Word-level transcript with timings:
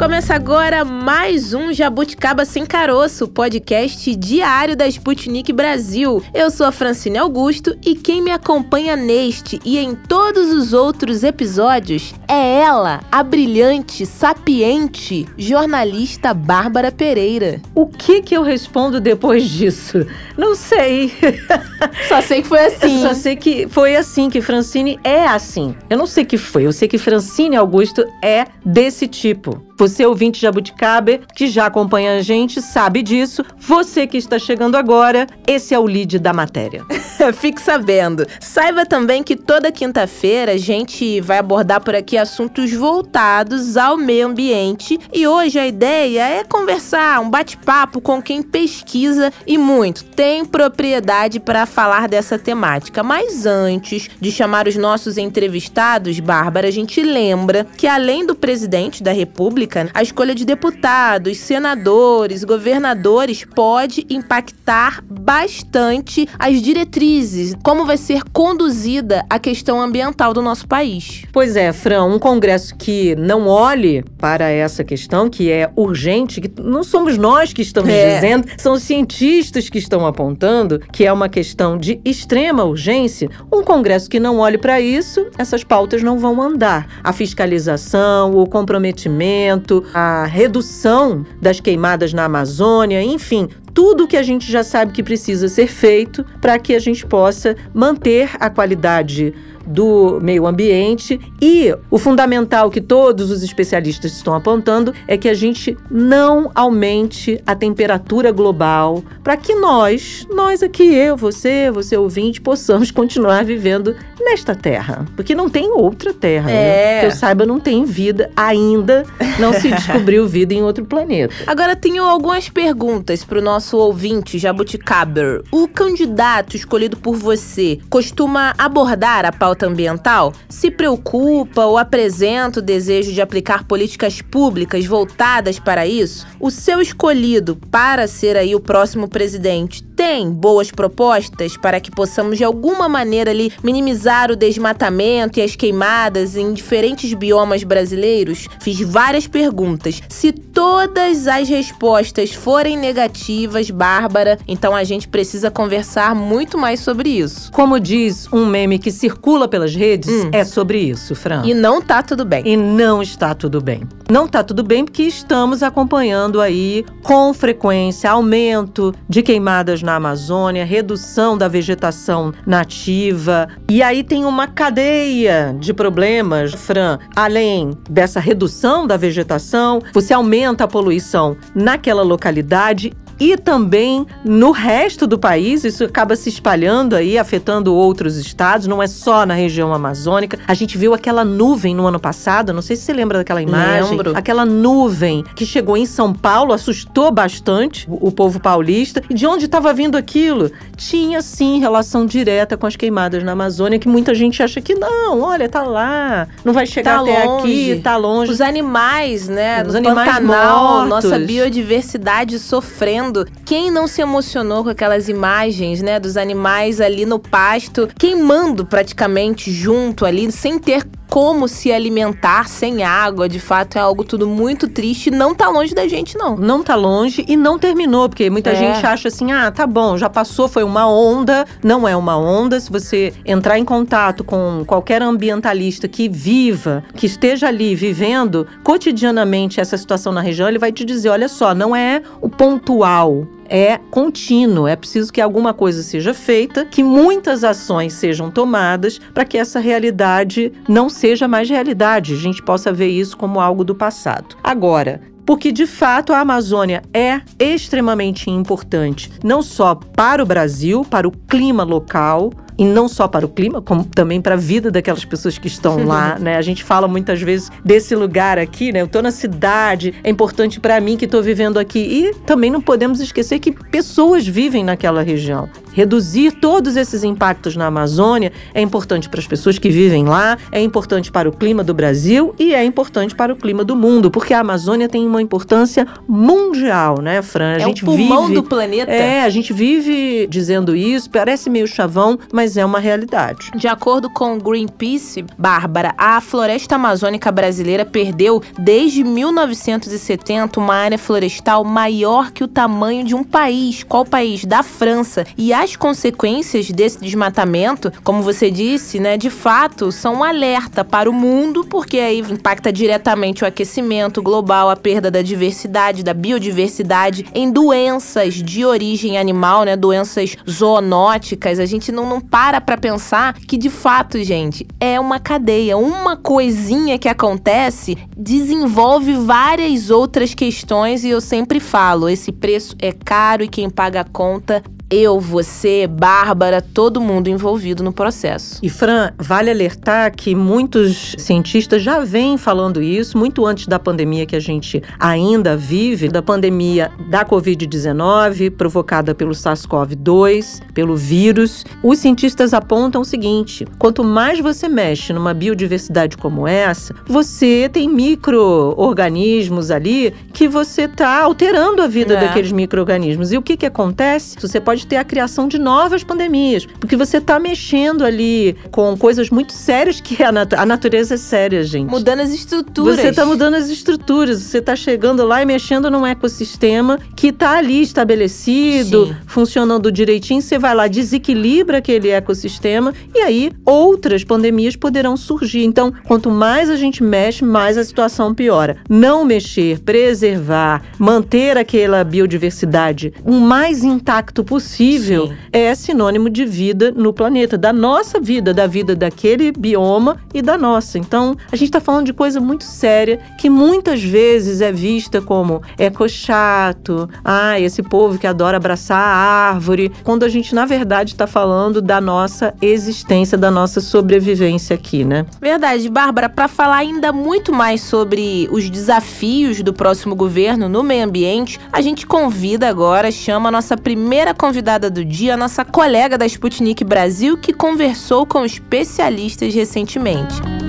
Começa 0.00 0.34
agora 0.34 0.82
mais 0.82 1.52
um 1.52 1.74
Jabuticaba 1.74 2.46
Sem 2.46 2.64
Caroço, 2.64 3.28
podcast 3.28 4.16
diário 4.16 4.74
da 4.74 4.88
Sputnik 4.88 5.52
Brasil. 5.52 6.24
Eu 6.32 6.50
sou 6.50 6.64
a 6.64 6.72
Francine 6.72 7.18
Augusto 7.18 7.76
e 7.84 7.94
quem 7.94 8.22
me 8.22 8.30
acompanha 8.30 8.96
neste 8.96 9.60
e 9.62 9.76
em 9.76 9.94
todos 9.94 10.54
os 10.54 10.72
outros 10.72 11.22
episódios 11.22 12.14
é 12.26 12.62
ela, 12.62 13.02
a 13.12 13.22
brilhante, 13.22 14.06
sapiente 14.06 15.26
jornalista 15.36 16.32
Bárbara 16.32 16.90
Pereira. 16.90 17.60
O 17.74 17.86
que 17.86 18.22
que 18.22 18.34
eu 18.34 18.42
respondo 18.42 19.02
depois 19.02 19.50
disso? 19.50 20.06
Não 20.34 20.54
sei. 20.54 21.12
Só 22.08 22.22
sei 22.22 22.40
que 22.40 22.48
foi 22.48 22.64
assim. 22.64 23.02
Só 23.02 23.12
sei 23.12 23.36
que 23.36 23.68
foi 23.68 23.96
assim, 23.96 24.30
que 24.30 24.40
Francine 24.40 24.98
é 25.04 25.26
assim. 25.26 25.76
Eu 25.90 25.98
não 25.98 26.06
sei 26.06 26.24
que 26.24 26.38
foi, 26.38 26.64
eu 26.64 26.72
sei 26.72 26.88
que 26.88 26.96
Francine 26.96 27.56
Augusto 27.56 28.02
é 28.22 28.46
desse 28.64 29.06
tipo. 29.06 29.62
Você, 29.80 29.89
ouvinte 30.04 30.40
Jabuticaber, 30.40 31.20
que 31.34 31.48
já 31.48 31.66
acompanha 31.66 32.16
a 32.16 32.22
gente, 32.22 32.60
sabe 32.62 33.02
disso. 33.02 33.44
Você 33.58 34.06
que 34.06 34.16
está 34.16 34.38
chegando 34.38 34.76
agora, 34.76 35.26
esse 35.46 35.74
é 35.74 35.78
o 35.78 35.84
lead 35.84 36.18
da 36.18 36.32
matéria. 36.32 36.84
Fique 37.34 37.60
sabendo. 37.60 38.26
Saiba 38.40 38.86
também 38.86 39.22
que 39.22 39.36
toda 39.36 39.72
quinta-feira 39.72 40.52
a 40.52 40.56
gente 40.56 41.20
vai 41.20 41.38
abordar 41.38 41.80
por 41.82 41.94
aqui 41.94 42.16
assuntos 42.16 42.72
voltados 42.72 43.76
ao 43.76 43.96
meio 43.96 44.26
ambiente. 44.26 44.98
E 45.12 45.26
hoje 45.26 45.58
a 45.58 45.66
ideia 45.66 46.28
é 46.28 46.44
conversar, 46.44 47.20
um 47.20 47.30
bate-papo 47.30 48.00
com 48.00 48.22
quem 48.22 48.42
pesquisa 48.42 49.32
e 49.46 49.58
muito 49.58 50.04
tem 50.04 50.44
propriedade 50.44 51.40
para 51.40 51.66
falar 51.66 52.08
dessa 52.08 52.38
temática. 52.38 53.02
Mas 53.02 53.46
antes 53.46 54.08
de 54.20 54.30
chamar 54.30 54.68
os 54.68 54.76
nossos 54.76 55.16
entrevistados, 55.16 56.18
Bárbara, 56.20 56.68
a 56.68 56.70
gente 56.70 57.02
lembra 57.02 57.66
que 57.76 57.86
além 57.86 58.26
do 58.26 58.34
presidente 58.34 59.02
da 59.02 59.12
República, 59.12 59.79
a 59.94 60.02
escolha 60.02 60.34
de 60.34 60.44
deputados, 60.44 61.38
senadores, 61.38 62.44
governadores 62.44 63.44
pode 63.44 64.06
impactar 64.10 65.02
bastante 65.08 66.28
as 66.38 66.60
diretrizes, 66.60 67.54
como 67.62 67.84
vai 67.84 67.96
ser 67.96 68.22
conduzida 68.32 69.24
a 69.28 69.38
questão 69.38 69.80
ambiental 69.80 70.32
do 70.32 70.42
nosso 70.42 70.66
país. 70.66 71.24
Pois 71.32 71.56
é, 71.56 71.72
Fran, 71.72 72.04
um 72.04 72.18
congresso 72.18 72.74
que 72.76 73.14
não 73.16 73.46
olhe 73.46 74.04
para 74.18 74.48
essa 74.48 74.84
questão, 74.84 75.28
que 75.28 75.50
é 75.50 75.70
urgente, 75.76 76.40
que 76.40 76.50
não 76.60 76.82
somos 76.82 77.16
nós 77.16 77.52
que 77.52 77.62
estamos 77.62 77.90
é. 77.90 78.14
dizendo, 78.14 78.46
são 78.58 78.74
os 78.74 78.82
cientistas 78.82 79.68
que 79.68 79.78
estão 79.78 80.06
apontando 80.06 80.80
que 80.92 81.04
é 81.04 81.12
uma 81.12 81.28
questão 81.28 81.76
de 81.76 82.00
extrema 82.04 82.64
urgência. 82.64 83.28
Um 83.52 83.62
congresso 83.62 84.08
que 84.08 84.20
não 84.20 84.38
olhe 84.38 84.58
para 84.58 84.80
isso, 84.80 85.26
essas 85.38 85.64
pautas 85.64 86.02
não 86.02 86.18
vão 86.18 86.40
andar. 86.40 86.86
A 87.02 87.12
fiscalização, 87.12 88.34
o 88.34 88.46
comprometimento, 88.46 89.59
a 89.94 90.24
redução 90.24 91.24
das 91.40 91.60
queimadas 91.60 92.12
na 92.12 92.24
Amazônia, 92.24 93.02
enfim, 93.02 93.48
tudo 93.74 94.06
que 94.06 94.16
a 94.16 94.22
gente 94.22 94.50
já 94.50 94.62
sabe 94.62 94.92
que 94.92 95.02
precisa 95.02 95.48
ser 95.48 95.66
feito 95.66 96.24
para 96.40 96.58
que 96.58 96.74
a 96.74 96.78
gente 96.78 97.06
possa 97.06 97.56
manter 97.74 98.30
a 98.38 98.50
qualidade 98.50 99.34
do 99.66 100.18
meio 100.20 100.46
ambiente 100.46 101.20
e 101.40 101.74
o 101.90 101.98
fundamental 101.98 102.70
que 102.70 102.80
todos 102.80 103.30
os 103.30 103.42
especialistas 103.42 104.12
estão 104.12 104.34
apontando 104.34 104.92
é 105.06 105.16
que 105.16 105.28
a 105.28 105.34
gente 105.34 105.76
não 105.90 106.50
aumente 106.54 107.40
a 107.46 107.54
temperatura 107.54 108.32
global 108.32 109.02
para 109.22 109.36
que 109.36 109.54
nós, 109.54 110.26
nós 110.30 110.62
aqui, 110.62 110.92
eu, 110.94 111.16
você, 111.16 111.70
você 111.70 111.96
ouvinte, 111.96 112.40
possamos 112.40 112.90
continuar 112.90 113.44
vivendo 113.44 113.94
nesta 114.18 114.54
terra, 114.54 115.06
porque 115.16 115.34
não 115.34 115.48
tem 115.48 115.70
outra 115.72 116.12
terra, 116.12 116.46
né? 116.46 116.52
é. 116.52 116.94
né? 116.94 117.00
Que 117.00 117.06
eu 117.06 117.10
saiba, 117.10 117.46
não 117.46 117.60
tem 117.60 117.84
vida 117.84 118.30
ainda, 118.36 119.04
não 119.38 119.52
se 119.52 119.68
descobriu 119.70 120.26
vida 120.26 120.52
em 120.52 120.62
outro 120.62 120.84
planeta. 120.84 121.34
Agora 121.46 121.76
tenho 121.76 122.04
algumas 122.04 122.48
perguntas 122.48 123.24
para 123.24 123.38
o 123.38 123.42
nosso 123.42 123.59
ouvinte 123.76 124.38
Jabuticaber. 124.38 125.42
O 125.50 125.68
candidato 125.68 126.56
escolhido 126.56 126.96
por 126.96 127.16
você 127.16 127.78
costuma 127.88 128.54
abordar 128.56 129.24
a 129.24 129.32
pauta 129.32 129.66
ambiental? 129.66 130.32
Se 130.48 130.70
preocupa 130.70 131.64
ou 131.64 131.76
apresenta 131.76 132.60
o 132.60 132.62
desejo 132.62 133.12
de 133.12 133.20
aplicar 133.20 133.64
políticas 133.64 134.22
públicas 134.22 134.86
voltadas 134.86 135.58
para 135.58 135.86
isso? 135.86 136.26
O 136.38 136.50
seu 136.50 136.80
escolhido 136.80 137.56
para 137.70 138.06
ser 138.06 138.36
aí 138.36 138.54
o 138.54 138.60
próximo 138.60 139.08
presidente 139.08 139.89
tem 140.00 140.30
boas 140.30 140.70
propostas 140.70 141.58
para 141.58 141.78
que 141.78 141.90
possamos 141.90 142.38
de 142.38 142.42
alguma 142.42 142.88
maneira 142.88 143.32
ali 143.32 143.52
minimizar 143.62 144.30
o 144.30 144.34
desmatamento 144.34 145.38
e 145.38 145.42
as 145.42 145.54
queimadas 145.54 146.36
em 146.36 146.54
diferentes 146.54 147.12
biomas 147.12 147.62
brasileiros? 147.64 148.48
Fiz 148.62 148.80
várias 148.80 149.26
perguntas. 149.26 150.00
Se 150.08 150.32
todas 150.32 151.28
as 151.28 151.50
respostas 151.50 152.32
forem 152.32 152.78
negativas, 152.78 153.70
Bárbara, 153.70 154.38
então 154.48 154.74
a 154.74 154.84
gente 154.84 155.06
precisa 155.06 155.50
conversar 155.50 156.14
muito 156.14 156.56
mais 156.56 156.80
sobre 156.80 157.10
isso. 157.10 157.52
Como 157.52 157.78
diz 157.78 158.26
um 158.32 158.46
meme 158.46 158.78
que 158.78 158.90
circula 158.90 159.46
pelas 159.46 159.74
redes, 159.74 160.08
hum. 160.08 160.30
é 160.32 160.44
sobre 160.44 160.78
isso, 160.78 161.14
Fran. 161.14 161.42
E 161.44 161.52
não 161.52 161.82
tá 161.82 162.02
tudo 162.02 162.24
bem. 162.24 162.42
E 162.46 162.56
não 162.56 163.02
está 163.02 163.34
tudo 163.34 163.60
bem. 163.60 163.82
Não 164.10 164.26
tá 164.26 164.42
tudo 164.42 164.64
bem 164.64 164.84
porque 164.84 165.02
estamos 165.02 165.62
acompanhando 165.62 166.40
aí 166.40 166.86
com 167.02 167.32
frequência 167.34 168.10
aumento 168.10 168.94
de 169.06 169.22
queimadas 169.22 169.82
na 169.82 169.89
Amazônia, 169.96 170.64
redução 170.64 171.36
da 171.36 171.48
vegetação 171.48 172.32
nativa. 172.46 173.48
E 173.68 173.82
aí 173.82 174.02
tem 174.02 174.24
uma 174.24 174.46
cadeia 174.46 175.56
de 175.58 175.72
problemas, 175.72 176.52
Fran. 176.52 176.98
Além 177.14 177.70
dessa 177.88 178.20
redução 178.20 178.86
da 178.86 178.96
vegetação, 178.96 179.80
você 179.92 180.12
aumenta 180.12 180.64
a 180.64 180.68
poluição 180.68 181.36
naquela 181.54 182.02
localidade 182.02 182.92
e 183.20 183.36
também 183.36 184.06
no 184.24 184.50
resto 184.50 185.06
do 185.06 185.18
país. 185.18 185.62
Isso 185.62 185.84
acaba 185.84 186.16
se 186.16 186.30
espalhando 186.30 186.96
aí, 186.96 187.18
afetando 187.18 187.74
outros 187.74 188.16
estados, 188.16 188.66
não 188.66 188.82
é 188.82 188.86
só 188.86 189.26
na 189.26 189.34
região 189.34 189.74
amazônica. 189.74 190.38
A 190.48 190.54
gente 190.54 190.78
viu 190.78 190.94
aquela 190.94 191.24
nuvem 191.24 191.74
no 191.74 191.86
ano 191.86 192.00
passado, 192.00 192.52
não 192.52 192.62
sei 192.62 192.76
se 192.76 192.82
você 192.82 192.92
lembra 192.94 193.18
daquela 193.18 193.42
imagem. 193.42 193.90
Lembro. 193.90 194.16
Aquela 194.16 194.46
nuvem 194.46 195.22
que 195.36 195.44
chegou 195.44 195.76
em 195.76 195.84
São 195.84 196.14
Paulo, 196.14 196.54
assustou 196.54 197.12
bastante 197.12 197.86
o, 197.90 198.10
povo 198.10 198.40
paulista. 198.40 199.02
E 199.10 199.14
de 199.14 199.26
onde 199.26 199.44
estava 199.44 199.72
vindo 199.74 199.96
aquilo? 199.96 200.50
Tinha 200.76 201.20
sim 201.20 201.60
relação 201.60 202.06
direta 202.06 202.56
com 202.56 202.66
as 202.66 202.76
queimadas 202.76 203.22
na 203.22 203.32
Amazônia, 203.32 203.78
que 203.78 203.88
muita 203.88 204.14
gente 204.14 204.42
acha 204.42 204.60
que 204.60 204.74
não, 204.74 205.20
olha, 205.20 205.48
tá 205.48 205.62
lá, 205.62 206.26
não 206.44 206.54
vai 206.54 206.66
chegar 206.66 206.96
tá 206.96 207.02
até 207.02 207.24
longe. 207.24 207.42
aqui, 207.42 207.80
tá 207.82 207.96
longe. 207.96 208.32
Os 208.32 208.40
animais, 208.40 209.28
né, 209.28 209.62
Os 209.66 209.74
animais 209.74 210.08
Pantanal, 210.08 210.86
mortos. 210.86 210.88
nossa 210.88 211.18
biodiversidade 211.18 212.38
sofrendo 212.38 213.09
quem 213.44 213.70
não 213.70 213.86
se 213.86 214.00
emocionou 214.00 214.64
com 214.64 214.70
aquelas 214.70 215.08
imagens, 215.08 215.82
né, 215.82 215.98
dos 215.98 216.16
animais 216.16 216.80
ali 216.80 217.04
no 217.04 217.18
pasto, 217.18 217.88
queimando 217.98 218.64
praticamente 218.64 219.52
junto 219.52 220.04
ali, 220.06 220.30
sem 220.30 220.58
ter 220.58 220.84
como 221.10 221.48
se 221.48 221.72
alimentar 221.72 222.48
sem 222.48 222.84
água, 222.84 223.28
de 223.28 223.40
fato 223.40 223.76
é 223.76 223.80
algo 223.80 224.04
tudo 224.04 224.28
muito 224.28 224.68
triste, 224.68 225.10
não 225.10 225.34
tá 225.34 225.48
longe 225.48 225.74
da 225.74 225.88
gente 225.88 226.16
não. 226.16 226.36
Não 226.36 226.62
tá 226.62 226.76
longe 226.76 227.24
e 227.26 227.36
não 227.36 227.58
terminou, 227.58 228.08
porque 228.08 228.30
muita 228.30 228.50
é. 228.50 228.54
gente 228.54 228.86
acha 228.86 229.08
assim: 229.08 229.32
"Ah, 229.32 229.50
tá 229.50 229.66
bom, 229.66 229.98
já 229.98 230.08
passou, 230.08 230.48
foi 230.48 230.62
uma 230.62 230.88
onda". 230.88 231.44
Não 231.62 231.86
é 231.86 231.96
uma 231.96 232.16
onda. 232.16 232.60
Se 232.60 232.70
você 232.70 233.12
entrar 233.26 233.58
em 233.58 233.64
contato 233.64 234.22
com 234.22 234.62
qualquer 234.64 235.02
ambientalista 235.02 235.88
que 235.88 236.08
viva, 236.08 236.84
que 236.94 237.06
esteja 237.06 237.48
ali 237.48 237.74
vivendo 237.74 238.46
cotidianamente 238.62 239.60
essa 239.60 239.76
situação 239.76 240.12
na 240.12 240.20
região, 240.20 240.48
ele 240.48 240.58
vai 240.58 240.70
te 240.70 240.84
dizer: 240.84 241.08
"Olha 241.08 241.28
só, 241.28 241.52
não 241.52 241.74
é 241.74 242.02
o 242.20 242.28
pontual, 242.28 243.26
é 243.50 243.76
contínuo. 243.90 244.68
É 244.68 244.76
preciso 244.76 245.12
que 245.12 245.20
alguma 245.20 245.52
coisa 245.52 245.82
seja 245.82 246.14
feita, 246.14 246.64
que 246.64 246.82
muitas 246.82 247.42
ações 247.42 247.92
sejam 247.92 248.30
tomadas 248.30 248.98
para 249.12 249.24
que 249.24 249.36
essa 249.36 249.58
realidade 249.58 250.52
não 250.68 250.88
seja 250.88 251.26
mais 251.26 251.50
realidade. 251.50 252.14
A 252.14 252.16
gente 252.16 252.42
possa 252.42 252.72
ver 252.72 252.88
isso 252.88 253.16
como 253.16 253.40
algo 253.40 253.64
do 253.64 253.74
passado. 253.74 254.36
Agora, 254.42 255.00
porque 255.26 255.52
de 255.52 255.66
fato 255.66 256.12
a 256.12 256.20
Amazônia 256.20 256.82
é 256.94 257.20
extremamente 257.38 258.30
importante, 258.30 259.10
não 259.22 259.42
só 259.42 259.74
para 259.74 260.22
o 260.22 260.26
Brasil, 260.26 260.84
para 260.84 261.06
o 261.06 261.12
clima 261.12 261.62
local, 261.62 262.32
e 262.60 262.64
não 262.64 262.90
só 262.90 263.08
para 263.08 263.24
o 263.24 263.28
clima, 263.30 263.62
como 263.62 263.86
também 263.86 264.20
para 264.20 264.34
a 264.34 264.38
vida 264.38 264.70
daquelas 264.70 265.02
pessoas 265.02 265.38
que 265.38 265.48
estão 265.48 265.82
lá, 265.86 266.18
né? 266.20 266.36
A 266.36 266.42
gente 266.42 266.62
fala 266.62 266.86
muitas 266.86 267.22
vezes 267.22 267.50
desse 267.64 267.96
lugar 267.96 268.38
aqui, 268.38 268.70
né? 268.70 268.82
Eu 268.82 268.84
estou 268.84 269.00
na 269.00 269.10
cidade, 269.10 269.94
é 270.04 270.10
importante 270.10 270.60
para 270.60 270.78
mim 270.78 270.98
que 270.98 271.06
estou 271.06 271.22
vivendo 271.22 271.58
aqui 271.58 271.78
e 271.78 272.14
também 272.26 272.50
não 272.50 272.60
podemos 272.60 273.00
esquecer 273.00 273.38
que 273.38 273.50
pessoas 273.50 274.26
vivem 274.26 274.62
naquela 274.62 275.00
região. 275.00 275.48
reduzir 275.72 276.32
todos 276.32 276.76
esses 276.76 277.04
impactos 277.04 277.56
na 277.56 277.66
Amazônia 277.66 278.32
é 278.52 278.60
importante 278.60 279.08
para 279.08 279.20
as 279.20 279.26
pessoas 279.26 279.56
que 279.56 279.70
vivem 279.70 280.04
lá, 280.04 280.36
é 280.52 280.60
importante 280.60 281.10
para 281.10 281.28
o 281.28 281.32
clima 281.32 281.62
do 281.62 281.72
Brasil 281.72 282.34
e 282.38 282.52
é 282.52 282.62
importante 282.62 283.14
para 283.14 283.32
o 283.32 283.36
clima 283.36 283.64
do 283.64 283.74
mundo, 283.74 284.10
porque 284.10 284.34
a 284.34 284.40
Amazônia 284.40 284.88
tem 284.88 285.06
uma 285.06 285.22
importância 285.22 285.86
mundial, 286.06 287.00
né, 287.00 287.22
Fran? 287.22 287.54
A 287.54 287.56
é 287.56 287.60
gente 287.60 287.84
o 287.84 287.86
pulmão 287.86 288.22
vive, 288.24 288.34
do 288.34 288.42
planeta. 288.42 288.90
É, 288.90 289.22
a 289.22 289.30
gente 289.30 289.52
vive 289.52 290.26
dizendo 290.26 290.76
isso, 290.76 291.08
parece 291.08 291.48
meio 291.48 291.66
chavão, 291.66 292.18
mas 292.32 292.49
é 292.56 292.64
uma 292.64 292.78
realidade. 292.78 293.50
De 293.54 293.68
acordo 293.68 294.10
com 294.10 294.36
o 294.36 294.40
Greenpeace, 294.40 295.24
Bárbara, 295.36 295.94
a 295.96 296.20
floresta 296.20 296.76
amazônica 296.76 297.30
brasileira 297.30 297.84
perdeu 297.84 298.42
desde 298.58 299.04
1970 299.04 300.58
uma 300.60 300.74
área 300.74 300.98
florestal 300.98 301.64
maior 301.64 302.30
que 302.30 302.44
o 302.44 302.48
tamanho 302.48 303.04
de 303.04 303.14
um 303.14 303.24
país. 303.24 303.82
Qual 303.82 304.04
país? 304.04 304.44
Da 304.44 304.62
França. 304.62 305.26
E 305.36 305.52
as 305.52 305.76
consequências 305.76 306.70
desse 306.70 307.00
desmatamento, 307.00 307.92
como 308.04 308.22
você 308.22 308.50
disse, 308.50 309.00
né, 309.00 309.16
de 309.16 309.30
fato, 309.30 309.90
são 309.92 310.16
um 310.16 310.24
alerta 310.24 310.84
para 310.84 311.08
o 311.08 311.12
mundo, 311.12 311.64
porque 311.64 311.98
aí 311.98 312.20
impacta 312.20 312.72
diretamente 312.72 313.44
o 313.44 313.46
aquecimento 313.46 314.22
global, 314.22 314.70
a 314.70 314.76
perda 314.76 315.10
da 315.10 315.22
diversidade, 315.22 316.02
da 316.02 316.14
biodiversidade, 316.14 317.26
em 317.34 317.50
doenças 317.50 318.34
de 318.34 318.64
origem 318.64 319.18
animal, 319.18 319.64
né, 319.64 319.76
doenças 319.76 320.36
zoonóticas. 320.48 321.58
A 321.58 321.66
gente 321.66 321.90
não, 321.92 322.08
não 322.08 322.20
para 322.30 322.60
para 322.60 322.78
pensar 322.78 323.34
que, 323.34 323.56
de 323.56 323.68
fato, 323.68 324.22
gente, 324.22 324.66
é 324.78 325.00
uma 325.00 325.18
cadeia. 325.18 325.76
Uma 325.76 326.16
coisinha 326.16 326.98
que 326.98 327.08
acontece 327.08 327.98
desenvolve 328.16 329.14
várias 329.14 329.90
outras 329.90 330.32
questões 330.32 331.04
e 331.04 331.10
eu 331.10 331.20
sempre 331.20 331.58
falo, 331.58 332.08
esse 332.08 332.30
preço 332.30 332.76
é 332.80 332.92
caro 332.92 333.42
e 333.42 333.48
quem 333.48 333.68
paga 333.68 334.02
a 334.02 334.04
conta 334.04 334.62
eu, 334.90 335.20
você, 335.20 335.86
Bárbara, 335.86 336.60
todo 336.60 337.00
mundo 337.00 337.28
envolvido 337.28 337.82
no 337.82 337.92
processo. 337.92 338.58
E 338.60 338.68
Fran, 338.68 339.12
vale 339.16 339.50
alertar 339.50 340.12
que 340.14 340.34
muitos 340.34 341.14
cientistas 341.16 341.82
já 341.82 342.00
vêm 342.00 342.36
falando 342.36 342.82
isso 342.82 343.16
muito 343.16 343.46
antes 343.46 343.68
da 343.68 343.78
pandemia 343.78 344.26
que 344.26 344.34
a 344.34 344.40
gente 344.40 344.82
ainda 344.98 345.56
vive, 345.56 346.08
da 346.08 346.20
pandemia 346.20 346.90
da 347.08 347.24
Covid-19 347.24 348.50
provocada 348.50 349.14
pelo 349.14 349.32
SARS-CoV-2, 349.32 350.60
pelo 350.74 350.96
vírus. 350.96 351.64
Os 351.82 351.98
cientistas 351.98 352.52
apontam 352.52 353.02
o 353.02 353.04
seguinte: 353.04 353.66
quanto 353.78 354.02
mais 354.02 354.40
você 354.40 354.68
mexe 354.68 355.12
numa 355.12 355.32
biodiversidade 355.32 356.16
como 356.16 356.48
essa, 356.48 356.94
você 357.06 357.70
tem 357.72 357.88
micro-organismos 357.88 359.70
ali 359.70 360.12
que 360.32 360.48
você 360.48 360.82
está 360.82 361.22
alterando 361.22 361.82
a 361.82 361.86
vida 361.86 362.14
é. 362.14 362.20
daqueles 362.20 362.50
micro-organismos. 362.50 363.30
E 363.30 363.38
o 363.38 363.42
que, 363.42 363.56
que 363.56 363.66
acontece? 363.66 364.36
Você 364.40 364.60
pode 364.60 364.79
pode 364.80 364.86
ter 364.86 364.96
a 364.96 365.04
criação 365.04 365.48
de 365.48 365.58
novas 365.58 366.02
pandemias, 366.02 366.66
porque 366.78 366.96
você 366.96 367.18
está 367.18 367.38
mexendo 367.38 368.04
ali 368.04 368.56
com 368.70 368.96
coisas 368.96 369.30
muito 369.30 369.52
sérias 369.52 370.00
que 370.00 370.22
a, 370.22 370.32
nat 370.32 370.52
a 370.54 370.64
natureza 370.64 371.14
é 371.14 371.16
séria, 371.16 371.62
gente. 371.62 371.90
Mudando 371.90 372.20
as 372.20 372.30
estruturas. 372.30 372.96
Você 372.96 373.08
está 373.08 373.26
mudando 373.26 373.54
as 373.54 373.68
estruturas, 373.68 374.42
você 374.42 374.58
está 374.58 374.74
chegando 374.74 375.24
lá 375.24 375.42
e 375.42 375.46
mexendo 375.46 375.90
num 375.90 376.06
ecossistema 376.06 376.98
que 377.14 377.28
está 377.28 377.58
ali 377.58 377.82
estabelecido, 377.82 379.06
Sim. 379.06 379.16
funcionando 379.26 379.92
direitinho, 379.92 380.40
você 380.40 380.58
vai 380.58 380.74
lá, 380.74 380.86
desequilibra 380.86 381.78
aquele 381.78 382.08
ecossistema 382.08 382.94
e 383.14 383.20
aí 383.20 383.52
outras 383.64 384.24
pandemias 384.24 384.76
poderão 384.76 385.16
surgir. 385.16 385.64
Então, 385.64 385.92
quanto 386.06 386.30
mais 386.30 386.70
a 386.70 386.76
gente 386.76 387.02
mexe, 387.02 387.44
mais 387.44 387.76
a 387.76 387.84
situação 387.84 388.34
piora. 388.34 388.78
Não 388.88 389.24
mexer, 389.24 389.80
preservar, 389.80 390.82
manter 390.98 391.58
aquela 391.58 392.02
biodiversidade 392.04 393.12
o 393.24 393.32
mais 393.32 393.84
intacto 393.84 394.42
possível 394.42 394.69
possível 394.70 395.28
Sim. 395.28 395.36
é 395.52 395.74
sinônimo 395.74 396.30
de 396.30 396.44
vida 396.44 396.92
no 396.92 397.12
planeta, 397.12 397.58
da 397.58 397.72
nossa 397.72 398.20
vida, 398.20 398.54
da 398.54 398.66
vida 398.66 398.94
daquele 398.94 399.50
bioma 399.50 400.16
e 400.32 400.40
da 400.40 400.56
nossa. 400.56 400.96
Então, 400.96 401.36
a 401.50 401.56
gente 401.56 401.68
está 401.68 401.80
falando 401.80 402.06
de 402.06 402.12
coisa 402.12 402.40
muito 402.40 402.62
séria 402.62 403.18
que 403.38 403.50
muitas 403.50 404.02
vezes 404.02 404.60
é 404.60 404.70
vista 404.70 405.20
como 405.20 405.60
eco 405.76 406.08
chato, 406.08 407.08
ah, 407.24 407.58
esse 407.58 407.82
povo 407.82 408.18
que 408.18 408.26
adora 408.26 408.58
abraçar 408.58 408.98
a 409.00 409.50
árvore, 409.50 409.90
quando 410.04 410.22
a 410.22 410.28
gente, 410.28 410.54
na 410.54 410.64
verdade, 410.66 411.12
está 411.12 411.26
falando 411.26 411.82
da 411.82 412.00
nossa 412.00 412.54
existência, 412.62 413.36
da 413.36 413.50
nossa 413.50 413.80
sobrevivência 413.80 414.74
aqui, 414.74 415.04
né? 415.04 415.26
Verdade, 415.40 415.88
Bárbara, 415.88 416.28
para 416.28 416.46
falar 416.46 416.76
ainda 416.76 417.12
muito 417.12 417.52
mais 417.52 417.80
sobre 417.80 418.48
os 418.52 418.70
desafios 418.70 419.62
do 419.62 419.72
próximo 419.72 420.14
governo 420.14 420.68
no 420.68 420.82
meio 420.82 421.04
ambiente, 421.04 421.58
a 421.72 421.80
gente 421.80 422.06
convida 422.06 422.68
agora, 422.68 423.10
chama 423.10 423.48
a 423.48 423.52
nossa 423.52 423.76
primeira 423.76 424.32
convidada 424.32 424.59
convidada 424.60 424.90
do 424.90 425.02
dia, 425.02 425.34
a 425.34 425.36
nossa 425.38 425.64
colega 425.64 426.18
da 426.18 426.26
Sputnik 426.26 426.84
Brasil, 426.84 427.38
que 427.38 427.50
conversou 427.50 428.26
com 428.26 428.44
especialistas 428.44 429.54
recentemente. 429.54 430.59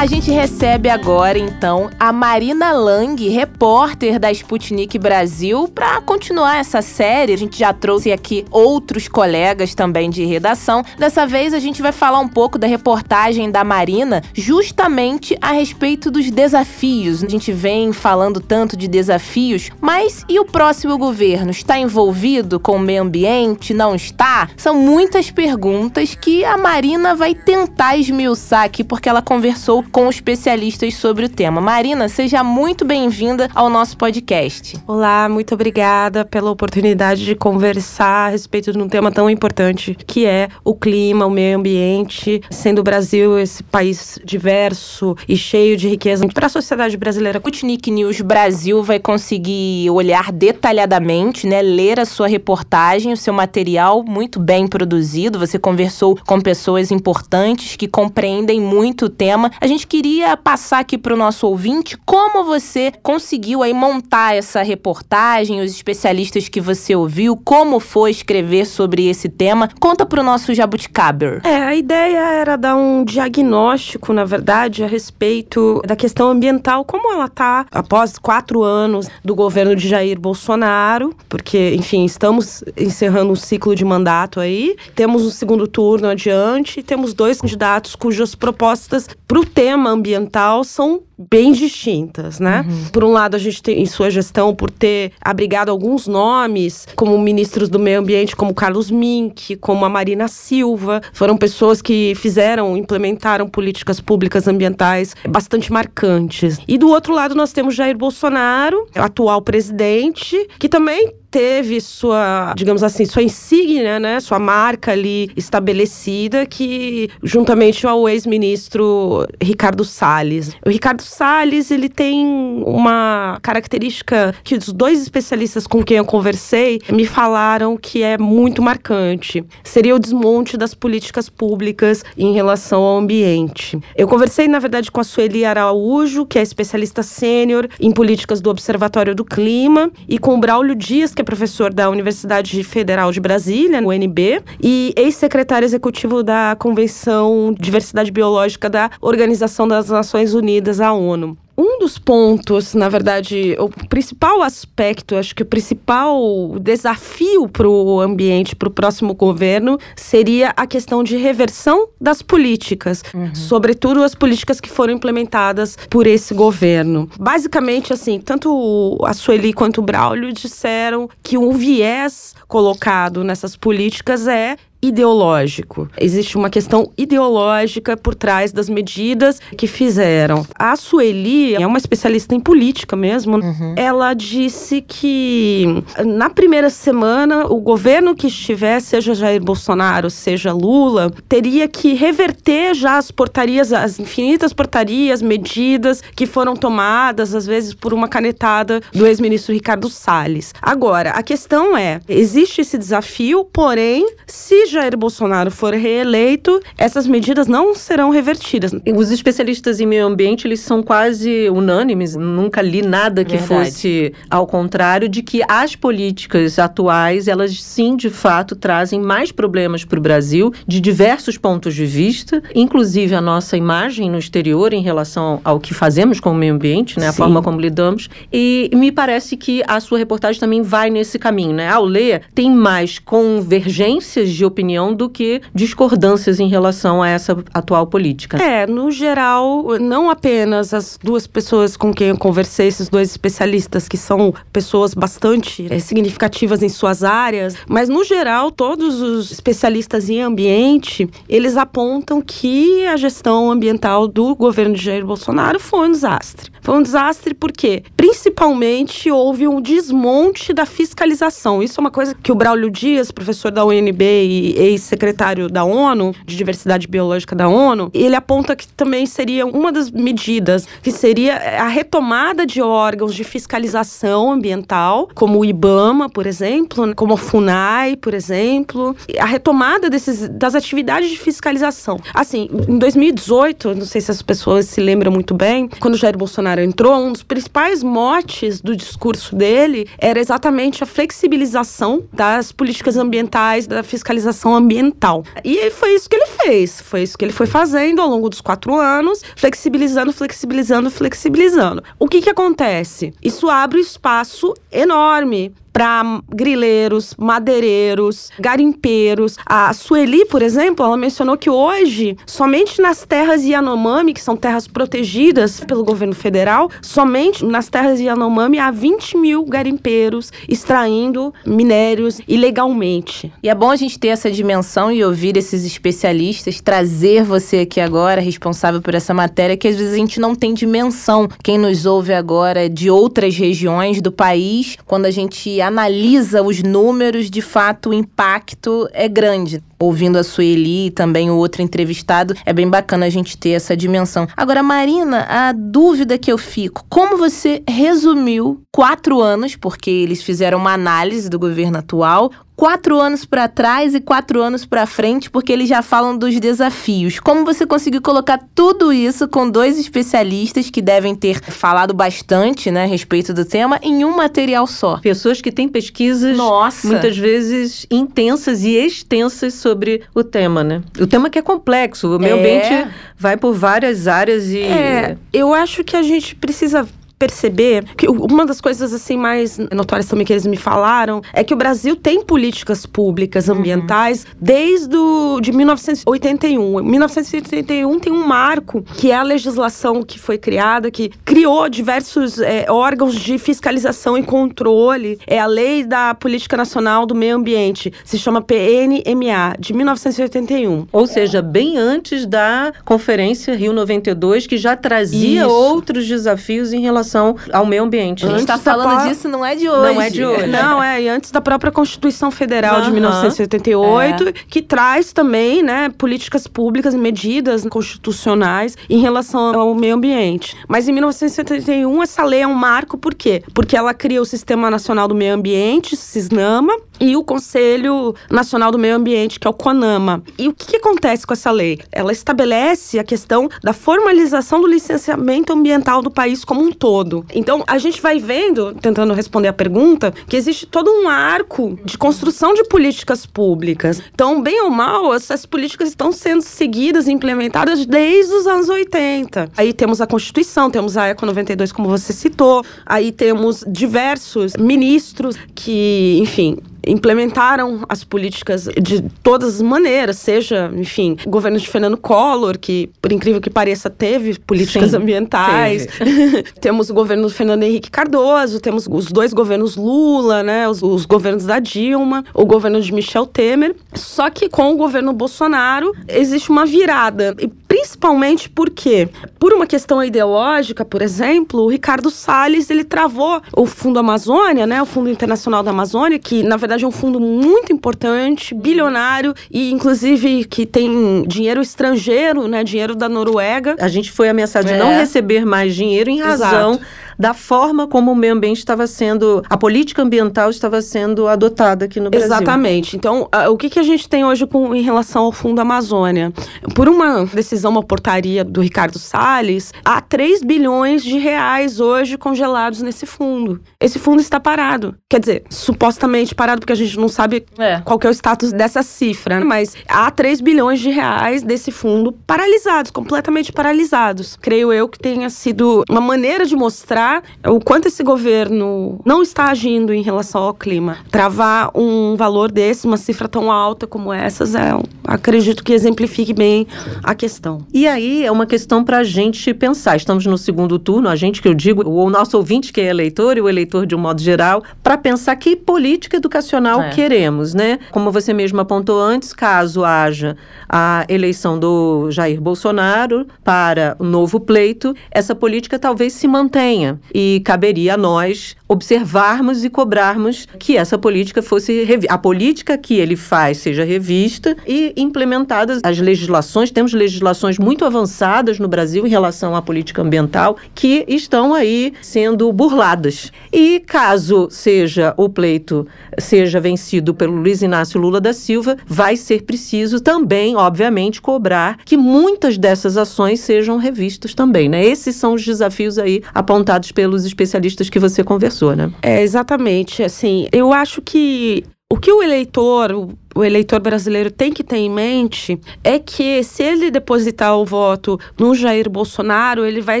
A 0.04 0.06
gente 0.06 0.30
recebe 0.30 0.90
agora, 0.90 1.38
então, 1.38 1.88
a 1.98 2.12
Marina 2.12 2.72
Lang, 2.72 3.26
repórter 3.26 4.18
da 4.18 4.30
Sputnik 4.30 4.98
Brasil, 4.98 5.66
para 5.66 5.98
continuar 6.02 6.58
essa 6.58 6.82
série. 6.82 7.32
A 7.32 7.38
gente 7.38 7.58
já 7.58 7.72
trouxe 7.72 8.12
aqui 8.12 8.44
outros 8.50 9.08
colegas 9.08 9.74
também 9.74 10.10
de 10.10 10.22
redação. 10.26 10.84
Dessa 10.98 11.26
vez 11.26 11.54
a 11.54 11.58
gente 11.58 11.80
vai 11.80 11.90
falar 11.90 12.20
um 12.20 12.28
pouco 12.28 12.58
da 12.58 12.66
reportagem 12.66 13.50
da 13.50 13.64
Marina, 13.64 14.22
justamente 14.34 15.38
a 15.40 15.52
respeito 15.52 16.10
dos 16.10 16.30
desafios. 16.30 17.24
A 17.24 17.28
gente 17.30 17.50
vem 17.50 17.90
falando 17.90 18.40
tanto 18.40 18.76
de 18.76 18.86
desafios, 18.86 19.70
mas 19.80 20.22
e 20.28 20.38
o 20.38 20.44
próximo 20.44 20.98
governo? 20.98 21.50
Está 21.50 21.78
envolvido 21.78 22.60
com 22.60 22.76
o 22.76 22.78
meio 22.78 23.00
ambiente? 23.00 23.72
Não 23.72 23.94
está? 23.94 24.50
São 24.54 24.74
muitas 24.74 25.30
perguntas 25.30 26.14
que 26.14 26.44
a 26.44 26.58
Marina 26.58 27.14
vai 27.14 27.34
tentar 27.34 27.96
esmiuçar 27.96 28.64
aqui, 28.64 28.84
porque 28.84 29.08
ela 29.08 29.22
conversou 29.22 29.82
com 29.94 30.10
especialistas 30.10 30.94
sobre 30.94 31.26
o 31.26 31.28
tema. 31.28 31.60
Marina, 31.60 32.08
seja 32.08 32.42
muito 32.42 32.84
bem-vinda 32.84 33.48
ao 33.54 33.70
nosso 33.70 33.96
podcast. 33.96 34.76
Olá, 34.88 35.28
muito 35.28 35.54
obrigada 35.54 36.24
pela 36.24 36.50
oportunidade 36.50 37.24
de 37.24 37.36
conversar 37.36 38.26
a 38.26 38.30
respeito 38.30 38.72
de 38.72 38.78
um 38.78 38.88
tema 38.88 39.12
tão 39.12 39.30
importante 39.30 39.96
que 40.04 40.26
é 40.26 40.48
o 40.64 40.74
clima, 40.74 41.26
o 41.26 41.30
meio 41.30 41.56
ambiente, 41.56 42.42
sendo 42.50 42.80
o 42.80 42.82
Brasil 42.82 43.38
esse 43.38 43.62
país 43.62 44.18
diverso 44.24 45.16
e 45.28 45.36
cheio 45.36 45.76
de 45.76 45.88
riqueza 45.88 46.26
para 46.26 46.46
a 46.46 46.50
sociedade 46.50 46.96
brasileira. 46.96 47.38
O 47.38 47.40
Sputnik 47.42 47.88
News 47.88 48.20
Brasil 48.20 48.82
vai 48.82 48.98
conseguir 48.98 49.88
olhar 49.90 50.32
detalhadamente, 50.32 51.46
né, 51.46 51.62
ler 51.62 52.00
a 52.00 52.04
sua 52.04 52.26
reportagem, 52.26 53.12
o 53.12 53.16
seu 53.16 53.32
material 53.32 54.02
muito 54.02 54.40
bem 54.40 54.66
produzido. 54.66 55.38
Você 55.38 55.56
conversou 55.56 56.18
com 56.26 56.40
pessoas 56.40 56.90
importantes 56.90 57.76
que 57.76 57.86
compreendem 57.86 58.60
muito 58.60 59.04
o 59.04 59.08
tema. 59.08 59.52
A 59.60 59.68
gente 59.68 59.83
queria 59.84 60.36
passar 60.36 60.80
aqui 60.80 60.96
para 60.96 61.14
o 61.14 61.16
nosso 61.16 61.46
ouvinte 61.46 61.96
como 62.04 62.44
você 62.44 62.92
conseguiu 63.02 63.62
aí 63.62 63.72
montar 63.72 64.34
essa 64.34 64.62
reportagem, 64.62 65.60
os 65.60 65.70
especialistas 65.70 66.48
que 66.48 66.60
você 66.60 66.94
ouviu, 66.94 67.36
como 67.36 67.78
foi 67.80 68.10
escrever 68.10 68.66
sobre 68.66 69.08
esse 69.08 69.28
tema. 69.28 69.68
Conta 69.80 70.06
para 70.06 70.20
o 70.20 70.24
nosso 70.24 70.54
Jabuticaber. 70.54 71.40
É, 71.44 71.56
a 71.56 71.74
ideia 71.74 72.18
era 72.18 72.56
dar 72.56 72.76
um 72.76 73.04
diagnóstico, 73.04 74.12
na 74.12 74.24
verdade, 74.24 74.82
a 74.82 74.86
respeito 74.86 75.82
da 75.86 75.96
questão 75.96 76.30
ambiental, 76.30 76.84
como 76.84 77.12
ela 77.12 77.26
está 77.26 77.66
após 77.70 78.18
quatro 78.18 78.62
anos 78.62 79.08
do 79.24 79.34
governo 79.34 79.76
de 79.76 79.88
Jair 79.88 80.18
Bolsonaro, 80.18 81.14
porque, 81.28 81.74
enfim, 81.74 82.04
estamos 82.04 82.64
encerrando 82.76 83.32
um 83.32 83.36
ciclo 83.36 83.74
de 83.74 83.84
mandato 83.84 84.40
aí, 84.40 84.76
temos 84.94 85.22
um 85.22 85.30
segundo 85.30 85.66
turno 85.66 86.08
adiante, 86.08 86.82
temos 86.82 87.12
dois 87.12 87.40
candidatos 87.40 87.94
cujas 87.94 88.34
propostas 88.34 89.08
para 89.26 89.38
o 89.38 89.44
tema 89.44 89.73
tema 89.74 89.90
ambiental 89.90 90.62
são 90.62 91.02
bem 91.18 91.52
distintas, 91.52 92.40
né? 92.40 92.64
Uhum. 92.68 92.88
Por 92.92 93.04
um 93.04 93.12
lado, 93.12 93.34
a 93.34 93.38
gente 93.38 93.62
tem 93.62 93.80
em 93.80 93.86
sua 93.86 94.10
gestão 94.10 94.54
por 94.54 94.70
ter 94.70 95.12
abrigado 95.20 95.68
alguns 95.68 96.06
nomes, 96.06 96.86
como 96.96 97.16
ministros 97.18 97.68
do 97.68 97.78
meio 97.78 98.00
ambiente, 98.00 98.34
como 98.34 98.54
Carlos 98.54 98.90
Mink, 98.90 99.56
como 99.56 99.84
a 99.84 99.88
Marina 99.88 100.28
Silva, 100.28 101.00
foram 101.12 101.36
pessoas 101.36 101.80
que 101.80 102.14
fizeram, 102.16 102.76
implementaram 102.76 103.48
políticas 103.48 104.00
públicas 104.00 104.48
ambientais 104.48 105.14
bastante 105.28 105.72
marcantes. 105.72 106.58
E 106.66 106.76
do 106.78 106.88
outro 106.88 107.14
lado, 107.14 107.34
nós 107.34 107.52
temos 107.52 107.74
Jair 107.74 107.96
Bolsonaro, 107.96 108.86
atual 108.94 109.40
presidente, 109.42 110.48
que 110.58 110.68
também 110.68 111.12
teve 111.34 111.80
sua, 111.80 112.54
digamos 112.56 112.84
assim, 112.84 113.04
sua 113.04 113.20
insígnia, 113.20 113.98
né, 113.98 114.20
sua 114.20 114.38
marca 114.38 114.92
ali 114.92 115.32
estabelecida 115.36 116.46
que 116.46 117.10
juntamente 117.24 117.84
ao 117.84 118.08
ex-ministro 118.08 119.26
Ricardo 119.42 119.84
Salles. 119.84 120.52
O 120.64 120.70
Ricardo 120.70 121.02
Salles, 121.04 121.70
ele 121.70 121.88
tem 121.88 122.26
uma 122.66 123.38
característica 123.42 124.34
que 124.42 124.54
os 124.54 124.72
dois 124.72 125.00
especialistas 125.02 125.66
com 125.66 125.82
quem 125.82 125.96
eu 125.96 126.04
conversei 126.04 126.80
me 126.90 127.06
falaram 127.06 127.76
que 127.76 128.02
é 128.02 128.16
muito 128.18 128.62
marcante. 128.62 129.44
Seria 129.62 129.94
o 129.94 129.98
desmonte 129.98 130.56
das 130.56 130.74
políticas 130.74 131.28
públicas 131.28 132.04
em 132.16 132.32
relação 132.32 132.82
ao 132.82 132.98
ambiente. 132.98 133.78
Eu 133.96 134.08
conversei, 134.08 134.48
na 134.48 134.58
verdade, 134.58 134.90
com 134.90 135.00
a 135.00 135.04
Sueli 135.04 135.44
Araújo, 135.44 136.26
que 136.26 136.38
é 136.38 136.42
especialista 136.42 137.02
sênior 137.02 137.68
em 137.78 137.92
políticas 137.92 138.40
do 138.40 138.50
Observatório 138.50 139.14
do 139.14 139.24
Clima, 139.24 139.90
e 140.08 140.18
com 140.18 140.34
o 140.34 140.38
Braulio 140.38 140.74
Dias, 140.74 141.14
que 141.14 141.20
é 141.20 141.24
professor 141.24 141.72
da 141.72 141.90
Universidade 141.90 142.62
Federal 142.64 143.12
de 143.12 143.20
Brasília, 143.20 143.80
UNB, 143.80 144.42
e 144.62 144.92
ex-secretário 144.96 145.66
executivo 145.66 146.22
da 146.22 146.56
Convenção 146.58 147.54
Diversidade 147.58 148.10
Biológica 148.10 148.70
da 148.70 148.90
Organização 149.00 149.66
das 149.68 149.88
Nações 149.88 150.34
Unidas, 150.34 150.80
a 150.80 150.93
ONU. 150.94 151.36
Um 151.56 151.78
dos 151.78 151.98
pontos, 151.98 152.74
na 152.74 152.88
verdade, 152.88 153.56
o 153.60 153.68
principal 153.86 154.42
aspecto, 154.42 155.14
acho 155.14 155.34
que 155.34 155.42
o 155.44 155.46
principal 155.46 156.18
desafio 156.60 157.48
para 157.48 157.68
o 157.68 158.00
ambiente, 158.00 158.56
para 158.56 158.68
o 158.68 158.72
próximo 158.72 159.14
governo, 159.14 159.78
seria 159.94 160.52
a 160.56 160.66
questão 160.66 161.04
de 161.04 161.16
reversão 161.16 161.88
das 162.00 162.22
políticas, 162.22 163.04
uhum. 163.14 163.32
sobretudo 163.34 164.02
as 164.02 164.16
políticas 164.16 164.60
que 164.60 164.68
foram 164.68 164.94
implementadas 164.94 165.78
por 165.88 166.08
esse 166.08 166.34
governo. 166.34 167.08
Basicamente, 167.20 167.92
assim, 167.92 168.18
tanto 168.18 168.98
a 169.04 169.14
Sueli 169.14 169.52
quanto 169.52 169.78
o 169.78 169.84
Braulio 169.84 170.32
disseram 170.32 171.08
que 171.22 171.38
o 171.38 171.52
viés 171.52 172.34
colocado 172.48 173.22
nessas 173.22 173.56
políticas 173.56 174.26
é 174.26 174.56
ideológico. 174.84 175.88
Existe 175.98 176.36
uma 176.36 176.50
questão 176.50 176.90
ideológica 176.96 177.96
por 177.96 178.14
trás 178.14 178.52
das 178.52 178.68
medidas 178.68 179.40
que 179.56 179.66
fizeram. 179.66 180.46
A 180.54 180.76
Sueli 180.76 181.54
é 181.54 181.66
uma 181.66 181.78
especialista 181.78 182.34
em 182.34 182.40
política 182.40 182.94
mesmo. 182.94 183.38
Uhum. 183.38 183.74
Ela 183.76 184.12
disse 184.12 184.82
que 184.82 185.82
na 186.04 186.28
primeira 186.28 186.68
semana 186.68 187.46
o 187.46 187.60
governo 187.60 188.14
que 188.14 188.26
estiver, 188.26 188.80
seja 188.80 189.14
Jair 189.14 189.42
Bolsonaro, 189.42 190.10
seja 190.10 190.52
Lula, 190.52 191.10
teria 191.28 191.66
que 191.66 191.94
reverter 191.94 192.74
já 192.74 192.98
as 192.98 193.10
portarias, 193.10 193.72
as 193.72 193.98
infinitas 193.98 194.52
portarias, 194.52 195.22
medidas 195.22 196.02
que 196.14 196.26
foram 196.26 196.54
tomadas 196.54 197.34
às 197.34 197.46
vezes 197.46 197.72
por 197.72 197.94
uma 197.94 198.06
canetada 198.06 198.82
do 198.92 199.06
ex-ministro 199.06 199.54
Ricardo 199.54 199.88
Salles. 199.88 200.52
Agora, 200.60 201.10
a 201.10 201.22
questão 201.22 201.74
é, 201.74 202.00
existe 202.06 202.60
esse 202.60 202.76
desafio, 202.76 203.44
porém, 203.46 204.06
se 204.26 204.73
Jair 204.74 204.96
Bolsonaro 204.96 205.50
for 205.50 205.72
reeleito, 205.72 206.60
essas 206.76 207.06
medidas 207.06 207.46
não 207.46 207.74
serão 207.74 208.10
revertidas. 208.10 208.72
Os 208.94 209.10
especialistas 209.10 209.80
em 209.80 209.86
meio 209.86 210.06
ambiente, 210.06 210.46
eles 210.46 210.60
são 210.60 210.82
quase 210.82 211.48
unânimes, 211.48 212.16
nunca 212.16 212.60
li 212.60 212.82
nada 212.82 213.24
que 213.24 213.36
Verdade. 213.36 213.70
fosse 213.70 214.12
ao 214.28 214.46
contrário 214.46 215.08
de 215.08 215.22
que 215.22 215.42
as 215.48 215.76
políticas 215.76 216.58
atuais, 216.58 217.28
elas 217.28 217.62
sim, 217.62 217.96
de 217.96 218.10
fato, 218.10 218.56
trazem 218.56 219.00
mais 219.00 219.30
problemas 219.30 219.84
para 219.84 219.98
o 219.98 220.02
Brasil 220.02 220.52
de 220.66 220.80
diversos 220.80 221.38
pontos 221.38 221.74
de 221.74 221.86
vista, 221.86 222.42
inclusive 222.54 223.14
a 223.14 223.20
nossa 223.20 223.56
imagem 223.56 224.10
no 224.10 224.18
exterior 224.18 224.72
em 224.72 224.82
relação 224.82 225.40
ao 225.44 225.60
que 225.60 225.72
fazemos 225.72 226.18
com 226.18 226.32
o 226.32 226.34
meio 226.34 226.54
ambiente, 226.54 226.98
né, 226.98 227.08
a 227.08 227.12
sim. 227.12 227.18
forma 227.18 227.42
como 227.42 227.60
lidamos. 227.60 228.08
E 228.32 228.70
me 228.74 228.90
parece 228.90 229.36
que 229.36 229.62
a 229.68 229.78
sua 229.78 229.98
reportagem 229.98 230.40
também 230.40 230.62
vai 230.62 230.90
nesse 230.90 231.16
caminho, 231.18 231.54
né? 231.54 231.68
Ao 231.68 231.84
ler, 231.84 232.22
tem 232.34 232.50
mais 232.50 232.98
convergências 232.98 234.30
de 234.30 234.44
opinião 234.44 234.53
opinião 234.54 234.94
do 234.94 235.08
que 235.08 235.42
discordâncias 235.52 236.38
em 236.38 236.48
relação 236.48 237.02
a 237.02 237.08
essa 237.08 237.36
atual 237.52 237.86
política. 237.88 238.36
É, 238.36 238.66
no 238.66 238.90
geral, 238.90 239.78
não 239.80 240.08
apenas 240.08 240.72
as 240.72 240.98
duas 241.02 241.26
pessoas 241.26 241.76
com 241.76 241.92
quem 241.92 242.08
eu 242.08 242.16
conversei, 242.16 242.68
esses 242.68 242.88
dois 242.88 243.10
especialistas, 243.10 243.88
que 243.88 243.96
são 243.96 244.32
pessoas 244.52 244.94
bastante 244.94 245.66
é, 245.68 245.78
significativas 245.80 246.62
em 246.62 246.68
suas 246.68 247.02
áreas, 247.02 247.56
mas 247.68 247.88
no 247.88 248.04
geral, 248.04 248.50
todos 248.50 249.00
os 249.00 249.32
especialistas 249.32 250.08
em 250.08 250.22
ambiente, 250.22 251.08
eles 251.28 251.56
apontam 251.56 252.22
que 252.22 252.86
a 252.86 252.96
gestão 252.96 253.50
ambiental 253.50 254.06
do 254.06 254.34
governo 254.36 254.74
de 254.74 254.82
Jair 254.84 255.04
Bolsonaro 255.04 255.58
foi 255.58 255.88
um 255.88 255.92
desastre. 255.92 256.53
Foi 256.64 256.74
um 256.74 256.82
desastre 256.82 257.34
porque, 257.34 257.82
principalmente, 257.94 259.10
houve 259.10 259.46
um 259.46 259.60
desmonte 259.60 260.50
da 260.54 260.64
fiscalização. 260.64 261.62
Isso 261.62 261.78
é 261.78 261.82
uma 261.82 261.90
coisa 261.90 262.14
que 262.14 262.32
o 262.32 262.34
Braulio 262.34 262.70
Dias, 262.70 263.12
professor 263.12 263.50
da 263.50 263.66
UNB 263.66 264.02
e 264.02 264.58
ex-secretário 264.58 265.50
da 265.50 265.62
ONU, 265.62 266.14
de 266.24 266.34
Diversidade 266.34 266.88
Biológica 266.88 267.36
da 267.36 267.48
ONU, 267.48 267.90
ele 267.92 268.16
aponta 268.16 268.56
que 268.56 268.66
também 268.66 269.04
seria 269.04 269.44
uma 269.44 269.70
das 269.70 269.90
medidas, 269.90 270.66
que 270.82 270.90
seria 270.90 271.36
a 271.36 271.68
retomada 271.68 272.46
de 272.46 272.62
órgãos 272.62 273.14
de 273.14 273.24
fiscalização 273.24 274.32
ambiental, 274.32 275.10
como 275.14 275.40
o 275.40 275.44
IBAMA, 275.44 276.08
por 276.08 276.26
exemplo, 276.26 276.94
como 276.94 277.12
a 277.12 277.18
FUNAI, 277.18 277.96
por 277.96 278.14
exemplo, 278.14 278.96
a 279.20 279.26
retomada 279.26 279.90
desses, 279.90 280.30
das 280.30 280.54
atividades 280.54 281.10
de 281.10 281.18
fiscalização. 281.18 282.00
Assim, 282.14 282.48
em 282.66 282.78
2018, 282.78 283.74
não 283.74 283.84
sei 283.84 284.00
se 284.00 284.10
as 284.10 284.22
pessoas 284.22 284.64
se 284.64 284.80
lembram 284.80 285.12
muito 285.12 285.34
bem, 285.34 285.68
quando 285.78 285.98
Jair 285.98 286.16
Bolsonaro 286.16 286.53
entrou, 286.62 286.94
um 286.94 287.12
dos 287.12 287.22
principais 287.22 287.82
motes 287.82 288.60
do 288.60 288.76
discurso 288.76 289.34
dele 289.34 289.88
era 289.98 290.20
exatamente 290.20 290.82
a 290.82 290.86
flexibilização 290.86 292.04
das 292.12 292.52
políticas 292.52 292.96
ambientais, 292.96 293.66
da 293.66 293.82
fiscalização 293.82 294.54
ambiental. 294.54 295.24
E 295.44 295.70
foi 295.70 295.94
isso 295.94 296.08
que 296.08 296.16
ele 296.16 296.26
fez. 296.26 296.80
Foi 296.80 297.02
isso 297.02 297.16
que 297.16 297.24
ele 297.24 297.32
foi 297.32 297.46
fazendo 297.46 298.00
ao 298.00 298.08
longo 298.08 298.28
dos 298.28 298.40
quatro 298.40 298.74
anos, 298.74 299.22
flexibilizando, 299.36 300.12
flexibilizando, 300.12 300.90
flexibilizando. 300.90 301.82
O 301.98 302.08
que 302.08 302.20
que 302.20 302.30
acontece? 302.30 303.12
Isso 303.22 303.48
abre 303.48 303.80
espaço 303.80 304.54
enorme 304.70 305.52
para 305.74 306.22
grileiros, 306.28 307.16
madeireiros, 307.18 308.30
garimpeiros. 308.38 309.36
A 309.44 309.72
Sueli, 309.72 310.24
por 310.24 310.40
exemplo, 310.40 310.86
ela 310.86 310.96
mencionou 310.96 311.36
que 311.36 311.50
hoje, 311.50 312.16
somente 312.24 312.80
nas 312.80 313.04
terras 313.04 313.42
Yanomami, 313.42 314.14
que 314.14 314.20
são 314.20 314.36
terras 314.36 314.68
protegidas 314.68 315.58
pelo 315.58 315.84
governo 315.84 316.14
federal, 316.14 316.70
somente 316.80 317.44
nas 317.44 317.68
terras 317.68 317.98
Yanomami 317.98 318.60
há 318.60 318.70
20 318.70 319.16
mil 319.16 319.44
garimpeiros 319.44 320.32
extraindo 320.48 321.34
minérios 321.44 322.20
ilegalmente. 322.28 323.32
E 323.42 323.48
é 323.48 323.54
bom 323.54 323.70
a 323.70 323.76
gente 323.76 323.98
ter 323.98 324.08
essa 324.08 324.30
dimensão 324.30 324.92
e 324.92 325.04
ouvir 325.04 325.36
esses 325.36 325.64
especialistas, 325.64 326.60
trazer 326.60 327.24
você 327.24 327.58
aqui 327.58 327.80
agora, 327.80 328.20
responsável 328.20 328.80
por 328.80 328.94
essa 328.94 329.12
matéria, 329.12 329.56
que 329.56 329.66
às 329.66 329.74
vezes 329.74 329.92
a 329.92 329.96
gente 329.96 330.20
não 330.20 330.36
tem 330.36 330.54
dimensão. 330.54 331.28
Quem 331.42 331.58
nos 331.58 331.84
ouve 331.84 332.14
agora 332.14 332.66
é 332.66 332.68
de 332.68 332.88
outras 332.88 333.36
regiões 333.36 334.00
do 334.00 334.12
país, 334.12 334.78
quando 334.86 335.06
a 335.06 335.10
gente 335.10 335.63
analisa 335.64 336.42
os 336.42 336.62
números, 336.62 337.30
de 337.30 337.42
fato, 337.42 337.90
o 337.90 337.94
impacto 337.94 338.88
é 338.92 339.08
grande. 339.08 339.62
Ouvindo 339.78 340.16
a 340.16 340.24
Sueli 340.24 340.86
e 340.86 340.90
também 340.90 341.30
o 341.30 341.36
outro 341.36 341.62
entrevistado, 341.62 342.34
é 342.44 342.52
bem 342.52 342.68
bacana 342.68 343.06
a 343.06 343.10
gente 343.10 343.36
ter 343.36 343.50
essa 343.50 343.76
dimensão. 343.76 344.26
Agora, 344.36 344.62
Marina, 344.62 345.26
a 345.28 345.52
dúvida 345.52 346.18
que 346.18 346.30
eu 346.30 346.38
fico: 346.38 346.84
como 346.88 347.16
você 347.16 347.62
resumiu 347.68 348.62
quatro 348.72 349.20
anos, 349.20 349.54
porque 349.54 349.90
eles 349.90 350.22
fizeram 350.22 350.58
uma 350.58 350.72
análise 350.72 351.28
do 351.28 351.38
governo 351.38 351.78
atual, 351.78 352.32
quatro 352.56 353.00
anos 353.00 353.24
para 353.24 353.48
trás 353.48 353.94
e 353.94 354.00
quatro 354.00 354.40
anos 354.40 354.64
para 354.64 354.86
frente, 354.86 355.30
porque 355.30 355.52
eles 355.52 355.68
já 355.68 355.82
falam 355.82 356.16
dos 356.16 356.38
desafios. 356.38 357.20
Como 357.20 357.44
você 357.44 357.66
conseguiu 357.66 358.00
colocar 358.00 358.40
tudo 358.54 358.92
isso 358.92 359.28
com 359.28 359.48
dois 359.48 359.78
especialistas 359.78 360.70
que 360.70 360.80
devem 360.80 361.14
ter 361.14 361.40
falado 361.40 361.92
bastante, 361.92 362.70
né, 362.70 362.84
a 362.84 362.86
respeito 362.86 363.32
do 363.32 363.44
tema, 363.44 363.78
em 363.82 364.04
um 364.04 364.16
material 364.16 364.66
só? 364.66 364.98
Pessoas 364.98 365.40
que 365.40 365.52
têm 365.52 365.68
pesquisas 365.68 366.36
Nossa. 366.36 366.86
muitas 366.86 367.16
vezes 367.16 367.86
intensas 367.90 368.62
e 368.62 368.76
extensas 368.76 369.54
sobre 369.54 369.73
o 370.14 370.24
tema, 370.24 370.64
né? 370.64 370.82
O 371.00 371.06
tema 371.06 371.30
que 371.30 371.38
é 371.38 371.42
complexo, 371.42 372.16
o 372.16 372.18
meio 372.18 372.36
é. 372.36 372.38
ambiente 372.38 372.90
vai 373.16 373.36
por 373.36 373.54
várias 373.54 374.06
áreas 374.06 374.48
e 374.48 374.62
É, 374.62 375.16
eu 375.32 375.52
acho 375.52 375.84
que 375.84 375.96
a 375.96 376.02
gente 376.02 376.34
precisa 376.34 376.86
perceber 377.24 377.84
que 377.96 378.06
uma 378.06 378.44
das 378.44 378.60
coisas 378.60 378.92
assim 378.92 379.16
mais 379.16 379.58
notórias 379.72 380.06
também 380.06 380.26
que 380.26 380.32
eles 380.32 380.46
me 380.46 380.58
falaram 380.58 381.22
é 381.32 381.42
que 381.42 381.54
o 381.54 381.56
Brasil 381.56 381.96
tem 381.96 382.22
políticas 382.22 382.84
públicas 382.84 383.48
uhum. 383.48 383.56
ambientais 383.56 384.24
uhum. 384.24 384.30
desde 384.40 384.96
o, 384.96 385.40
de 385.40 385.52
1981. 385.52 386.82
1981 386.82 387.98
tem 387.98 388.12
um 388.12 388.26
marco 388.26 388.82
que 388.96 389.10
é 389.10 389.16
a 389.16 389.22
legislação 389.22 390.02
que 390.02 390.18
foi 390.18 390.36
criada 390.36 390.90
que 390.90 391.10
criou 391.24 391.68
diversos 391.68 392.38
é, 392.38 392.66
órgãos 392.68 393.14
de 393.14 393.38
fiscalização 393.38 394.18
e 394.18 394.22
controle. 394.22 395.18
É 395.26 395.38
a 395.38 395.46
Lei 395.46 395.82
da 395.82 396.14
Política 396.14 396.56
Nacional 396.56 397.06
do 397.06 397.14
Meio 397.14 397.36
Ambiente, 397.36 397.92
se 398.04 398.18
chama 398.18 398.42
PNMA 398.42 399.54
de 399.58 399.72
1981. 399.72 400.86
Ou 400.92 401.06
seja, 401.06 401.40
bem 401.40 401.78
antes 401.78 402.26
da 402.26 402.72
Conferência 402.84 403.54
Rio 403.54 403.72
92 403.72 404.46
que 404.46 404.58
já 404.58 404.76
trazia 404.76 405.42
Isso. 405.42 405.50
outros 405.50 406.06
desafios 406.06 406.72
em 406.72 406.80
relação 406.80 407.13
relação 407.14 407.36
ao 407.52 407.64
meio 407.64 407.84
ambiente. 407.84 408.26
A 408.26 408.30
gente 408.30 408.40
está 408.40 408.58
falando 408.58 409.08
disso 409.08 409.28
não 409.28 409.44
é 409.44 409.54
de 409.54 409.68
hoje. 409.68 409.94
Não 409.94 410.02
é 410.02 410.10
de 410.10 410.24
hoje. 410.24 410.46
Não, 410.48 410.82
é, 410.82 411.02
e 411.02 411.08
antes 411.08 411.30
da 411.30 411.40
própria 411.40 411.70
Constituição 411.70 412.30
Federal 412.30 412.78
uhum. 412.78 412.86
de 412.86 412.90
1988, 412.92 414.28
é. 414.28 414.32
que 414.32 414.60
traz 414.60 415.12
também, 415.12 415.62
né, 415.62 415.88
políticas 415.96 416.46
públicas 416.46 416.94
medidas 416.94 417.64
constitucionais 417.68 418.76
em 418.90 418.98
relação 418.98 419.58
ao 419.58 419.74
meio 419.74 419.94
ambiente. 419.94 420.56
Mas 420.68 420.88
em 420.88 420.92
1971 420.92 422.02
essa 422.02 422.24
lei 422.24 422.40
é 422.40 422.46
um 422.46 422.54
marco 422.54 422.98
por 422.98 423.14
quê? 423.14 423.42
Porque 423.54 423.76
ela 423.76 423.94
cria 423.94 424.20
o 424.20 424.24
Sistema 424.24 424.70
Nacional 424.70 425.06
do 425.06 425.14
Meio 425.14 425.34
Ambiente, 425.34 425.96
SISNAMA, 425.96 426.74
e 427.00 427.16
o 427.16 427.24
Conselho 427.24 428.14
Nacional 428.30 428.70
do 428.70 428.78
Meio 428.78 428.96
Ambiente, 428.96 429.38
que 429.40 429.46
é 429.46 429.50
o 429.50 429.54
CONAMA. 429.54 430.22
E 430.38 430.48
o 430.48 430.52
que, 430.52 430.66
que, 430.66 430.76
acontece 430.76 431.26
com 431.26 431.32
essa 431.32 431.50
lei? 431.50 431.80
Ela 431.90 432.12
estabelece 432.12 432.98
a 432.98 433.04
questão 433.04 433.48
da 433.62 433.72
formalização 433.72 434.60
do 434.60 434.66
licenciamento 434.66 435.52
ambiental 435.52 436.02
do 436.02 436.10
país 436.10 436.44
como 436.44 436.62
um 436.62 436.72
todo. 436.72 436.93
Então, 437.34 437.64
a 437.66 437.78
gente 437.78 438.00
vai 438.00 438.18
vendo, 438.18 438.74
tentando 438.74 439.12
responder 439.14 439.48
a 439.48 439.52
pergunta, 439.52 440.12
que 440.28 440.36
existe 440.36 440.66
todo 440.66 440.90
um 440.90 441.08
arco 441.08 441.78
de 441.84 441.98
construção 441.98 442.54
de 442.54 442.64
políticas 442.64 443.26
públicas. 443.26 444.02
Então, 444.14 444.40
bem 444.42 444.62
ou 444.62 444.70
mal, 444.70 445.14
essas 445.14 445.44
políticas 445.46 445.88
estão 445.88 446.12
sendo 446.12 446.42
seguidas 446.42 447.08
e 447.08 447.12
implementadas 447.12 447.84
desde 447.86 448.32
os 448.32 448.46
anos 448.46 448.68
80. 448.68 449.50
Aí 449.56 449.72
temos 449.72 450.00
a 450.00 450.06
Constituição, 450.06 450.70
temos 450.70 450.96
a 450.96 451.08
ECO 451.08 451.26
92, 451.26 451.72
como 451.72 451.88
você 451.88 452.12
citou, 452.12 452.64
aí 452.86 453.10
temos 453.10 453.64
diversos 453.66 454.54
ministros 454.56 455.36
que, 455.54 456.18
enfim, 456.20 456.58
implementaram 456.86 457.84
as 457.88 458.04
políticas 458.04 458.68
de 458.80 459.02
todas 459.22 459.56
as 459.56 459.62
maneiras, 459.62 460.18
seja, 460.18 460.70
enfim, 460.74 461.16
o 461.26 461.30
governo 461.30 461.58
de 461.58 461.68
Fernando 461.68 461.96
Collor, 461.96 462.58
que, 462.58 462.90
por 463.00 463.12
incrível 463.12 463.40
que 463.40 463.50
pareça, 463.50 463.88
teve 463.90 464.38
políticas 464.38 464.90
Sim, 464.90 464.96
ambientais. 464.96 465.86
Teve. 465.86 466.42
temos 466.60 466.90
o 466.90 466.94
governo 466.94 467.24
do 467.24 467.30
Fernando 467.30 467.62
Henrique 467.62 467.90
Cardoso, 467.90 468.60
temos 468.60 468.86
os 468.90 469.06
dois 469.06 469.32
governos 469.32 469.76
Lula, 469.76 470.42
né, 470.42 470.68
os, 470.68 470.82
os 470.82 471.04
governos 471.04 471.44
da 471.44 471.58
Dilma, 471.58 472.24
o 472.34 472.44
governo 472.44 472.80
de 472.80 472.92
Michel 472.92 473.26
Temer. 473.26 473.74
Só 473.94 474.30
que 474.30 474.48
com 474.48 474.72
o 474.72 474.76
governo 474.76 475.12
Bolsonaro 475.12 475.94
existe 476.08 476.50
uma 476.50 476.66
virada. 476.66 477.34
E 477.38 477.50
principalmente 477.74 478.48
porque, 478.48 479.08
por 479.36 479.52
uma 479.52 479.66
questão 479.66 480.02
ideológica, 480.02 480.84
por 480.84 481.02
exemplo, 481.02 481.62
o 481.62 481.68
Ricardo 481.68 482.08
Salles, 482.08 482.70
ele 482.70 482.84
travou 482.84 483.42
o 483.52 483.66
Fundo 483.66 483.98
Amazônia, 483.98 484.64
né, 484.64 484.80
o 484.80 484.86
Fundo 484.86 485.10
Internacional 485.10 485.60
da 485.60 485.72
Amazônia, 485.72 486.16
que 486.20 486.44
na 486.44 486.56
verdade 486.56 486.84
é 486.84 486.86
um 486.86 486.92
fundo 486.92 487.18
muito 487.18 487.72
importante, 487.72 488.54
bilionário 488.54 489.34
e, 489.50 489.72
inclusive, 489.72 490.44
que 490.44 490.64
tem 490.64 491.24
dinheiro 491.26 491.60
estrangeiro, 491.60 492.46
né? 492.46 492.62
Dinheiro 492.62 492.94
da 492.94 493.08
Noruega. 493.08 493.74
A 493.80 493.88
gente 493.88 494.12
foi 494.12 494.28
ameaçado 494.28 494.68
é. 494.68 494.74
de 494.74 494.78
não 494.78 494.90
receber 494.90 495.44
mais 495.44 495.74
dinheiro 495.74 496.08
em 496.08 496.20
razão 496.20 496.74
Exato 496.74 497.04
da 497.18 497.34
forma 497.34 497.86
como 497.86 498.12
o 498.12 498.16
meio 498.16 498.34
ambiente 498.34 498.58
estava 498.58 498.86
sendo, 498.86 499.42
a 499.48 499.56
política 499.56 500.02
ambiental 500.02 500.50
estava 500.50 500.80
sendo 500.82 501.28
adotada 501.28 501.84
aqui 501.84 502.00
no 502.00 502.10
Brasil. 502.10 502.26
Exatamente. 502.26 502.96
Então, 502.96 503.28
o 503.50 503.56
que, 503.56 503.70
que 503.70 503.78
a 503.78 503.82
gente 503.82 504.08
tem 504.08 504.24
hoje 504.24 504.46
com, 504.46 504.74
em 504.74 504.82
relação 504.82 505.24
ao 505.24 505.32
Fundo 505.32 505.60
Amazônia? 505.60 506.32
Por 506.74 506.88
uma 506.88 507.24
decisão, 507.26 507.70
uma 507.70 507.82
portaria 507.82 508.44
do 508.44 508.60
Ricardo 508.60 508.98
Salles, 508.98 509.72
há 509.84 510.00
3 510.00 510.42
bilhões 510.42 511.02
de 511.02 511.18
reais 511.18 511.80
hoje 511.80 512.16
congelados 512.16 512.82
nesse 512.82 513.06
fundo. 513.06 513.60
Esse 513.80 513.98
fundo 513.98 514.20
está 514.20 514.40
parado. 514.40 514.94
Quer 515.08 515.20
dizer, 515.20 515.44
supostamente 515.50 516.34
parado, 516.34 516.60
porque 516.60 516.72
a 516.72 516.76
gente 516.76 516.98
não 516.98 517.08
sabe 517.08 517.44
é. 517.58 517.80
qual 517.84 517.98
é 518.02 518.08
o 518.08 518.10
status 518.10 518.52
dessa 518.52 518.82
cifra, 518.82 519.40
né? 519.40 519.44
mas 519.44 519.76
há 519.88 520.10
3 520.10 520.40
bilhões 520.40 520.80
de 520.80 520.90
reais 520.90 521.42
desse 521.42 521.70
fundo 521.70 522.12
paralisados, 522.26 522.90
completamente 522.90 523.52
paralisados. 523.52 524.36
Creio 524.40 524.72
eu 524.72 524.88
que 524.88 524.98
tenha 524.98 525.30
sido 525.30 525.84
uma 525.88 526.00
maneira 526.00 526.44
de 526.44 526.56
mostrar 526.56 527.03
mostrar 527.04 527.22
o 527.46 527.60
quanto 527.60 527.88
esse 527.88 528.02
governo 528.02 529.00
não 529.04 529.22
está 529.22 529.50
agindo 529.50 529.92
em 529.92 530.02
relação 530.02 530.42
ao 530.42 530.54
clima. 530.54 530.96
Travar 531.10 531.70
um 531.74 532.16
valor 532.16 532.50
desse, 532.50 532.86
uma 532.86 532.96
cifra 532.96 533.28
tão 533.28 533.52
alta 533.52 533.86
como 533.86 534.12
essas, 534.12 534.54
é, 534.54 534.70
acredito 535.04 535.62
que 535.62 535.72
exemplifique 535.72 536.32
bem 536.32 536.66
a 537.02 537.14
questão. 537.14 537.58
E 537.72 537.86
aí 537.86 538.24
é 538.24 538.32
uma 538.32 538.46
questão 538.46 538.82
para 538.82 538.98
a 538.98 539.04
gente 539.04 539.52
pensar. 539.52 539.96
Estamos 539.96 540.24
no 540.26 540.38
segundo 540.38 540.78
turno, 540.78 541.08
a 541.08 541.16
gente 541.16 541.42
que 541.42 541.48
eu 541.48 541.54
digo, 541.54 541.88
o 541.88 542.08
nosso 542.08 542.36
ouvinte 542.36 542.72
que 542.72 542.80
é 542.80 542.86
eleitor 542.86 543.36
e 543.36 543.40
o 543.40 543.48
eleitor 543.48 543.86
de 543.86 543.94
um 543.94 543.98
modo 543.98 544.20
geral, 544.20 544.62
para 544.82 544.96
pensar 544.96 545.36
que 545.36 545.56
política 545.56 546.16
educacional 546.16 546.80
é. 546.80 546.90
queremos, 546.90 547.54
né? 547.54 547.78
Como 547.90 548.10
você 548.10 548.32
mesmo 548.32 548.60
apontou 548.60 549.00
antes, 549.00 549.32
caso 549.32 549.84
haja 549.84 550.36
a 550.68 551.04
eleição 551.08 551.58
do 551.58 552.10
Jair 552.10 552.40
Bolsonaro 552.40 553.26
para 553.42 553.96
o 553.98 554.04
novo 554.04 554.40
pleito, 554.40 554.94
essa 555.10 555.34
política 555.34 555.78
talvez 555.78 556.12
se 556.12 556.26
mantenha 556.26 556.93
e 557.14 557.42
caberia 557.44 557.94
a 557.94 557.96
nós 557.96 558.56
observarmos 558.68 559.64
e 559.64 559.70
cobrarmos 559.70 560.46
que 560.58 560.76
essa 560.76 560.98
política 560.98 561.42
fosse 561.42 561.86
a 562.08 562.18
política 562.18 562.76
que 562.76 562.94
ele 562.94 563.16
faz 563.16 563.58
seja 563.58 563.84
revista 563.84 564.56
e 564.66 564.92
implementadas 564.96 565.80
as 565.82 565.98
legislações. 565.98 566.70
Temos 566.70 566.92
legislações 566.92 567.58
muito 567.58 567.84
avançadas 567.84 568.58
no 568.58 568.68
Brasil 568.68 569.06
em 569.06 569.10
relação 569.10 569.54
à 569.54 569.62
política 569.62 570.02
ambiental 570.02 570.56
que 570.74 571.04
estão 571.08 571.54
aí 571.54 571.92
sendo 572.02 572.52
burladas. 572.52 573.30
E 573.52 573.80
caso 573.80 574.48
seja 574.50 575.14
o 575.16 575.28
pleito 575.28 575.86
seja 576.18 576.60
vencido 576.60 577.14
pelo 577.14 577.34
Luiz 577.34 577.62
Inácio 577.62 578.00
Lula 578.00 578.20
da 578.20 578.32
Silva, 578.32 578.76
vai 578.86 579.16
ser 579.16 579.42
preciso 579.42 580.00
também, 580.00 580.56
obviamente, 580.56 581.20
cobrar 581.20 581.78
que 581.84 581.96
muitas 581.96 582.58
dessas 582.58 582.96
ações 582.96 583.40
sejam 583.40 583.76
revistas 583.76 584.34
também, 584.34 584.68
né? 584.68 584.84
Esses 584.84 585.16
são 585.16 585.34
os 585.34 585.44
desafios 585.44 585.98
aí 585.98 586.22
apontados 586.32 586.83
pelos 586.92 587.24
especialistas 587.24 587.88
que 587.90 587.98
você 587.98 588.22
conversou, 588.24 588.74
né? 588.74 588.92
É, 589.02 589.22
exatamente. 589.22 590.02
Assim, 590.02 590.46
eu 590.52 590.72
acho 590.72 591.00
que 591.02 591.64
o 591.90 591.96
que 591.96 592.12
o 592.12 592.22
eleitor, 592.22 593.08
eleitor 593.42 593.80
brasileiro 593.80 594.30
tem 594.30 594.52
que 594.52 594.62
ter 594.62 594.76
em 594.76 594.90
mente 594.90 595.58
é 595.82 595.98
que 595.98 596.42
se 596.44 596.62
ele 596.62 596.90
depositar 596.90 597.56
o 597.56 597.64
voto 597.64 598.18
no 598.38 598.54
Jair 598.54 598.88
Bolsonaro, 598.88 599.64
ele 599.64 599.80
vai 599.80 600.00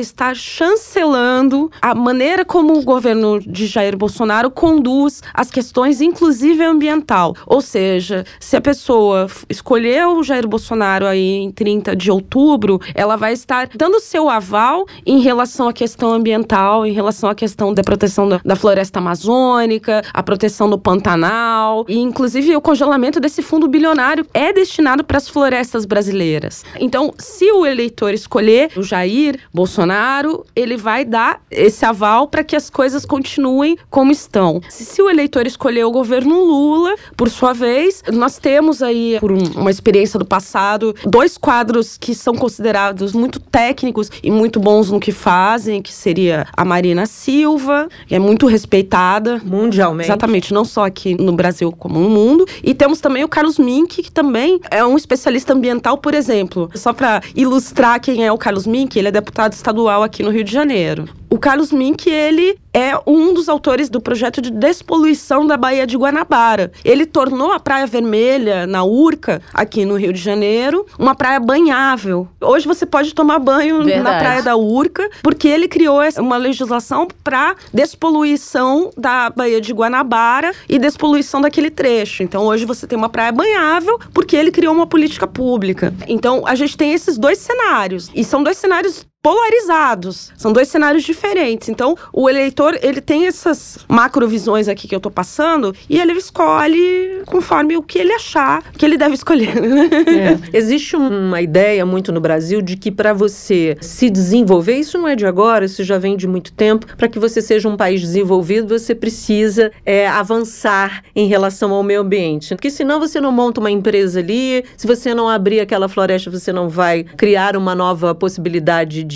estar 0.00 0.36
chancelando 0.36 1.70
a 1.80 1.94
maneira 1.94 2.44
como 2.44 2.78
o 2.78 2.84
governo 2.84 3.40
de 3.40 3.66
Jair 3.66 3.96
Bolsonaro 3.96 4.50
conduz 4.50 5.22
as 5.32 5.50
questões, 5.50 6.00
inclusive 6.00 6.62
ambiental. 6.62 7.34
Ou 7.46 7.60
seja, 7.60 8.24
se 8.38 8.56
a 8.56 8.60
pessoa 8.60 9.26
escolheu 9.48 10.18
o 10.18 10.22
Jair 10.22 10.46
Bolsonaro 10.46 11.06
aí 11.06 11.38
em 11.38 11.50
30 11.50 11.96
de 11.96 12.10
outubro, 12.10 12.80
ela 12.94 13.16
vai 13.16 13.32
estar 13.32 13.68
dando 13.74 14.00
seu 14.00 14.28
aval 14.28 14.86
em 15.06 15.20
relação 15.20 15.68
à 15.68 15.72
questão 15.72 16.12
ambiental, 16.12 16.86
em 16.86 16.92
relação 16.92 17.30
à 17.30 17.34
questão 17.34 17.72
da 17.72 17.82
proteção 17.82 18.28
da 18.28 18.56
floresta 18.56 18.98
amazônica, 18.98 20.02
a 20.12 20.22
proteção 20.22 20.68
do 20.68 20.78
Pantanal, 20.78 21.84
e 21.88 21.98
inclusive 21.98 22.54
o 22.54 22.60
congelamento 22.60 23.20
desse 23.24 23.40
fundo 23.40 23.66
bilionário 23.66 24.26
é 24.34 24.52
destinado 24.52 25.02
para 25.02 25.16
as 25.16 25.28
florestas 25.28 25.86
brasileiras. 25.86 26.62
Então, 26.78 27.14
se 27.18 27.50
o 27.50 27.64
eleitor 27.64 28.12
escolher 28.12 28.70
o 28.76 28.82
Jair 28.82 29.38
Bolsonaro, 29.52 30.44
ele 30.54 30.76
vai 30.76 31.06
dar 31.06 31.40
esse 31.50 31.86
aval 31.86 32.28
para 32.28 32.44
que 32.44 32.54
as 32.54 32.68
coisas 32.68 33.06
continuem 33.06 33.78
como 33.88 34.12
estão. 34.12 34.60
Se 34.68 35.00
o 35.00 35.08
eleitor 35.08 35.46
escolher 35.46 35.84
o 35.84 35.90
governo 35.90 36.38
Lula, 36.44 36.96
por 37.16 37.30
sua 37.30 37.54
vez, 37.54 38.02
nós 38.12 38.36
temos 38.36 38.82
aí, 38.82 39.16
por 39.18 39.32
uma 39.32 39.70
experiência 39.70 40.18
do 40.18 40.26
passado, 40.26 40.94
dois 41.06 41.38
quadros 41.38 41.96
que 41.96 42.14
são 42.14 42.34
considerados 42.34 43.14
muito 43.14 43.40
técnicos 43.40 44.10
e 44.22 44.30
muito 44.30 44.60
bons 44.60 44.90
no 44.90 45.00
que 45.00 45.12
fazem, 45.12 45.80
que 45.80 45.92
seria 45.92 46.46
a 46.54 46.64
Marina 46.64 47.06
Silva, 47.06 47.88
que 48.06 48.14
é 48.14 48.18
muito 48.18 48.46
respeitada 48.46 49.40
mundialmente. 49.42 50.10
Exatamente, 50.10 50.52
não 50.52 50.64
só 50.64 50.84
aqui 50.84 51.14
no 51.14 51.32
Brasil 51.32 51.72
como 51.72 51.98
no 51.98 52.10
mundo, 52.10 52.44
e 52.62 52.74
temos 52.74 53.00
também 53.00 53.13
o 53.22 53.28
Carlos 53.28 53.58
Mink, 53.58 54.02
que 54.02 54.10
também 54.10 54.58
é 54.70 54.84
um 54.84 54.96
especialista 54.96 55.52
ambiental, 55.52 55.98
por 55.98 56.14
exemplo. 56.14 56.70
Só 56.74 56.92
para 56.92 57.22
ilustrar 57.36 58.00
quem 58.00 58.26
é 58.26 58.32
o 58.32 58.38
Carlos 58.38 58.66
Mink, 58.66 58.98
ele 58.98 59.08
é 59.08 59.12
deputado 59.12 59.52
estadual 59.52 60.02
aqui 60.02 60.22
no 60.22 60.30
Rio 60.30 60.42
de 60.42 60.50
Janeiro. 60.52 61.08
O 61.34 61.38
Carlos 61.38 61.72
Mink, 61.72 62.08
ele 62.08 62.56
é 62.72 62.92
um 63.04 63.34
dos 63.34 63.48
autores 63.48 63.88
do 63.88 64.00
projeto 64.00 64.40
de 64.40 64.52
despoluição 64.52 65.44
da 65.44 65.56
Baía 65.56 65.84
de 65.84 65.96
Guanabara. 65.96 66.70
Ele 66.84 67.04
tornou 67.04 67.50
a 67.50 67.58
Praia 67.58 67.88
Vermelha, 67.88 68.68
na 68.68 68.84
Urca, 68.84 69.42
aqui 69.52 69.84
no 69.84 69.96
Rio 69.96 70.12
de 70.12 70.20
Janeiro, 70.20 70.86
uma 70.96 71.12
praia 71.12 71.40
banhável. 71.40 72.28
Hoje 72.40 72.68
você 72.68 72.86
pode 72.86 73.12
tomar 73.12 73.40
banho 73.40 73.82
Verdade. 73.82 74.04
na 74.04 74.16
Praia 74.16 74.42
da 74.44 74.54
Urca, 74.54 75.10
porque 75.24 75.48
ele 75.48 75.66
criou 75.66 75.98
uma 76.20 76.36
legislação 76.36 77.08
para 77.24 77.56
despoluição 77.72 78.92
da 78.96 79.28
Baía 79.28 79.60
de 79.60 79.72
Guanabara 79.72 80.52
e 80.68 80.78
despoluição 80.78 81.40
daquele 81.40 81.68
trecho. 81.68 82.22
Então 82.22 82.44
hoje 82.46 82.64
você 82.64 82.86
tem 82.86 82.96
uma 82.96 83.08
praia 83.08 83.32
banhável 83.32 83.98
porque 84.12 84.36
ele 84.36 84.52
criou 84.52 84.72
uma 84.72 84.86
política 84.86 85.26
pública. 85.26 85.92
Então 86.06 86.46
a 86.46 86.54
gente 86.54 86.76
tem 86.76 86.92
esses 86.92 87.18
dois 87.18 87.38
cenários. 87.38 88.08
E 88.14 88.22
são 88.22 88.40
dois 88.40 88.56
cenários 88.56 89.04
polarizados. 89.24 90.30
São 90.36 90.52
dois 90.52 90.68
cenários 90.68 91.02
diferentes. 91.02 91.70
Então, 91.70 91.96
o 92.12 92.28
eleitor, 92.28 92.78
ele 92.82 93.00
tem 93.00 93.26
essas 93.26 93.78
macrovisões 93.88 94.68
aqui 94.68 94.86
que 94.86 94.94
eu 94.94 95.00
tô 95.00 95.10
passando 95.10 95.74
e 95.88 95.98
ele 95.98 96.12
escolhe 96.12 97.22
conforme 97.24 97.74
o 97.74 97.82
que 97.82 97.98
ele 97.98 98.12
achar 98.12 98.62
que 98.72 98.84
ele 98.84 98.98
deve 98.98 99.14
escolher. 99.14 99.54
É. 99.54 100.38
Existe 100.52 100.94
uma 100.94 101.40
ideia 101.40 101.86
muito 101.86 102.12
no 102.12 102.20
Brasil 102.20 102.60
de 102.60 102.76
que 102.76 102.90
para 102.90 103.14
você 103.14 103.78
se 103.80 104.10
desenvolver, 104.10 104.76
isso 104.76 104.98
não 104.98 105.08
é 105.08 105.16
de 105.16 105.24
agora, 105.24 105.64
isso 105.64 105.82
já 105.82 105.96
vem 105.96 106.18
de 106.18 106.28
muito 106.28 106.52
tempo, 106.52 106.86
para 106.94 107.08
que 107.08 107.18
você 107.18 107.40
seja 107.40 107.66
um 107.66 107.78
país 107.78 108.02
desenvolvido, 108.02 108.78
você 108.78 108.94
precisa 108.94 109.72
é, 109.86 110.06
avançar 110.06 111.02
em 111.16 111.26
relação 111.26 111.72
ao 111.72 111.82
meio 111.82 112.02
ambiente. 112.02 112.54
Porque 112.54 112.68
senão 112.68 113.00
você 113.00 113.22
não 113.22 113.32
monta 113.32 113.58
uma 113.58 113.70
empresa 113.70 114.20
ali, 114.20 114.64
se 114.76 114.86
você 114.86 115.14
não 115.14 115.30
abrir 115.30 115.60
aquela 115.60 115.88
floresta, 115.88 116.30
você 116.30 116.52
não 116.52 116.68
vai 116.68 117.04
criar 117.16 117.56
uma 117.56 117.74
nova 117.74 118.14
possibilidade 118.14 119.02
de 119.02 119.13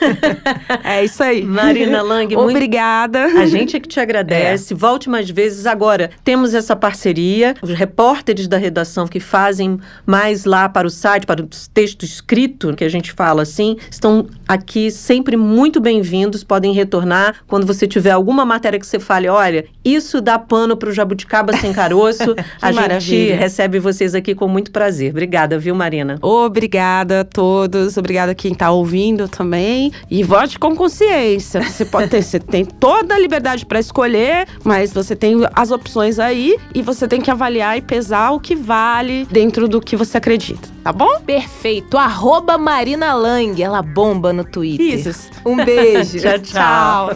é 0.84 1.04
isso 1.04 1.22
aí. 1.22 1.42
Marina 1.42 2.02
Lang, 2.02 2.36
obrigada. 2.36 3.24
Muito... 3.24 3.38
A 3.40 3.46
gente 3.46 3.76
é 3.76 3.80
que 3.80 3.88
te 3.88 3.98
agradece. 3.98 4.74
É. 4.74 4.76
Volte 4.76 5.08
mais 5.08 5.28
vezes. 5.28 5.66
Agora, 5.66 6.10
temos 6.22 6.54
essa 6.54 6.76
parceria, 6.76 7.54
os 7.62 7.70
repórteres 7.70 8.46
da 8.46 8.58
redação 8.58 9.06
que 9.06 9.18
fazem 9.18 9.78
mais 10.06 10.44
lá 10.44 10.68
para 10.68 10.86
o 10.86 10.90
site, 10.90 11.26
para 11.26 11.42
o 11.42 11.48
texto 11.72 12.04
escrito, 12.04 12.74
que 12.74 12.84
a 12.84 12.88
gente 12.88 13.12
fala 13.12 13.42
assim, 13.42 13.76
estão 13.90 14.26
aqui 14.46 14.90
sempre 14.90 15.36
muito 15.36 15.80
bem-vindos. 15.80 16.44
Podem 16.44 16.72
retornar 16.72 17.36
quando 17.46 17.66
você 17.66 17.86
tiver 17.86 18.10
alguma 18.10 18.44
matéria 18.44 18.78
que 18.78 18.86
você 18.86 19.00
fale, 19.00 19.28
olha, 19.28 19.64
isso 19.84 20.20
dá 20.20 20.38
pano 20.38 20.59
pano 20.60 20.76
para 20.76 20.90
o 20.90 20.92
jabuticaba 20.92 21.56
sem 21.56 21.72
caroço. 21.72 22.34
a 22.60 22.72
maravilha. 22.72 23.00
gente 23.00 23.32
recebe 23.32 23.78
vocês 23.78 24.14
aqui 24.14 24.34
com 24.34 24.46
muito 24.46 24.70
prazer. 24.70 25.10
Obrigada, 25.10 25.58
viu, 25.58 25.74
Marina? 25.74 26.18
Obrigada 26.20 27.20
a 27.20 27.24
todos. 27.24 27.96
Obrigada 27.96 28.32
a 28.32 28.34
quem 28.34 28.52
está 28.52 28.70
ouvindo 28.70 29.26
também. 29.26 29.90
E 30.10 30.22
vote 30.22 30.58
com 30.58 30.76
consciência. 30.76 31.62
Você 31.62 31.86
pode 31.86 32.08
ter, 32.08 32.22
você 32.22 32.38
tem 32.38 32.64
toda 32.64 33.14
a 33.14 33.18
liberdade 33.18 33.64
para 33.64 33.80
escolher, 33.80 34.46
mas 34.62 34.92
você 34.92 35.16
tem 35.16 35.36
as 35.54 35.70
opções 35.70 36.18
aí 36.18 36.58
e 36.74 36.82
você 36.82 37.08
tem 37.08 37.20
que 37.20 37.30
avaliar 37.30 37.78
e 37.78 37.80
pesar 37.80 38.32
o 38.32 38.40
que 38.40 38.54
vale 38.54 39.26
dentro 39.30 39.66
do 39.66 39.80
que 39.80 39.96
você 39.96 40.18
acredita. 40.18 40.68
Tá 40.82 40.92
bom? 40.92 41.20
Perfeito. 41.20 41.96
Arroba 41.96 42.56
Marina 42.56 43.14
Lang. 43.14 43.62
Ela 43.62 43.82
bomba 43.82 44.32
no 44.32 44.44
Twitter. 44.44 44.98
Isso. 44.98 45.30
Um 45.44 45.56
beijo. 45.56 46.18
tchau, 46.20 46.38
tchau. 46.38 47.10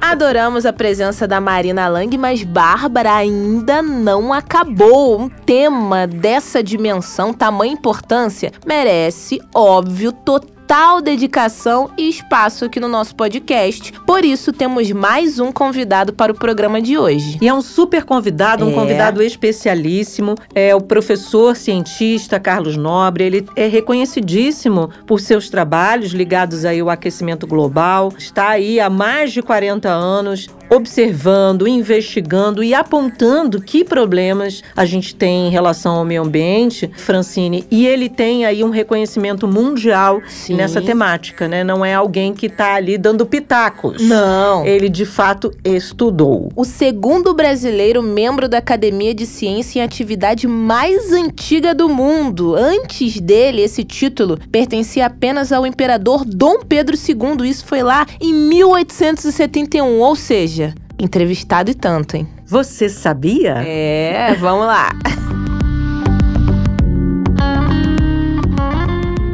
Adoramos 0.00 0.64
a 0.64 0.72
presença 0.72 1.28
da 1.28 1.40
Marina 1.40 1.88
Lang, 1.88 2.16
mas 2.16 2.42
Bárbara 2.82 3.14
ainda 3.14 3.80
não 3.80 4.32
acabou. 4.32 5.20
Um 5.20 5.28
tema 5.28 6.04
dessa 6.04 6.60
dimensão, 6.64 7.32
tamanha 7.32 7.72
importância, 7.72 8.50
merece, 8.66 9.40
óbvio, 9.54 10.10
total 10.10 10.52
total 10.72 11.02
dedicação 11.02 11.90
e 11.98 12.08
espaço 12.08 12.64
aqui 12.64 12.80
no 12.80 12.88
nosso 12.88 13.14
podcast. 13.14 13.92
Por 14.06 14.24
isso, 14.24 14.54
temos 14.54 14.90
mais 14.90 15.38
um 15.38 15.52
convidado 15.52 16.14
para 16.14 16.32
o 16.32 16.34
programa 16.34 16.80
de 16.80 16.96
hoje. 16.96 17.36
E 17.42 17.46
é 17.46 17.52
um 17.52 17.60
super 17.60 18.04
convidado, 18.04 18.64
um 18.64 18.70
é. 18.70 18.74
convidado 18.74 19.22
especialíssimo. 19.22 20.34
É 20.54 20.74
o 20.74 20.80
professor 20.80 21.56
cientista 21.56 22.40
Carlos 22.40 22.78
Nobre. 22.78 23.24
Ele 23.24 23.46
é 23.54 23.66
reconhecidíssimo 23.66 24.88
por 25.06 25.20
seus 25.20 25.50
trabalhos 25.50 26.12
ligados 26.12 26.64
aí 26.64 26.80
ao 26.80 26.88
aquecimento 26.88 27.46
global. 27.46 28.10
Está 28.16 28.48
aí 28.48 28.80
há 28.80 28.88
mais 28.88 29.30
de 29.30 29.42
40 29.42 29.90
anos 29.90 30.48
observando, 30.74 31.68
investigando 31.68 32.62
e 32.62 32.72
apontando 32.74 33.60
que 33.60 33.84
problemas 33.84 34.62
a 34.74 34.84
gente 34.86 35.14
tem 35.14 35.48
em 35.48 35.50
relação 35.50 35.96
ao 35.96 36.04
meio 36.04 36.22
ambiente, 36.22 36.90
Francine, 36.96 37.66
e 37.70 37.86
ele 37.86 38.08
tem 38.08 38.46
aí 38.46 38.64
um 38.64 38.70
reconhecimento 38.70 39.46
mundial 39.46 40.22
Sim. 40.26 40.54
nessa 40.54 40.80
temática, 40.80 41.46
né? 41.46 41.62
Não 41.62 41.84
é 41.84 41.94
alguém 41.94 42.32
que 42.32 42.46
está 42.46 42.74
ali 42.74 42.96
dando 42.96 43.26
pitacos. 43.26 44.00
Não. 44.02 44.64
Ele 44.64 44.88
de 44.88 45.04
fato 45.04 45.52
estudou. 45.64 46.50
O 46.56 46.64
segundo 46.64 47.34
brasileiro 47.34 48.02
membro 48.02 48.48
da 48.48 48.58
Academia 48.58 49.14
de 49.14 49.26
Ciência 49.26 49.80
em 49.80 49.82
atividade 49.82 50.46
mais 50.46 51.12
antiga 51.12 51.74
do 51.74 51.88
mundo. 51.88 52.54
Antes 52.54 53.20
dele, 53.20 53.60
esse 53.62 53.84
título 53.84 54.38
pertencia 54.50 55.06
apenas 55.06 55.52
ao 55.52 55.66
imperador 55.66 56.24
Dom 56.24 56.60
Pedro 56.60 56.96
II. 56.96 57.48
Isso 57.48 57.66
foi 57.66 57.82
lá 57.82 58.06
em 58.20 58.32
1871, 58.32 60.00
ou 60.00 60.16
seja, 60.16 60.61
entrevistado 61.02 61.70
e 61.70 61.74
tanto, 61.74 62.16
hein? 62.16 62.28
Você 62.46 62.88
sabia? 62.88 63.62
É, 63.66 64.34
vamos 64.34 64.66
lá. 64.66 64.90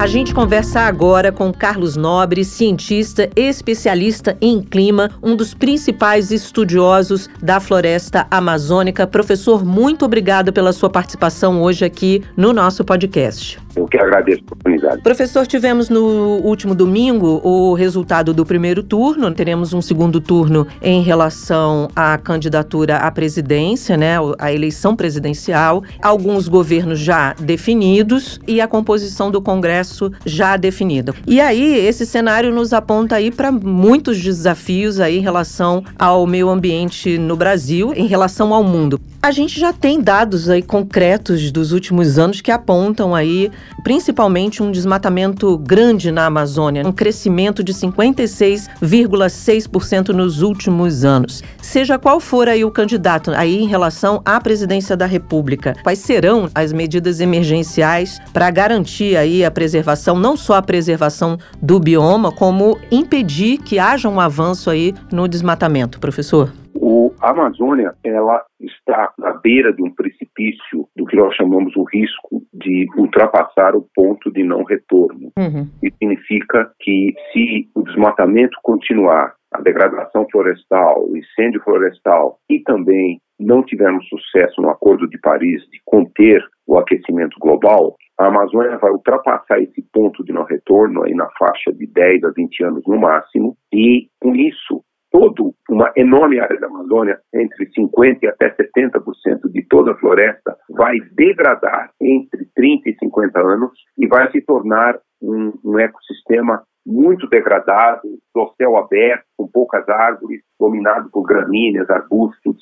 A 0.00 0.06
gente 0.06 0.32
conversa 0.32 0.82
agora 0.82 1.32
com 1.32 1.52
Carlos 1.52 1.96
Nobre, 1.96 2.44
cientista 2.44 3.28
especialista 3.34 4.36
em 4.40 4.62
clima, 4.62 5.10
um 5.20 5.34
dos 5.34 5.54
principais 5.54 6.30
estudiosos 6.30 7.28
da 7.42 7.58
floresta 7.58 8.24
amazônica. 8.30 9.08
Professor, 9.08 9.64
muito 9.64 10.04
obrigado 10.04 10.52
pela 10.52 10.72
sua 10.72 10.88
participação 10.88 11.60
hoje 11.60 11.84
aqui 11.84 12.22
no 12.36 12.52
nosso 12.52 12.84
podcast. 12.84 13.58
Eu 13.78 13.86
que 13.86 13.96
agradeço 13.96 14.40
a 14.40 14.44
oportunidade. 14.52 15.02
Professor, 15.02 15.46
tivemos 15.46 15.88
no 15.88 16.40
último 16.42 16.74
domingo 16.74 17.40
o 17.44 17.74
resultado 17.74 18.34
do 18.34 18.44
primeiro 18.44 18.82
turno. 18.82 19.30
Teremos 19.32 19.72
um 19.72 19.80
segundo 19.80 20.20
turno 20.20 20.66
em 20.82 21.00
relação 21.00 21.88
à 21.94 22.18
candidatura 22.18 22.96
à 22.96 23.10
presidência, 23.10 23.96
né? 23.96 24.16
A 24.38 24.52
eleição 24.52 24.96
presidencial. 24.96 25.84
Alguns 26.02 26.48
governos 26.48 26.98
já 26.98 27.34
definidos 27.34 28.40
e 28.48 28.60
a 28.60 28.66
composição 28.66 29.30
do 29.30 29.40
Congresso 29.40 30.10
já 30.26 30.56
definida. 30.56 31.14
E 31.24 31.40
aí, 31.40 31.86
esse 31.86 32.04
cenário 32.04 32.52
nos 32.52 32.72
aponta 32.72 33.14
aí 33.14 33.30
para 33.30 33.52
muitos 33.52 34.20
desafios 34.20 34.98
aí 34.98 35.18
em 35.18 35.22
relação 35.22 35.84
ao 35.96 36.26
meio 36.26 36.48
ambiente 36.48 37.16
no 37.16 37.36
Brasil, 37.36 37.92
em 37.94 38.08
relação 38.08 38.52
ao 38.52 38.64
mundo. 38.64 39.00
A 39.20 39.32
gente 39.32 39.58
já 39.58 39.72
tem 39.72 40.00
dados 40.00 40.48
aí 40.48 40.62
concretos 40.62 41.50
dos 41.50 41.72
últimos 41.72 42.20
anos 42.20 42.40
que 42.40 42.52
apontam 42.52 43.16
aí 43.16 43.50
principalmente 43.82 44.62
um 44.62 44.70
desmatamento 44.70 45.58
grande 45.58 46.12
na 46.12 46.26
Amazônia, 46.26 46.86
um 46.86 46.92
crescimento 46.92 47.64
de 47.64 47.72
56,6% 47.72 50.08
nos 50.08 50.42
últimos 50.42 51.04
anos. 51.04 51.42
Seja 51.60 51.98
qual 51.98 52.20
for 52.20 52.48
aí 52.48 52.64
o 52.64 52.70
candidato 52.70 53.32
aí 53.32 53.60
em 53.62 53.66
relação 53.66 54.22
à 54.24 54.40
presidência 54.40 54.96
da 54.96 55.06
República, 55.06 55.74
quais 55.82 55.98
serão 55.98 56.48
as 56.54 56.72
medidas 56.72 57.18
emergenciais 57.20 58.18
para 58.32 58.50
garantir 58.50 59.16
aí 59.16 59.44
a 59.44 59.50
preservação, 59.50 60.18
não 60.18 60.34
só 60.36 60.54
a 60.54 60.62
preservação 60.62 61.36
do 61.60 61.78
bioma, 61.78 62.32
como 62.32 62.78
impedir 62.90 63.58
que 63.58 63.78
haja 63.78 64.08
um 64.08 64.18
avanço 64.20 64.70
aí 64.70 64.94
no 65.12 65.28
desmatamento, 65.28 66.00
professor? 66.00 66.50
O, 66.90 67.12
a 67.20 67.32
Amazônia, 67.32 67.92
ela 68.02 68.42
está 68.58 69.12
na 69.18 69.34
beira 69.34 69.74
de 69.74 69.82
um 69.82 69.94
precipício 69.94 70.88
do 70.96 71.04
que 71.04 71.16
nós 71.16 71.34
chamamos 71.34 71.76
o 71.76 71.84
risco 71.84 72.42
de 72.50 72.86
ultrapassar 72.96 73.76
o 73.76 73.86
ponto 73.94 74.32
de 74.32 74.42
não 74.42 74.64
retorno. 74.64 75.30
Uhum. 75.36 75.68
Isso 75.82 75.96
significa 75.98 76.72
que 76.80 77.14
se 77.30 77.68
o 77.74 77.82
desmatamento 77.82 78.56
continuar, 78.62 79.34
a 79.52 79.60
degradação 79.60 80.26
florestal, 80.32 81.06
o 81.06 81.14
incêndio 81.14 81.60
florestal 81.62 82.38
e 82.48 82.60
também 82.60 83.20
não 83.38 83.62
tivermos 83.62 84.08
sucesso 84.08 84.62
no 84.62 84.70
Acordo 84.70 85.06
de 85.06 85.18
Paris 85.18 85.60
de 85.70 85.82
conter 85.84 86.42
o 86.66 86.78
aquecimento 86.78 87.36
global, 87.38 87.96
a 88.18 88.28
Amazônia 88.28 88.78
vai 88.78 88.90
ultrapassar 88.90 89.60
esse 89.60 89.82
ponto 89.92 90.24
de 90.24 90.32
não 90.32 90.44
retorno 90.44 91.04
aí 91.04 91.14
na 91.14 91.28
faixa 91.38 91.70
de 91.70 91.86
10 91.86 92.24
a 92.24 92.30
20 92.30 92.64
anos 92.64 92.82
no 92.86 92.98
máximo, 92.98 93.56
e 93.72 94.08
com 94.20 94.34
isso 94.34 94.82
todo 95.10 95.54
uma 95.68 95.92
enorme 95.96 96.38
área 96.40 96.58
da 96.58 96.66
Amazônia, 96.66 97.18
entre 97.34 97.66
50% 97.70 98.18
e 98.22 98.26
até 98.26 98.54
70% 98.54 99.50
de 99.50 99.62
toda 99.68 99.92
a 99.92 99.96
floresta, 99.96 100.56
vai 100.70 100.98
degradar 101.12 101.90
entre 102.00 102.46
30 102.54 102.90
e 102.90 102.96
50 102.98 103.40
anos 103.40 103.70
e 103.96 104.06
vai 104.06 104.30
se 104.30 104.40
tornar 104.42 104.98
um, 105.22 105.52
um 105.64 105.78
ecossistema 105.78 106.62
muito 106.86 107.28
degradado, 107.28 108.00
do 108.34 108.54
céu 108.56 108.76
aberto, 108.78 109.24
com 109.36 109.46
poucas 109.46 109.86
árvores, 109.88 110.40
dominado 110.58 111.10
por 111.10 111.22
gramíneas, 111.22 111.88
arbustos, 111.90 112.56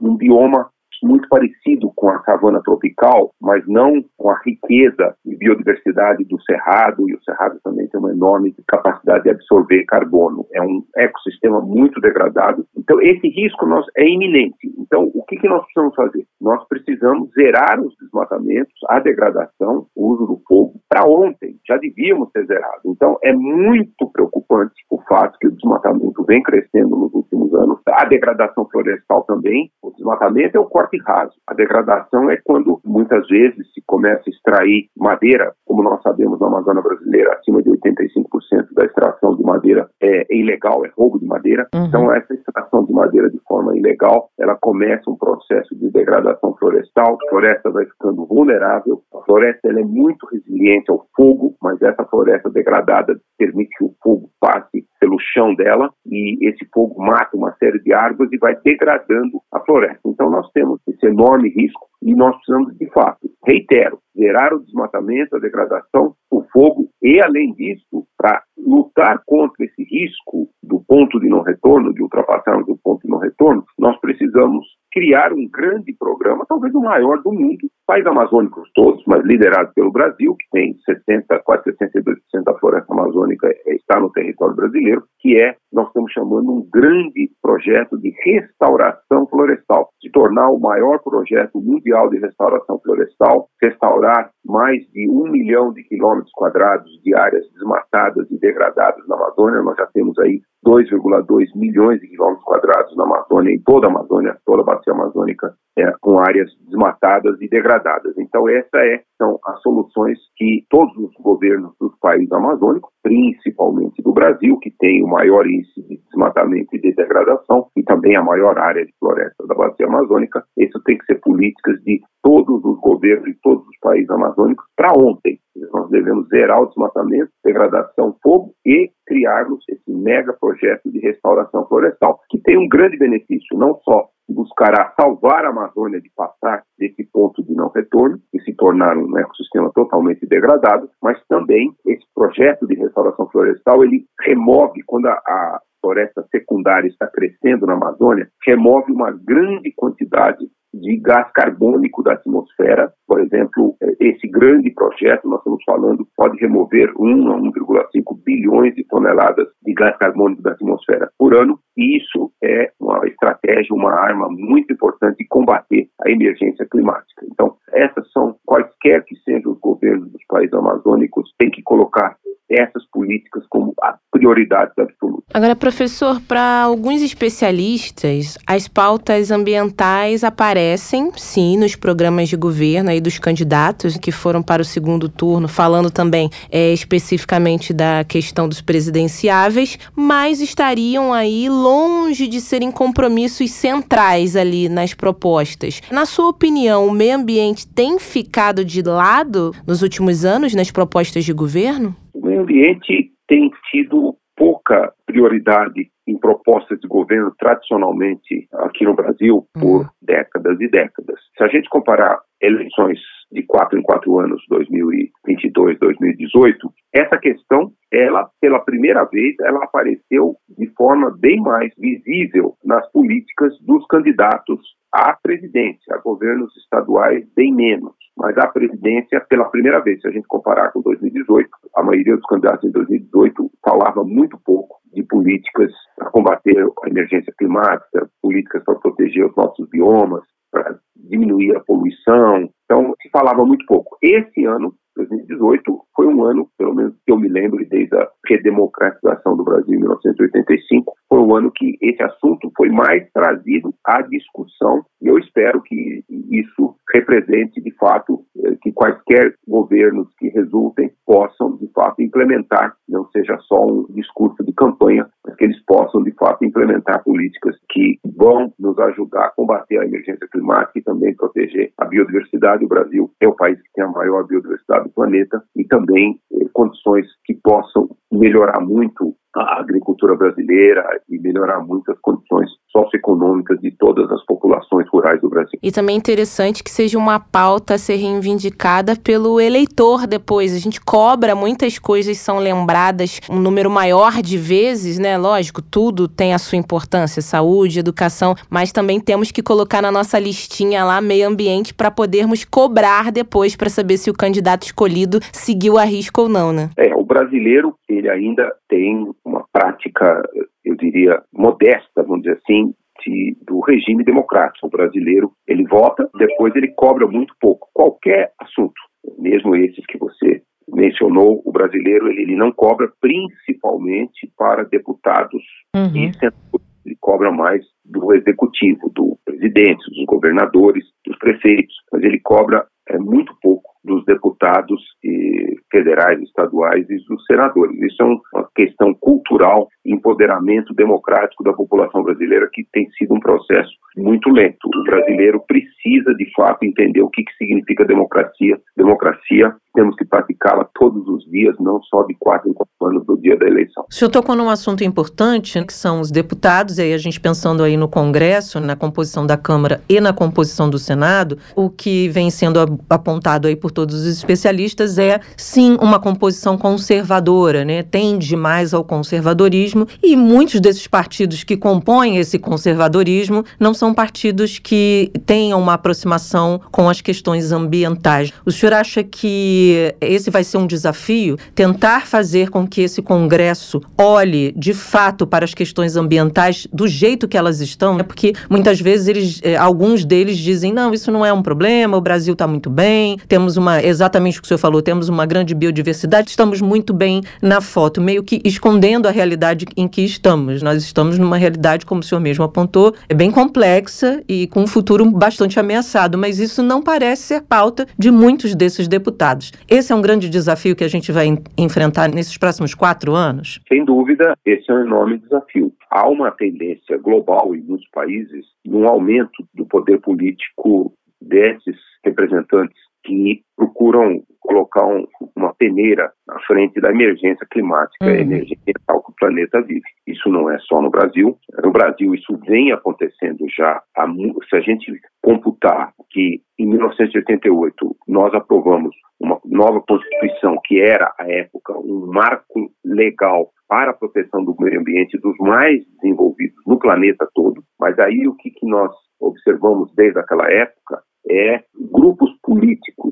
um 0.00 0.16
bioma 0.16 0.70
muito 1.04 1.28
parecido 1.28 1.92
com 1.94 2.08
a 2.08 2.22
savana 2.22 2.60
tropical, 2.62 3.32
mas 3.40 3.62
não 3.68 4.02
com 4.16 4.30
a 4.30 4.40
riqueza 4.44 5.14
e 5.24 5.36
biodiversidade 5.36 6.24
do 6.24 6.40
cerrado, 6.42 7.08
e 7.08 7.14
o 7.14 7.22
cerrado 7.22 7.58
também 7.62 7.86
tem 7.88 8.00
uma 8.00 8.12
enorme 8.12 8.54
capacidade 8.66 9.24
de 9.24 9.30
absorver 9.30 9.84
carbono. 9.84 10.46
É 10.52 10.62
um 10.62 10.82
ecossistema 10.96 11.60
muito 11.60 12.00
degradado. 12.00 12.66
Então, 12.76 13.00
esse 13.00 13.28
risco 13.28 13.66
nós, 13.66 13.86
é 13.96 14.08
iminente. 14.08 14.72
Então, 14.78 15.10
o 15.14 15.22
que, 15.24 15.36
que 15.36 15.48
nós 15.48 15.62
precisamos 15.64 15.94
fazer? 15.94 16.26
Nós 16.40 16.66
precisamos 16.68 17.30
zerar 17.32 17.80
os 17.80 17.94
desmatamentos, 18.00 18.74
a 18.88 18.98
degradação, 19.00 19.86
o 19.94 20.12
uso 20.12 20.26
do 20.26 20.40
fogo, 20.46 20.80
para 20.88 21.06
ontem. 21.06 21.56
Já 21.68 21.76
devíamos 21.76 22.30
ter 22.32 22.46
zerado. 22.46 22.80
Então, 22.86 23.18
é 23.22 23.32
muito 23.32 24.10
preocupante 24.12 24.74
o 24.90 25.00
fato 25.02 25.38
que 25.38 25.48
o 25.48 25.52
desmatamento 25.52 26.24
vem 26.24 26.42
crescendo 26.42 26.96
nos 26.96 27.12
últimos 27.12 27.52
anos, 27.54 27.78
a 27.86 28.04
degradação 28.04 28.66
florestal 28.70 29.22
também. 29.24 29.70
O 29.82 29.90
desmatamento 29.92 30.56
é 30.56 30.60
o 30.60 30.66
corte 30.66 30.93
raso. 30.98 31.34
A 31.46 31.54
degradação 31.54 32.30
é 32.30 32.38
quando 32.44 32.80
muitas 32.84 33.26
vezes 33.28 33.72
se 33.72 33.82
começa 33.86 34.22
a 34.26 34.30
extrair 34.30 34.88
madeira, 34.96 35.52
como 35.64 35.82
nós 35.82 36.00
sabemos 36.02 36.40
na 36.40 36.46
Amazônia 36.46 36.82
brasileira, 36.82 37.34
acima 37.34 37.62
de 37.62 37.70
85% 37.70 38.74
da 38.74 38.84
extração 38.84 39.36
de 39.36 39.42
madeira 39.42 39.88
é 40.00 40.26
ilegal, 40.34 40.84
é 40.84 40.90
roubo 40.96 41.18
de 41.18 41.26
madeira. 41.26 41.66
Uhum. 41.74 41.86
Então 41.86 42.12
essa 42.12 42.34
extração 42.34 42.84
de 42.84 42.92
madeira 42.92 43.30
de 43.30 43.40
forma 43.46 43.76
ilegal, 43.76 44.30
ela 44.38 44.56
começa 44.60 45.10
um 45.10 45.16
processo 45.16 45.74
de 45.76 45.90
degradação 45.90 46.54
florestal, 46.56 47.14
a 47.14 47.30
floresta 47.30 47.70
vai 47.70 47.84
ficando 47.86 48.26
vulnerável, 48.26 49.02
a 49.14 49.20
floresta 49.24 49.68
é 49.68 49.84
muito 49.84 50.26
resiliente 50.26 50.90
ao 50.90 51.06
fogo, 51.16 51.54
mas 51.62 51.80
essa 51.82 52.04
floresta 52.04 52.50
degradada 52.50 53.18
permite 53.38 53.76
que 53.76 53.84
o 53.84 53.94
fogo 54.02 54.30
passe 54.40 54.84
pelo 55.04 55.18
chão 55.20 55.54
dela 55.54 55.92
e 56.06 56.48
esse 56.48 56.66
fogo 56.72 56.98
mata 57.04 57.36
uma 57.36 57.54
série 57.56 57.78
de 57.80 57.92
árvores 57.92 58.32
e 58.32 58.38
vai 58.38 58.56
degradando 58.64 59.38
a 59.52 59.60
floresta. 59.60 60.00
Então 60.06 60.30
nós 60.30 60.50
temos 60.52 60.80
esse 60.88 61.06
enorme 61.06 61.50
risco 61.50 61.86
e 62.02 62.14
nós 62.14 62.34
precisamos, 62.36 62.74
de 62.78 62.86
fato, 62.90 63.30
reitero, 63.46 63.98
zerar 64.16 64.54
o 64.54 64.64
desmatamento, 64.64 65.36
a 65.36 65.38
degradação, 65.38 66.14
o 66.30 66.42
fogo 66.52 66.88
e, 67.02 67.20
além 67.22 67.52
disso, 67.52 68.06
para 68.16 68.42
lutar 68.56 69.20
contra 69.26 69.64
esse 69.64 69.82
risco 69.84 70.48
do 70.62 70.82
ponto 70.86 71.20
de 71.20 71.28
não 71.28 71.42
retorno, 71.42 71.92
de 71.92 72.02
ultrapassarmos 72.02 72.66
o 72.68 72.78
ponto 72.82 73.02
de 73.02 73.10
não 73.10 73.18
retorno, 73.18 73.64
nós 73.78 73.98
precisamos 74.00 74.66
criar 74.90 75.32
um 75.32 75.46
grande 75.48 75.94
programa, 75.98 76.46
talvez 76.48 76.74
o 76.74 76.80
maior 76.80 77.22
do 77.22 77.32
mundo, 77.32 77.68
países 77.86 78.06
amazônicos 78.06 78.70
todos, 78.74 79.02
mas 79.06 79.24
liderado 79.24 79.72
pelo 79.74 79.92
Brasil, 79.92 80.34
que 80.36 80.46
tem 80.50 80.76
60, 80.84 81.38
quase 81.40 81.64
62% 81.72 82.42
da 82.44 82.54
floresta 82.58 82.92
amazônica 82.92 83.48
está 83.66 84.00
no 84.00 84.10
território 84.10 84.54
brasileiro, 84.54 85.04
que 85.20 85.40
é, 85.40 85.56
nós 85.72 85.88
estamos 85.88 86.12
chamando 86.12 86.50
um 86.50 86.68
grande 86.72 87.30
projeto 87.42 87.98
de 87.98 88.14
restauração 88.24 89.26
florestal, 89.28 89.88
se 90.00 90.10
tornar 90.10 90.50
o 90.50 90.58
maior 90.58 90.98
projeto 91.00 91.60
mundial 91.60 92.08
de 92.10 92.18
restauração 92.18 92.80
florestal, 92.80 93.48
restaurar 93.60 94.30
mais 94.44 94.82
de 94.92 95.08
um 95.08 95.30
milhão 95.30 95.72
de 95.72 95.82
quilômetros 95.84 96.32
quadrados 96.32 96.90
de 97.02 97.14
áreas 97.14 97.44
desmatadas 97.52 98.30
e 98.30 98.38
degradadas 98.38 99.06
na 99.06 99.16
Amazônia, 99.16 99.62
nós 99.62 99.76
já 99.76 99.86
temos 99.86 100.18
aí 100.18 100.40
2,2 100.64 101.48
milhões 101.54 102.00
de 102.00 102.08
quilômetros 102.08 102.44
quadrados 102.44 102.96
na 102.96 103.04
Amazônia, 103.04 103.54
em 103.54 103.60
toda 103.60 103.86
a 103.86 103.90
Amazônia, 103.90 104.36
toda 104.46 104.62
a 104.62 104.64
bacia 104.64 104.92
amazônica, 104.92 105.54
é, 105.78 105.92
com 106.00 106.18
áreas 106.18 106.50
desmatadas 106.66 107.40
e 107.40 107.48
degradadas. 107.48 107.73
Então, 108.18 108.48
essas 108.48 108.74
é, 108.74 109.02
são 109.18 109.38
as 109.46 109.60
soluções 109.62 110.18
que 110.36 110.64
todos 110.68 110.96
os 110.96 111.14
governos 111.20 111.72
dos 111.80 111.96
países 111.98 112.30
amazônicos, 112.32 112.90
principalmente 113.02 114.02
do 114.02 114.12
Brasil, 114.12 114.58
que 114.58 114.70
tem 114.78 115.02
o 115.02 115.08
maior 115.08 115.46
índice 115.46 115.82
de 115.82 115.96
desmatamento 115.96 116.74
e 116.74 116.80
de 116.80 116.92
degradação, 116.94 117.68
e 117.76 117.82
também 117.82 118.16
a 118.16 118.22
maior 118.22 118.58
área 118.58 118.84
de 118.84 118.92
floresta 118.98 119.46
da 119.46 119.54
bacia 119.54 119.86
amazônica, 119.86 120.44
isso 120.56 120.80
tem 120.84 120.98
que 120.98 121.06
ser 121.06 121.20
políticas 121.20 121.80
de 121.82 122.00
todos 122.22 122.64
os 122.64 122.80
governos 122.80 123.24
de 123.24 123.38
todos 123.42 123.66
os 123.66 123.78
países 123.80 124.10
amazônicos 124.10 124.64
para 124.76 124.92
ontem. 124.96 125.38
Nós 125.72 125.88
devemos 125.90 126.28
zerar 126.28 126.60
o 126.60 126.66
desmatamento, 126.66 127.30
degradação, 127.44 128.16
fogo 128.22 128.52
e 128.66 128.90
criarmos 129.06 129.64
esse 129.68 129.92
mega 129.92 130.32
projeto 130.40 130.90
de 130.90 130.98
restauração 131.00 131.66
florestal, 131.66 132.18
que 132.30 132.40
tem 132.40 132.58
um 132.58 132.68
grande 132.68 132.96
benefício, 132.96 133.56
não 133.56 133.78
só 133.84 134.08
buscará 134.28 134.92
salvar 134.98 135.44
a 135.44 135.50
Amazônia 135.50 136.00
de 136.00 136.10
passar 136.14 136.62
desse 136.78 137.04
ponto 137.12 137.42
de 137.42 137.54
não 137.54 137.68
retorno 137.68 138.20
e 138.32 138.40
se 138.40 138.54
tornar 138.54 138.96
um 138.96 139.18
ecossistema 139.18 139.70
totalmente 139.74 140.26
degradado, 140.26 140.88
mas 141.02 141.18
também 141.28 141.72
esse 141.86 142.04
projeto 142.14 142.66
de 142.66 142.74
restauração 142.74 143.28
florestal 143.28 143.84
ele 143.84 144.06
remove 144.20 144.82
quando 144.86 145.06
a, 145.06 145.12
a 145.12 145.60
floresta 145.80 146.26
secundária 146.30 146.88
está 146.88 147.06
crescendo 147.06 147.66
na 147.66 147.74
Amazônia, 147.74 148.28
remove 148.46 148.90
uma 148.92 149.12
grande 149.12 149.72
quantidade 149.76 150.48
de 150.80 150.96
gás 150.96 151.30
carbônico 151.32 152.02
da 152.02 152.14
atmosfera. 152.14 152.92
Por 153.06 153.20
exemplo, 153.20 153.76
é, 153.82 153.92
esse 154.00 154.26
grande 154.28 154.70
projeto, 154.70 155.28
nós 155.28 155.38
estamos 155.38 155.62
falando, 155.64 156.06
pode 156.16 156.38
remover 156.38 156.92
1 156.98 157.32
a 157.32 157.40
1,5 157.40 158.18
bilhões 158.24 158.74
de 158.74 158.84
toneladas 158.84 159.46
de 159.62 159.72
gás 159.74 159.96
carbônico 159.98 160.42
da 160.42 160.52
atmosfera 160.52 161.08
por 161.18 161.34
ano. 161.34 161.58
E 161.76 161.98
isso 161.98 162.30
é 162.42 162.70
uma 162.80 163.06
estratégia, 163.06 163.74
uma 163.74 163.92
arma 163.92 164.28
muito 164.30 164.72
importante 164.72 165.18
de 165.18 165.26
combater 165.28 165.88
a 166.04 166.10
emergência 166.10 166.66
climática. 166.70 167.26
Então, 167.30 167.56
essas 167.72 168.10
são, 168.12 168.36
quaisquer 168.46 169.04
que 169.04 169.16
sejam 169.24 169.52
os 169.52 169.58
governos 169.58 170.10
dos 170.10 170.24
países 170.28 170.54
amazônicos, 170.54 171.32
têm 171.38 171.50
que 171.50 171.62
colocar 171.62 172.16
essas 172.50 172.84
políticas 172.90 173.44
como 173.48 173.74
prioridade 174.10 174.72
absoluta. 174.78 175.24
Agora, 175.32 175.56
professor, 175.56 176.20
para 176.20 176.62
alguns 176.62 177.02
especialistas, 177.02 178.38
as 178.46 178.68
pautas 178.68 179.30
ambientais 179.30 180.22
aparecem, 180.22 181.10
sim, 181.16 181.56
nos 181.56 181.74
programas 181.74 182.28
de 182.28 182.36
governo 182.36 182.90
aí 182.90 183.00
dos 183.00 183.18
candidatos 183.18 183.96
que 183.96 184.12
foram 184.12 184.42
para 184.42 184.62
o 184.62 184.64
segundo 184.64 185.08
turno, 185.08 185.48
falando 185.48 185.90
também 185.90 186.30
é, 186.50 186.72
especificamente 186.72 187.72
da 187.72 188.04
questão 188.04 188.48
dos 188.48 188.60
presidenciáveis, 188.60 189.78
mas 189.96 190.40
estariam 190.40 191.12
aí 191.12 191.48
longe 191.48 192.28
de 192.28 192.40
serem 192.40 192.70
compromissos 192.70 193.50
centrais 193.50 194.36
ali 194.36 194.68
nas 194.68 194.94
propostas. 194.94 195.80
Na 195.90 196.06
sua 196.06 196.28
opinião, 196.28 196.86
o 196.86 196.92
meio 196.92 197.16
ambiente 197.16 197.66
tem 197.66 197.98
ficado 197.98 198.64
de 198.64 198.82
lado 198.82 199.52
nos 199.66 199.82
últimos 199.82 200.24
anos 200.24 200.54
nas 200.54 200.70
propostas 200.70 201.24
de 201.24 201.32
governo? 201.32 201.96
O 202.24 202.26
meio 202.26 202.40
ambiente 202.40 203.12
tem 203.28 203.50
tido 203.70 204.16
pouca 204.34 204.90
prioridade 205.04 205.90
em 206.08 206.16
propostas 206.16 206.80
de 206.80 206.88
governo 206.88 207.34
tradicionalmente 207.38 208.48
aqui 208.54 208.82
no 208.82 208.94
Brasil 208.94 209.46
por 209.52 209.82
uhum. 209.82 209.86
décadas 210.00 210.58
e 210.58 210.66
décadas. 210.70 211.20
Se 211.36 211.44
a 211.44 211.48
gente 211.48 211.68
comparar 211.68 212.18
eleições 212.40 212.98
de 213.30 213.42
quatro 213.42 213.78
em 213.78 213.82
quatro 213.82 214.18
anos, 214.18 214.42
2022, 214.48 215.78
2018, 215.78 216.72
essa 216.94 217.18
questão, 217.18 217.70
ela 217.92 218.30
pela 218.40 218.60
primeira 218.60 219.04
vez, 219.04 219.34
ela 219.40 219.62
apareceu 219.62 220.34
de 220.48 220.66
forma 220.78 221.14
bem 221.18 221.38
mais 221.42 221.74
visível 221.76 222.54
nas 222.64 222.90
políticas 222.90 223.52
dos 223.60 223.86
candidatos 223.86 224.60
à 224.90 225.14
presidência, 225.22 225.94
a 225.94 225.98
governos 225.98 226.56
estaduais 226.56 227.26
bem 227.34 227.52
menos, 227.52 227.92
mas 228.16 228.38
à 228.38 228.46
presidência 228.46 229.20
pela 229.28 229.50
primeira 229.50 229.80
vez. 229.80 230.00
Se 230.00 230.08
a 230.08 230.10
gente 230.10 230.26
comparar 230.26 230.70
com 230.72 230.80
2018, 230.80 231.50
a 231.76 231.82
maioria 231.82 232.16
dos 232.16 232.26
candidatos 232.26 232.68
em 232.68 232.72
2018 232.72 233.50
falava 233.64 234.04
muito 234.04 234.38
pouco 234.44 234.78
de 234.92 235.02
políticas 235.02 235.72
para 235.96 236.10
combater 236.10 236.64
a 236.84 236.88
emergência 236.88 237.32
climática, 237.36 238.08
políticas 238.22 238.62
para 238.64 238.76
proteger 238.76 239.26
os 239.26 239.36
nossos 239.36 239.68
biomas, 239.68 240.22
para 240.50 240.78
diminuir 240.96 241.56
a 241.56 241.60
poluição. 241.60 242.48
Então, 242.64 242.94
se 243.02 243.10
falava 243.10 243.44
muito 243.44 243.66
pouco. 243.66 243.96
Esse 244.00 244.44
ano, 244.44 244.72
2018, 244.96 245.80
foi 245.94 246.06
um 246.06 246.22
ano, 246.22 246.48
pelo 246.56 246.74
menos 246.74 246.94
que 247.04 247.12
eu 247.12 247.18
me 247.18 247.28
lembro, 247.28 247.64
desde 247.68 247.96
a 247.96 248.08
redemocratização 248.26 249.36
do 249.36 249.44
Brasil 249.44 249.74
em 249.74 249.80
1985, 249.80 250.94
foi 251.08 251.18
um 251.18 251.34
ano 251.34 251.50
que 251.54 251.76
esse 251.82 252.02
assunto 252.02 252.50
foi 252.56 252.68
mais 252.70 253.04
trazido 253.12 253.74
à 253.84 254.02
discussão 254.02 254.84
e 255.02 255.08
eu 255.08 255.18
espero 255.18 255.60
que 255.62 256.04
isso 256.30 256.76
represente, 256.92 257.60
de 257.60 257.72
fato, 257.72 258.24
eh, 258.44 258.56
que 258.62 258.72
quaisquer 258.72 259.34
governos 259.46 260.08
que 260.18 260.28
resultem 260.28 260.90
possam, 261.04 261.53
fato, 261.84 262.02
implementar, 262.02 262.74
não 262.88 263.06
seja 263.08 263.36
só 263.42 263.66
um 263.66 263.86
discurso 263.90 264.42
de 264.42 264.52
campanha, 264.52 265.06
mas 265.24 265.36
que 265.36 265.44
eles 265.44 265.62
possam, 265.66 266.02
de 266.02 266.12
fato, 266.12 266.44
implementar 266.44 267.02
políticas 267.04 267.56
que 267.70 267.98
vão 268.16 268.52
nos 268.58 268.78
ajudar 268.78 269.26
a 269.26 269.30
combater 269.30 269.78
a 269.78 269.84
emergência 269.84 270.26
climática 270.32 270.78
e 270.78 270.82
também 270.82 271.14
proteger 271.14 271.72
a 271.78 271.84
biodiversidade. 271.84 272.64
O 272.64 272.68
Brasil 272.68 273.10
é 273.20 273.28
o 273.28 273.36
país 273.36 273.60
que 273.60 273.72
tem 273.74 273.84
a 273.84 273.88
maior 273.88 274.26
biodiversidade 274.26 274.84
do 274.84 274.90
planeta 274.90 275.42
e 275.56 275.64
também 275.64 276.18
eh, 276.32 276.46
condições 276.52 277.06
que 277.24 277.34
possam 277.34 277.88
melhorar 278.12 278.60
muito 278.60 279.14
a 279.36 279.60
agricultura 279.60 280.14
brasileira 280.14 280.84
e 281.08 281.18
melhorar 281.18 281.60
muito 281.60 281.90
as 281.90 281.98
condições 281.98 282.48
socioeconômicas 282.70 283.60
de 283.60 283.72
todas 283.72 284.10
as 284.12 284.24
populações 284.24 284.88
rurais 284.88 285.20
do 285.20 285.28
Brasil. 285.28 285.53
E 285.64 285.72
também 285.72 285.94
é 285.94 285.98
interessante 285.98 286.62
que 286.62 286.70
seja 286.70 286.98
uma 286.98 287.18
pauta 287.18 287.76
a 287.76 287.78
ser 287.78 287.96
reivindicada 287.96 288.94
pelo 289.02 289.40
eleitor 289.40 290.06
depois. 290.06 290.54
A 290.54 290.58
gente 290.58 290.78
cobra, 290.78 291.34
muitas 291.34 291.78
coisas 291.78 292.18
são 292.18 292.38
lembradas 292.38 293.18
um 293.30 293.40
número 293.40 293.70
maior 293.70 294.20
de 294.20 294.36
vezes, 294.36 294.98
né? 294.98 295.16
Lógico, 295.16 295.62
tudo 295.62 296.06
tem 296.06 296.34
a 296.34 296.38
sua 296.38 296.58
importância, 296.58 297.22
saúde, 297.22 297.78
educação, 297.78 298.34
mas 298.50 298.72
também 298.72 299.00
temos 299.00 299.32
que 299.32 299.42
colocar 299.42 299.80
na 299.80 299.90
nossa 299.90 300.18
listinha 300.18 300.84
lá 300.84 301.00
meio 301.00 301.26
ambiente 301.26 301.72
para 301.72 301.90
podermos 301.90 302.44
cobrar 302.44 303.10
depois 303.10 303.56
para 303.56 303.70
saber 303.70 303.96
se 303.96 304.10
o 304.10 304.14
candidato 304.14 304.64
escolhido 304.64 305.18
seguiu 305.32 305.78
a 305.78 305.84
risco 305.84 306.20
ou 306.20 306.28
não, 306.28 306.52
né? 306.52 306.68
É, 306.76 306.94
o 306.94 307.04
brasileiro, 307.06 307.74
ele 307.88 308.10
ainda 308.10 308.54
tem 308.68 309.10
uma 309.24 309.46
prática, 309.50 310.28
eu 310.62 310.76
diria, 310.76 311.22
modesta, 311.32 312.02
vamos 312.02 312.24
dizer 312.24 312.38
assim, 312.42 312.74
de, 313.06 313.36
do 313.46 313.60
regime 313.60 314.04
democrático. 314.04 314.66
O 314.66 314.70
brasileiro, 314.70 315.32
ele 315.46 315.64
vota, 315.66 316.08
depois 316.18 316.54
ele 316.56 316.68
cobra 316.68 317.06
muito 317.06 317.34
pouco. 317.40 317.68
Qualquer 317.72 318.32
assunto, 318.40 318.74
mesmo 319.18 319.54
esses 319.56 319.84
que 319.86 319.98
você 319.98 320.42
mencionou, 320.68 321.42
o 321.44 321.52
brasileiro 321.52 322.08
ele, 322.08 322.22
ele 322.22 322.36
não 322.36 322.50
cobra 322.52 322.90
principalmente 323.00 324.30
para 324.36 324.64
deputados 324.64 325.42
uhum. 325.74 325.96
e 325.96 326.12
senadores. 326.14 326.74
Ele 326.86 326.96
cobra 327.00 327.32
mais 327.32 327.64
do 327.84 328.12
executivo, 328.14 328.90
do 328.94 329.18
presidente, 329.24 329.90
dos 329.90 330.04
governadores, 330.06 330.84
dos 331.06 331.16
prefeitos, 331.18 331.74
mas 331.90 332.02
ele 332.02 332.20
cobra 332.20 332.66
é, 332.88 332.98
muito 332.98 333.34
pouco 333.40 333.70
dos 333.82 334.04
deputados 334.04 334.80
e 335.02 335.56
federais, 335.70 336.20
estaduais 336.22 336.88
e 336.88 336.96
dos 337.08 337.24
senadores. 337.26 337.78
Isso 337.80 338.02
é 338.02 338.04
uma 338.04 338.48
questão 338.54 338.93
cultural, 339.04 339.68
empoderamento 339.84 340.72
democrático 340.72 341.44
da 341.44 341.52
população 341.52 342.02
brasileira 342.02 342.48
que 342.50 342.66
tem 342.72 342.88
sido 342.96 343.14
um 343.14 343.20
processo 343.20 343.70
muito 343.96 344.30
lento. 344.30 344.66
O 344.66 344.84
brasileiro 344.84 345.44
precisa, 345.46 346.14
de 346.14 346.32
fato, 346.34 346.64
entender 346.64 347.02
o 347.02 347.10
que, 347.10 347.22
que 347.22 347.32
significa 347.36 347.84
democracia. 347.84 348.58
Democracia 348.74 349.54
temos 349.74 349.96
que 349.96 350.04
praticá-la 350.04 350.66
todos 350.74 351.06
os 351.08 351.24
dias, 351.30 351.54
não 351.58 351.82
só 351.82 352.04
de 352.04 352.14
quatro 352.14 352.48
em 352.48 352.52
quatro 352.52 352.72
anos 352.82 353.04
do 353.06 353.16
dia 353.20 353.36
da 353.36 353.46
eleição. 353.46 353.84
O 353.90 353.92
senhor 353.92 354.10
tocou 354.10 354.36
num 354.36 354.48
assunto 354.48 354.84
importante, 354.84 355.62
que 355.64 355.72
são 355.72 356.00
os 356.00 356.10
deputados, 356.10 356.78
e 356.78 356.82
aí 356.82 356.92
a 356.94 356.98
gente 356.98 357.20
pensando 357.20 357.62
aí 357.62 357.76
no 357.76 357.88
Congresso, 357.88 358.60
na 358.60 358.76
composição 358.76 359.26
da 359.26 359.36
Câmara 359.36 359.80
e 359.88 360.00
na 360.00 360.12
composição 360.12 360.70
do 360.70 360.78
Senado, 360.78 361.36
o 361.56 361.68
que 361.68 362.08
vem 362.08 362.30
sendo 362.30 362.60
apontado 362.88 363.48
aí 363.48 363.56
por 363.56 363.72
todos 363.72 363.96
os 363.96 364.06
especialistas 364.06 364.96
é, 364.96 365.20
sim, 365.36 365.76
uma 365.80 366.00
composição 366.00 366.56
conservadora, 366.56 367.64
né? 367.64 367.82
Tende 367.82 368.36
mais 368.36 368.72
ao 368.72 368.84
conservadorismo, 368.94 369.88
e 370.00 370.14
muitos 370.14 370.60
desses 370.60 370.86
partidos 370.86 371.42
que 371.42 371.56
compõem 371.56 372.18
esse 372.18 372.38
conservadorismo 372.38 373.44
não 373.58 373.74
são 373.74 373.92
partidos 373.92 374.60
que 374.60 375.10
tenham 375.26 375.60
uma 375.60 375.74
aproximação 375.74 376.60
com 376.70 376.88
as 376.88 377.00
questões 377.00 377.50
ambientais. 377.50 378.32
O 378.46 378.52
senhor 378.52 378.72
acha 378.72 379.02
que 379.02 379.92
esse 380.00 380.30
vai 380.30 380.44
ser 380.44 380.58
um 380.58 380.66
desafio, 380.66 381.36
tentar 381.56 382.06
fazer 382.06 382.50
com 382.50 382.66
que 382.66 382.82
esse 382.82 383.02
Congresso 383.02 383.82
olhe 383.98 384.54
de 384.56 384.72
fato 384.72 385.26
para 385.26 385.44
as 385.44 385.54
questões 385.54 385.96
ambientais 385.96 386.68
do 386.72 386.86
jeito 386.86 387.26
que 387.26 387.36
elas 387.36 387.60
estão, 387.60 387.96
né? 387.96 388.04
porque 388.04 388.32
muitas 388.48 388.80
vezes 388.80 389.08
eles, 389.08 389.40
eh, 389.42 389.56
alguns 389.56 390.04
deles 390.04 390.38
dizem, 390.38 390.72
não, 390.72 390.94
isso 390.94 391.10
não 391.10 391.26
é 391.26 391.32
um 391.32 391.42
problema, 391.42 391.96
o 391.96 392.00
Brasil 392.00 392.34
está 392.34 392.46
muito 392.46 392.70
bem, 392.70 393.18
temos 393.26 393.56
uma, 393.56 393.82
exatamente 393.82 394.38
o 394.38 394.42
que 394.42 394.46
o 394.46 394.48
senhor 394.48 394.58
falou, 394.58 394.80
temos 394.80 395.08
uma 395.08 395.26
grande 395.26 395.52
biodiversidade, 395.52 396.30
estamos 396.30 396.60
muito 396.60 396.94
bem 396.94 397.22
na 397.42 397.60
foto, 397.60 398.00
meio 398.00 398.22
que 398.22 398.40
escondendo 398.44 398.83
a 399.08 399.10
realidade 399.10 399.64
em 399.78 399.88
que 399.88 400.04
estamos. 400.04 400.62
Nós 400.62 400.82
estamos 400.82 401.18
numa 401.18 401.38
realidade, 401.38 401.86
como 401.86 402.02
o 402.02 402.04
senhor 402.04 402.20
mesmo 402.20 402.44
apontou, 402.44 402.94
é 403.08 403.14
bem 403.14 403.30
complexa 403.30 404.22
e 404.28 404.46
com 404.48 404.60
um 404.60 404.66
futuro 404.66 405.10
bastante 405.10 405.58
ameaçado, 405.58 406.18
mas 406.18 406.38
isso 406.38 406.62
não 406.62 406.82
parece 406.82 407.22
ser 407.22 407.42
pauta 407.44 407.86
de 407.98 408.10
muitos 408.10 408.54
desses 408.54 408.86
deputados. 408.86 409.52
Esse 409.70 409.90
é 409.90 409.96
um 409.96 410.02
grande 410.02 410.28
desafio 410.28 410.76
que 410.76 410.84
a 410.84 410.88
gente 410.88 411.10
vai 411.10 411.28
enfrentar 411.56 412.10
nesses 412.10 412.36
próximos 412.36 412.74
quatro 412.74 413.14
anos? 413.14 413.58
Sem 413.66 413.86
dúvida, 413.86 414.36
esse 414.44 414.70
é 414.70 414.74
um 414.74 414.80
enorme 414.82 415.16
desafio. 415.16 415.72
Há 415.90 416.06
uma 416.06 416.30
tendência 416.30 416.98
global 416.98 417.54
em 417.54 417.62
muitos 417.62 417.88
países 417.88 418.44
no 418.66 418.86
aumento 418.86 419.48
do 419.54 419.64
poder 419.64 419.98
político 420.02 420.92
desses 421.22 421.76
representantes 422.04 422.76
que 423.02 423.42
procuram 423.56 424.22
colocar 424.44 424.86
um, 424.86 425.06
uma 425.34 425.54
peneira 425.54 426.12
na 426.26 426.38
frente 426.40 426.80
da 426.80 426.90
emergência 426.90 427.46
climática, 427.50 428.04
uhum. 428.04 428.10
emergência 428.10 428.58
ambiental 428.60 429.02
que 429.02 429.10
o 429.10 429.14
planeta 429.18 429.62
vive. 429.62 429.82
Isso 430.06 430.28
não 430.28 430.50
é 430.50 430.58
só 430.60 430.80
no 430.80 430.90
Brasil. 430.90 431.36
No 431.62 431.72
Brasil, 431.72 432.14
isso 432.14 432.38
vem 432.46 432.72
acontecendo 432.72 433.44
já. 433.56 433.82
Há, 433.96 434.06
se 434.48 434.56
a 434.56 434.60
gente 434.60 434.92
computar 435.22 435.92
que 436.10 436.40
em 436.58 436.66
1988 436.66 437.96
nós 438.06 438.32
aprovamos 438.34 438.94
uma, 439.18 439.40
nova 439.44 439.80
Constituição, 439.80 440.58
que 440.64 440.80
era, 440.80 441.12
à 441.18 441.26
época, 441.26 441.72
um 441.78 442.06
marco 442.12 442.70
legal 442.84 443.50
para 443.66 443.90
a 443.90 443.94
proteção 443.94 444.44
do 444.44 444.54
meio 444.60 444.80
ambiente 444.80 445.18
dos 445.18 445.36
mais 445.38 445.82
desenvolvidos 445.96 446.56
no 446.66 446.78
planeta 446.78 447.26
todo. 447.34 447.62
Mas 447.80 447.98
aí 447.98 448.28
o 448.28 448.34
que, 448.36 448.50
que 448.50 448.66
nós 448.66 448.92
observamos 449.20 449.90
desde 449.96 450.18
aquela 450.18 450.50
época 450.50 451.02
é 451.28 451.62
grupos 451.92 452.30
políticos 452.42 453.03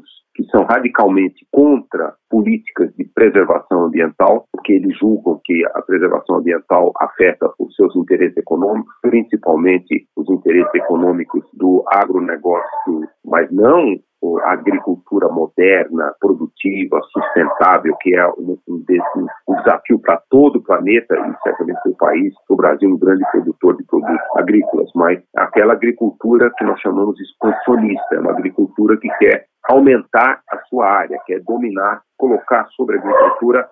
são 0.52 0.64
radicalmente 0.64 1.46
contra 1.50 2.14
políticas 2.30 2.94
de 2.94 3.04
preservação 3.04 3.86
ambiental, 3.86 4.46
porque 4.52 4.74
eles 4.74 4.96
julgam 4.98 5.40
que 5.44 5.64
a 5.74 5.82
preservação 5.82 6.36
ambiental 6.36 6.92
afeta 7.00 7.50
os 7.58 7.74
seus 7.74 7.96
interesses 7.96 8.36
econômicos, 8.36 8.94
principalmente 9.00 10.06
os 10.14 10.28
interesses 10.30 10.74
econômicos 10.74 11.44
do 11.54 11.82
agronegócio, 11.88 13.08
mas 13.24 13.50
não 13.50 13.96
a 14.44 14.52
agricultura 14.52 15.28
moderna, 15.28 16.14
produtiva, 16.20 17.00
sustentável, 17.12 17.96
que 18.00 18.14
é 18.14 18.26
um, 18.28 18.56
um, 18.68 18.84
um 19.48 19.56
desafio 19.56 19.98
para 19.98 20.22
todo 20.30 20.56
o 20.56 20.62
planeta 20.62 21.14
e 21.14 21.42
certamente 21.42 21.80
para 21.82 21.92
o 21.92 21.96
país, 21.96 22.32
o 22.48 22.56
Brasil 22.56 22.88
é 22.88 22.92
um 22.92 22.98
grande 22.98 23.24
produtor 23.32 23.76
de 23.76 23.84
produtos 23.84 24.36
agrícolas, 24.36 24.90
mas 24.94 25.20
aquela 25.36 25.72
agricultura 25.72 26.52
que 26.56 26.64
nós 26.64 26.80
chamamos 26.80 27.16
de 27.16 27.24
expansionista, 27.24 28.14
é 28.14 28.20
uma 28.20 28.32
agricultura 28.32 28.96
que 28.96 29.08
quer 29.18 29.46
aumentar 29.68 30.40
a 30.50 30.58
sua 30.68 30.86
área, 30.86 31.18
quer 31.26 31.40
dominar, 31.40 32.02
colocar 32.16 32.66
sobre 32.76 32.96
a 32.96 33.00
agricultura 33.00 33.68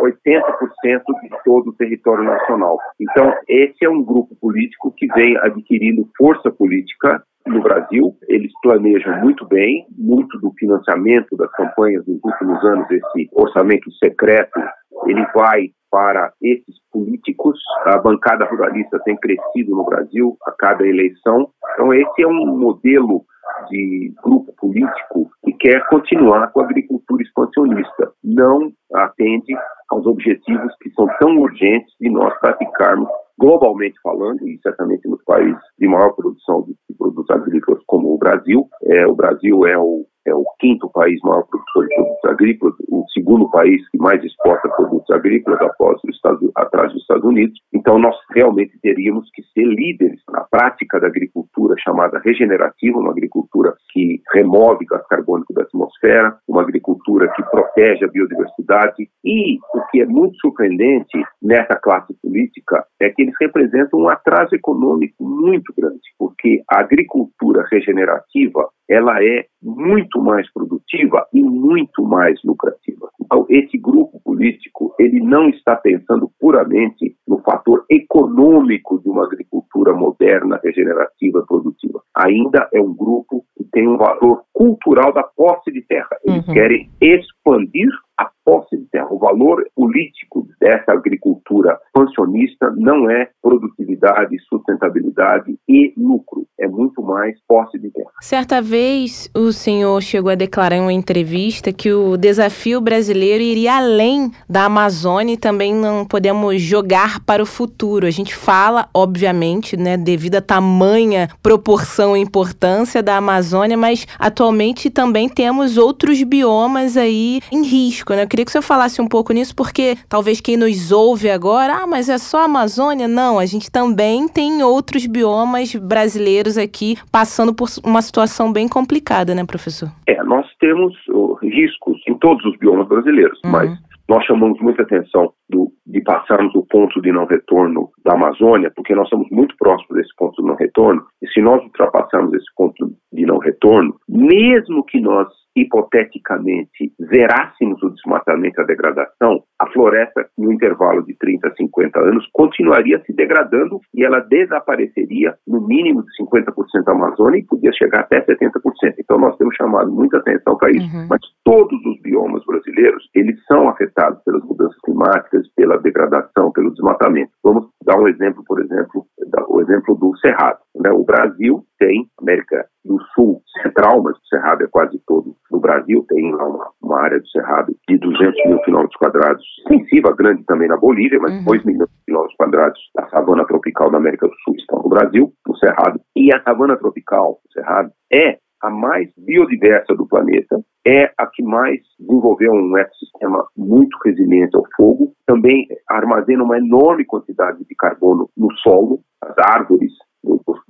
80% 0.00 1.02
de 1.22 1.28
todo 1.44 1.70
o 1.70 1.74
território 1.74 2.24
nacional. 2.24 2.78
Então, 2.98 3.32
esse 3.48 3.84
é 3.84 3.88
um 3.88 4.02
grupo 4.02 4.34
político 4.40 4.92
que 4.96 5.06
vem 5.08 5.36
adquirindo 5.38 6.08
força 6.16 6.50
política 6.50 7.22
no 7.46 7.62
Brasil. 7.62 8.16
Eles 8.28 8.50
planejam 8.62 9.20
muito 9.20 9.46
bem, 9.46 9.86
muito 9.96 10.38
do 10.38 10.52
financiamento 10.58 11.36
das 11.36 11.50
campanhas 11.52 12.06
nos 12.06 12.20
últimos 12.22 12.64
anos, 12.64 12.90
esse 12.90 13.28
orçamento 13.32 13.90
secreto, 13.92 14.58
ele 15.06 15.24
vai 15.34 15.70
para 15.90 16.32
esses 16.40 16.76
políticos. 16.92 17.58
A 17.86 17.98
bancada 17.98 18.44
ruralista 18.46 18.98
tem 19.00 19.16
crescido 19.16 19.74
no 19.76 19.84
Brasil 19.84 20.36
a 20.46 20.52
cada 20.52 20.86
eleição. 20.86 21.50
Então, 21.74 21.92
esse 21.92 22.22
é 22.22 22.26
um 22.26 22.58
modelo 22.58 23.24
de 23.68 24.12
grupo 24.22 24.52
político 24.54 25.30
que 25.44 25.52
quer 25.54 25.86
continuar 25.88 26.48
com 26.52 26.60
a 26.60 26.64
agricultura 26.64 27.22
expansionista. 27.22 28.12
Não 28.22 28.72
atende 28.94 29.54
aos 29.90 30.06
objetivos 30.06 30.72
que 30.80 30.90
são 30.90 31.06
tão 31.18 31.36
urgentes 31.38 31.92
de 32.00 32.08
nós 32.10 32.38
praticarmos 32.38 33.08
globalmente 33.38 33.98
falando, 34.02 34.46
e 34.46 34.58
certamente 34.62 35.08
nos 35.08 35.22
países 35.24 35.62
de 35.78 35.88
maior 35.88 36.10
produção 36.10 36.62
de, 36.62 36.76
produtos 36.96 37.30
agrícolas 37.30 37.82
como 37.86 38.14
o 38.14 38.18
Brasil. 38.18 38.68
É, 38.84 39.06
o 39.06 39.14
Brasil 39.14 39.66
é 39.66 39.78
o 39.78 40.04
é 40.26 40.34
o 40.34 40.44
quinto 40.58 40.88
país 40.90 41.18
maior 41.22 41.44
produtor 41.44 41.86
de 41.86 41.94
produtos 41.94 42.24
agrícolas, 42.24 42.74
o 42.88 43.04
segundo 43.12 43.50
país 43.50 43.88
que 43.90 43.98
mais 43.98 44.22
exporta 44.22 44.68
produtos 44.68 45.10
agrícolas 45.10 45.60
após 45.62 45.98
o 46.04 46.10
Estado, 46.10 46.50
atrás 46.54 46.92
dos 46.92 47.02
Estados 47.02 47.24
Unidos. 47.24 47.58
Então, 47.72 47.98
nós 47.98 48.14
realmente 48.34 48.78
teríamos 48.80 49.28
que 49.32 49.42
ser 49.54 49.64
líderes 49.64 50.20
na 50.30 50.42
prática 50.50 51.00
da 51.00 51.06
agricultura 51.06 51.74
chamada 51.78 52.18
regenerativa, 52.18 52.98
uma 52.98 53.10
agricultura 53.10 53.74
que 53.92 54.20
remove 54.32 54.84
gás 54.86 55.06
carbônico 55.08 55.52
da 55.54 55.62
atmosfera, 55.62 56.36
uma 56.46 56.62
agricultura 56.62 57.28
que 57.34 57.42
protege 57.44 58.04
a 58.04 58.08
biodiversidade. 58.08 59.08
E 59.24 59.58
o 59.74 59.86
que 59.90 60.02
é 60.02 60.06
muito 60.06 60.36
surpreendente 60.38 61.22
nessa 61.42 61.76
classe 61.76 62.14
política 62.22 62.84
é 63.00 63.08
que 63.10 63.22
eles 63.22 63.34
representam 63.40 64.00
um 64.00 64.08
atraso 64.08 64.54
econômico 64.54 65.24
muito 65.24 65.72
grande, 65.76 66.00
porque 66.18 66.62
a 66.70 66.80
agricultura 66.80 67.66
regenerativa 67.70 68.68
ela 68.90 69.22
é 69.22 69.46
muito 69.62 70.20
mais 70.20 70.52
produtiva 70.52 71.24
e 71.32 71.40
muito 71.40 72.02
mais 72.02 72.42
lucrativa. 72.42 73.08
Então, 73.20 73.46
esse 73.48 73.78
grupo 73.78 74.20
político, 74.24 74.92
ele 74.98 75.20
não 75.20 75.48
está 75.48 75.76
pensando 75.76 76.28
puramente 76.40 77.14
no 77.28 77.38
fator 77.42 77.84
econômico 77.88 79.00
de 79.00 79.08
uma 79.08 79.24
agricultura 79.24 79.92
moderna, 79.94 80.60
regenerativa 80.64 81.44
produtiva. 81.46 82.02
Ainda 82.16 82.68
é 82.74 82.80
um 82.80 82.92
grupo 82.92 83.44
que 83.56 83.64
tem 83.70 83.86
um 83.86 83.96
valor 83.96 84.42
cultural 84.52 85.12
da 85.12 85.22
posse 85.22 85.70
de 85.70 85.82
terra. 85.82 86.08
Eles 86.24 86.46
uhum. 86.48 86.54
querem 86.54 86.90
expandir 87.00 87.88
a 88.18 88.28
posse 88.44 88.76
de 88.76 88.84
terra. 88.90 89.08
O 89.10 89.18
valor 89.18 89.64
político 89.74 90.46
dessa 90.60 90.92
agricultura 90.92 91.78
pensionista 91.94 92.70
não 92.76 93.08
é 93.08 93.30
produtividade, 93.40 94.36
sustentabilidade 94.48 95.56
e 95.68 95.92
lucro. 95.96 96.46
É 96.60 96.68
muito 96.68 97.02
mais 97.02 97.36
posse 97.48 97.78
de 97.78 97.90
terra. 97.90 98.10
Certa 98.20 98.60
vez, 98.60 99.30
o 99.34 99.50
senhor 99.50 100.02
chegou 100.02 100.30
a 100.30 100.34
declarar 100.34 100.76
em 100.76 100.80
uma 100.82 100.92
entrevista 100.92 101.72
que 101.72 101.90
o 101.90 102.18
desafio 102.18 102.82
brasileiro 102.82 103.42
iria 103.42 103.78
além 103.78 104.30
da 104.46 104.64
Amazônia 104.64 105.32
e 105.32 105.38
também 105.38 105.74
não 105.74 106.04
podemos 106.04 106.60
jogar 106.60 107.20
para 107.20 107.42
o 107.42 107.46
futuro. 107.46 108.06
A 108.06 108.10
gente 108.10 108.34
fala, 108.34 108.90
obviamente, 108.92 109.74
né, 109.74 109.96
devido 109.96 110.36
à 110.36 110.42
tamanha 110.42 111.30
proporção 111.42 112.14
e 112.14 112.20
importância 112.20 113.02
da 113.02 113.16
Amazônia, 113.16 113.76
mas 113.76 114.06
atualmente 114.18 114.90
também 114.90 115.30
temos 115.30 115.78
outros 115.78 116.22
biomas 116.22 116.94
aí 116.94 117.40
em 117.50 117.64
risco, 117.64 118.12
né? 118.12 118.24
Eu 118.24 118.28
queria 118.28 118.44
que 118.44 118.52
você 118.52 118.60
falasse 118.60 119.00
um 119.00 119.08
pouco 119.08 119.32
nisso, 119.32 119.54
porque 119.54 119.96
talvez 120.10 120.42
quem 120.42 120.58
nos 120.58 120.92
ouve 120.92 121.30
agora, 121.30 121.82
ah, 121.82 121.86
mas 121.86 122.10
é 122.10 122.18
só 122.18 122.42
a 122.42 122.44
Amazônia? 122.44 123.08
Não, 123.08 123.38
a 123.38 123.46
gente 123.46 123.70
também 123.70 124.28
tem 124.28 124.62
outros 124.62 125.06
biomas 125.06 125.74
brasileiros 125.74 126.49
aqui 126.58 126.96
passando 127.10 127.54
por 127.54 127.68
uma 127.84 128.02
situação 128.02 128.52
bem 128.52 128.68
complicada, 128.68 129.34
né, 129.34 129.44
professor? 129.44 129.88
É, 130.06 130.22
nós 130.22 130.46
temos 130.58 130.94
riscos 131.42 132.00
em 132.08 132.14
todos 132.14 132.44
os 132.44 132.56
biomas 132.58 132.86
brasileiros, 132.88 133.38
uhum. 133.44 133.50
mas 133.50 133.78
nós 134.08 134.24
chamamos 134.24 134.60
muita 134.60 134.82
atenção 134.82 135.32
do, 135.48 135.70
de 135.86 136.00
passarmos 136.00 136.52
o 136.56 136.66
ponto 136.66 137.00
de 137.00 137.12
não 137.12 137.26
retorno 137.26 137.90
da 138.04 138.14
Amazônia, 138.14 138.72
porque 138.74 138.92
nós 138.92 139.04
estamos 139.04 139.28
muito 139.30 139.54
próximos 139.56 139.96
desse 139.96 140.14
ponto 140.16 140.42
de 140.42 140.48
não 140.48 140.56
retorno, 140.56 141.04
e 141.22 141.28
se 141.28 141.40
nós 141.40 141.62
ultrapassarmos 141.62 142.34
esse 142.34 142.46
ponto 142.56 142.92
de 143.12 143.24
não 143.24 143.38
retorno, 143.38 143.94
mesmo 144.08 144.84
que 144.84 145.00
nós 145.00 145.28
hipoteticamente 145.56 146.92
zerássemos 147.10 147.82
o 147.82 147.90
desmatamento 147.90 148.60
e 148.60 148.62
a 148.62 148.66
degradação, 148.66 149.42
a 149.58 149.66
floresta, 149.70 150.28
no 150.38 150.52
intervalo 150.52 151.04
de 151.04 151.14
30 151.16 151.48
a 151.48 151.54
50 151.54 152.00
anos, 152.00 152.28
continuaria 152.32 153.02
se 153.04 153.12
degradando 153.12 153.80
e 153.94 154.04
ela 154.04 154.20
desapareceria 154.20 155.34
no 155.46 155.60
mínimo 155.60 156.02
de 156.02 156.10
50% 156.22 156.84
da 156.84 156.92
Amazônia 156.92 157.38
e 157.38 157.44
podia 157.44 157.72
chegar 157.72 158.00
até 158.00 158.24
70%. 158.24 158.50
Então 158.98 159.18
nós 159.18 159.36
temos 159.36 159.54
chamado 159.56 159.90
muita 159.90 160.18
atenção 160.18 160.56
para 160.56 160.70
isso. 160.70 160.96
Uhum. 160.96 161.06
Mas 161.08 161.20
todos 161.44 161.84
os 161.84 162.00
biomas 162.00 162.44
brasileiros, 162.44 163.08
eles 163.14 163.36
são 163.46 163.68
afetados 163.68 164.22
pelas 164.24 164.42
mudanças 164.44 164.78
climáticas, 164.84 165.48
pela 165.54 165.78
degradação, 165.78 166.52
pelo 166.52 166.70
desmatamento. 166.70 167.32
Vamos 167.42 167.68
dar 167.84 167.98
um 167.98 168.08
exemplo, 168.08 168.42
por 168.46 168.60
exemplo, 168.60 169.04
o 169.48 169.60
exemplo 169.60 169.94
do 169.96 170.16
Cerrado. 170.18 170.58
Né? 170.76 170.90
O 170.90 171.04
Brasil 171.04 171.64
tem, 171.78 172.06
América 172.20 172.66
do 172.84 172.98
Sul 173.14 173.42
Central, 173.62 174.02
mas 174.02 174.16
o 174.16 174.26
Cerrado 174.26 174.64
é 174.64 174.68
quase 174.68 175.00
todo 175.06 175.34
no 175.60 175.62
Brasil, 175.62 176.04
tem 176.08 176.32
lá 176.32 176.46
uma, 176.46 176.70
uma 176.82 177.00
área 177.02 177.20
do 177.20 177.28
Cerrado 177.28 177.76
de 177.86 177.98
200 177.98 178.46
mil 178.46 178.58
quilômetros 178.62 178.96
quadrados, 178.96 179.44
extensiva, 179.58 180.14
grande 180.16 180.42
também 180.44 180.68
na 180.68 180.76
Bolívia, 180.76 181.18
mas 181.20 181.32
uhum. 181.32 181.44
2 181.44 181.64
milhões 181.64 181.90
de 181.90 182.04
quilômetros 182.06 182.36
quadrados 182.36 182.80
da 182.96 183.08
savana 183.08 183.44
tropical 183.44 183.90
da 183.90 183.98
América 183.98 184.26
do 184.26 184.34
Sul 184.42 184.54
estão 184.56 184.82
no 184.82 184.88
Brasil, 184.88 185.32
no 185.46 185.56
Cerrado. 185.56 186.00
E 186.16 186.34
a 186.34 186.42
savana 186.42 186.76
tropical, 186.76 187.38
o 187.46 187.52
Cerrado, 187.52 187.90
é 188.12 188.38
a 188.62 188.70
mais 188.70 189.10
biodiversa 189.16 189.94
do 189.94 190.06
planeta, 190.06 190.60
é 190.86 191.12
a 191.18 191.26
que 191.26 191.42
mais 191.42 191.80
desenvolveu 191.98 192.52
um 192.52 192.76
ecossistema 192.76 193.46
muito 193.56 193.96
resiliente 194.04 194.56
ao 194.56 194.64
fogo, 194.76 195.12
também 195.26 195.66
armazena 195.88 196.42
uma 196.42 196.58
enorme 196.58 197.04
quantidade 197.04 197.64
de 197.64 197.74
carbono 197.74 198.28
no 198.36 198.52
solo, 198.58 199.00
as 199.22 199.34
árvores 199.38 199.92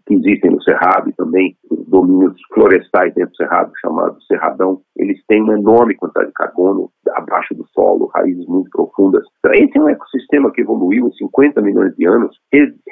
que 0.07 0.15
existem 0.15 0.51
no 0.51 0.63
Cerrado 0.63 1.09
e 1.09 1.13
também 1.13 1.57
os 1.71 1.87
domínios 1.89 2.37
florestais 2.53 3.15
dentro 3.15 3.31
do 3.31 3.37
Cerrado, 3.37 3.73
chamado 3.81 4.23
Cerradão, 4.25 4.81
eles 4.97 5.21
têm 5.27 5.43
uma 5.43 5.59
enorme 5.59 5.95
quantidade 5.95 6.29
de 6.29 6.35
carbono 6.35 6.91
abaixo 7.15 7.55
do 7.55 7.67
solo, 7.69 8.11
raízes 8.15 8.47
muito 8.47 8.71
profundas. 8.71 9.25
Então, 9.39 9.53
esse 9.55 9.79
é 9.79 9.81
um 9.81 9.89
ecossistema 9.89 10.51
que 10.53 10.61
evoluiu 10.61 11.09
em 11.09 11.13
50 11.13 11.61
milhões 11.63 11.95
de 11.97 12.07
anos, 12.09 12.37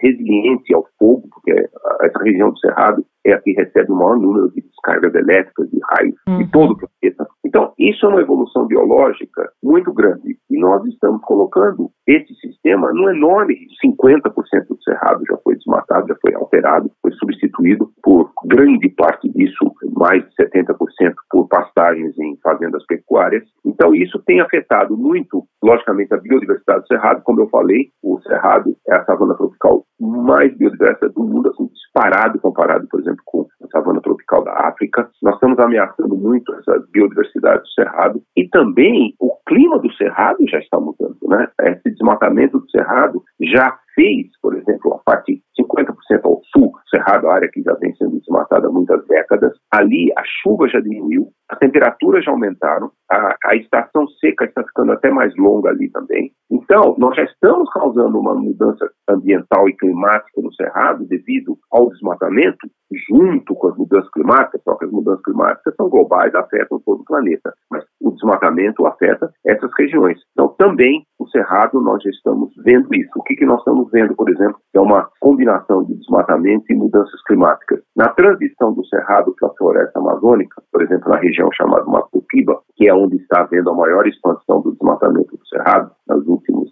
resiliente 0.00 0.74
ao 0.74 0.86
fogo, 0.98 1.28
porque 1.30 1.52
essa 1.52 2.22
região 2.22 2.50
do 2.50 2.58
Cerrado 2.58 3.04
é 3.24 3.32
a 3.32 3.40
que 3.40 3.52
recebe 3.52 3.92
o 3.92 3.96
maior 3.96 4.18
número 4.18 4.50
de 4.52 4.62
descargas 4.62 5.14
elétricas 5.14 5.68
de 5.70 5.78
raios 5.90 6.16
uhum. 6.28 6.38
de 6.38 6.50
todo 6.50 6.72
o 6.72 6.76
planeta. 6.76 7.07
Então, 7.48 7.72
isso 7.78 8.04
é 8.04 8.08
uma 8.10 8.20
evolução 8.20 8.66
biológica 8.66 9.50
muito 9.62 9.90
grande. 9.90 10.36
E 10.50 10.60
nós 10.60 10.84
estamos 10.84 11.22
colocando 11.22 11.90
esse 12.06 12.34
sistema 12.34 12.92
num 12.92 13.08
enorme 13.08 13.56
50% 13.82 14.32
do 14.68 14.82
cerrado 14.82 15.24
já 15.26 15.34
foi 15.38 15.56
desmatado, 15.56 16.08
já 16.08 16.16
foi 16.20 16.34
alterado, 16.34 16.90
foi 17.00 17.10
substituído 17.12 17.90
por 18.02 18.30
grande 18.44 18.90
parte 18.90 19.30
disso, 19.30 19.72
mais 19.96 20.22
de 20.28 20.34
70% 20.44 21.14
por 21.30 21.48
pastagens 21.48 22.18
em 22.18 22.36
fazendas 22.42 22.84
pecuárias. 22.84 23.44
Então, 23.64 23.94
isso 23.94 24.22
tem 24.26 24.42
afetado 24.42 24.94
muito, 24.94 25.42
logicamente, 25.64 26.12
a 26.12 26.18
biodiversidade 26.18 26.82
do 26.82 26.86
cerrado. 26.86 27.22
Como 27.22 27.40
eu 27.40 27.48
falei, 27.48 27.88
o 28.02 28.20
cerrado 28.20 28.76
é 28.86 28.94
a 28.94 29.04
savana 29.06 29.34
tropical 29.34 29.86
mais 29.98 30.54
biodiversa 30.54 31.08
do 31.08 31.24
mundo, 31.24 31.48
assim, 31.48 31.66
disparado 31.68 32.38
comparado, 32.40 32.86
por 32.88 33.00
exemplo, 33.00 33.22
com 33.24 33.46
savana 33.70 34.00
tropical 34.00 34.44
da 34.44 34.52
África. 34.68 35.08
Nós 35.22 35.34
estamos 35.34 35.58
ameaçando 35.58 36.16
muito 36.16 36.54
essa 36.54 36.82
biodiversidade 36.92 37.62
do 37.62 37.68
cerrado 37.68 38.22
e 38.36 38.48
também 38.48 39.14
o 39.20 39.36
clima 39.46 39.78
do 39.78 39.92
cerrado 39.94 40.38
já 40.48 40.58
está 40.58 40.78
mudando, 40.78 41.16
né? 41.28 41.48
Esse 41.62 41.90
desmatamento 41.90 42.58
do 42.58 42.70
cerrado 42.70 43.22
já 43.40 43.78
fez, 43.94 44.28
por 44.40 44.54
exemplo, 44.54 44.94
a 44.94 44.98
parte 44.98 45.42
50% 45.60 46.24
ao 46.24 46.40
sul, 46.54 46.72
Cerrado, 46.88 47.28
a 47.28 47.34
área 47.34 47.50
que 47.52 47.62
já 47.62 47.74
vem 47.74 47.94
sendo 47.96 48.18
desmatada 48.18 48.68
há 48.68 48.70
muitas 48.70 49.06
décadas, 49.06 49.52
ali 49.72 50.10
a 50.16 50.22
chuva 50.24 50.68
já 50.68 50.80
diminuiu, 50.80 51.28
as 51.50 51.58
temperaturas 51.58 52.24
já 52.24 52.30
aumentaram, 52.30 52.90
a, 53.10 53.34
a 53.44 53.56
estação 53.56 54.06
seca 54.20 54.44
está 54.44 54.62
ficando 54.64 54.92
até 54.92 55.10
mais 55.10 55.34
longa 55.36 55.70
ali 55.70 55.90
também. 55.90 56.32
Então, 56.70 56.94
nós 56.98 57.16
já 57.16 57.24
estamos 57.24 57.66
causando 57.72 58.20
uma 58.20 58.34
mudança 58.34 58.90
ambiental 59.08 59.66
e 59.70 59.72
climática 59.74 60.42
no 60.42 60.52
Cerrado 60.52 61.06
devido 61.06 61.56
ao 61.72 61.88
desmatamento, 61.88 62.68
junto 63.08 63.54
com 63.54 63.68
as 63.68 63.76
mudanças 63.78 64.10
climáticas, 64.10 64.60
só 64.62 64.74
que 64.74 64.84
as 64.84 64.90
mudanças 64.90 65.22
climáticas 65.22 65.74
são 65.76 65.88
globais, 65.88 66.34
afetam 66.34 66.78
todo 66.84 67.00
o 67.00 67.04
planeta, 67.06 67.54
mas 67.70 67.82
o 68.02 68.10
desmatamento 68.10 68.86
afeta 68.86 69.32
essas 69.46 69.70
regiões. 69.78 70.20
Então, 70.32 70.48
também 70.58 71.06
o 71.18 71.26
Cerrado 71.28 71.80
nós 71.80 72.02
já 72.02 72.10
estamos 72.10 72.52
vendo 72.62 72.94
isso. 72.94 73.12
O 73.16 73.22
que, 73.22 73.34
que 73.34 73.46
nós 73.46 73.60
estamos 73.60 73.90
vendo, 73.90 74.14
por 74.14 74.28
exemplo, 74.28 74.58
é 74.74 74.80
uma 74.80 75.08
combinação 75.20 75.84
de 75.84 75.94
desmatamento 75.94 76.64
e 76.70 76.74
mudanças 76.74 77.22
climáticas. 77.24 77.80
Na 77.96 78.08
transição 78.10 78.74
do 78.74 78.84
Cerrado 78.86 79.34
para 79.40 79.48
a 79.48 79.54
floresta 79.54 79.98
amazônica, 79.98 80.62
por 80.70 80.82
exemplo, 80.82 81.08
na 81.08 81.16
região 81.16 81.48
chamada 81.52 81.84
Mato 81.86 82.22
Piba, 82.28 82.60
que 82.76 82.88
é 82.88 82.94
onde 82.94 83.16
está 83.16 83.40
havendo 83.40 83.70
a 83.70 83.74
maior 83.74 84.06
expansão 84.06 84.60
do 84.60 84.72
desmatamento 84.72 85.34
do 85.34 85.46
Cerrado 85.48 85.90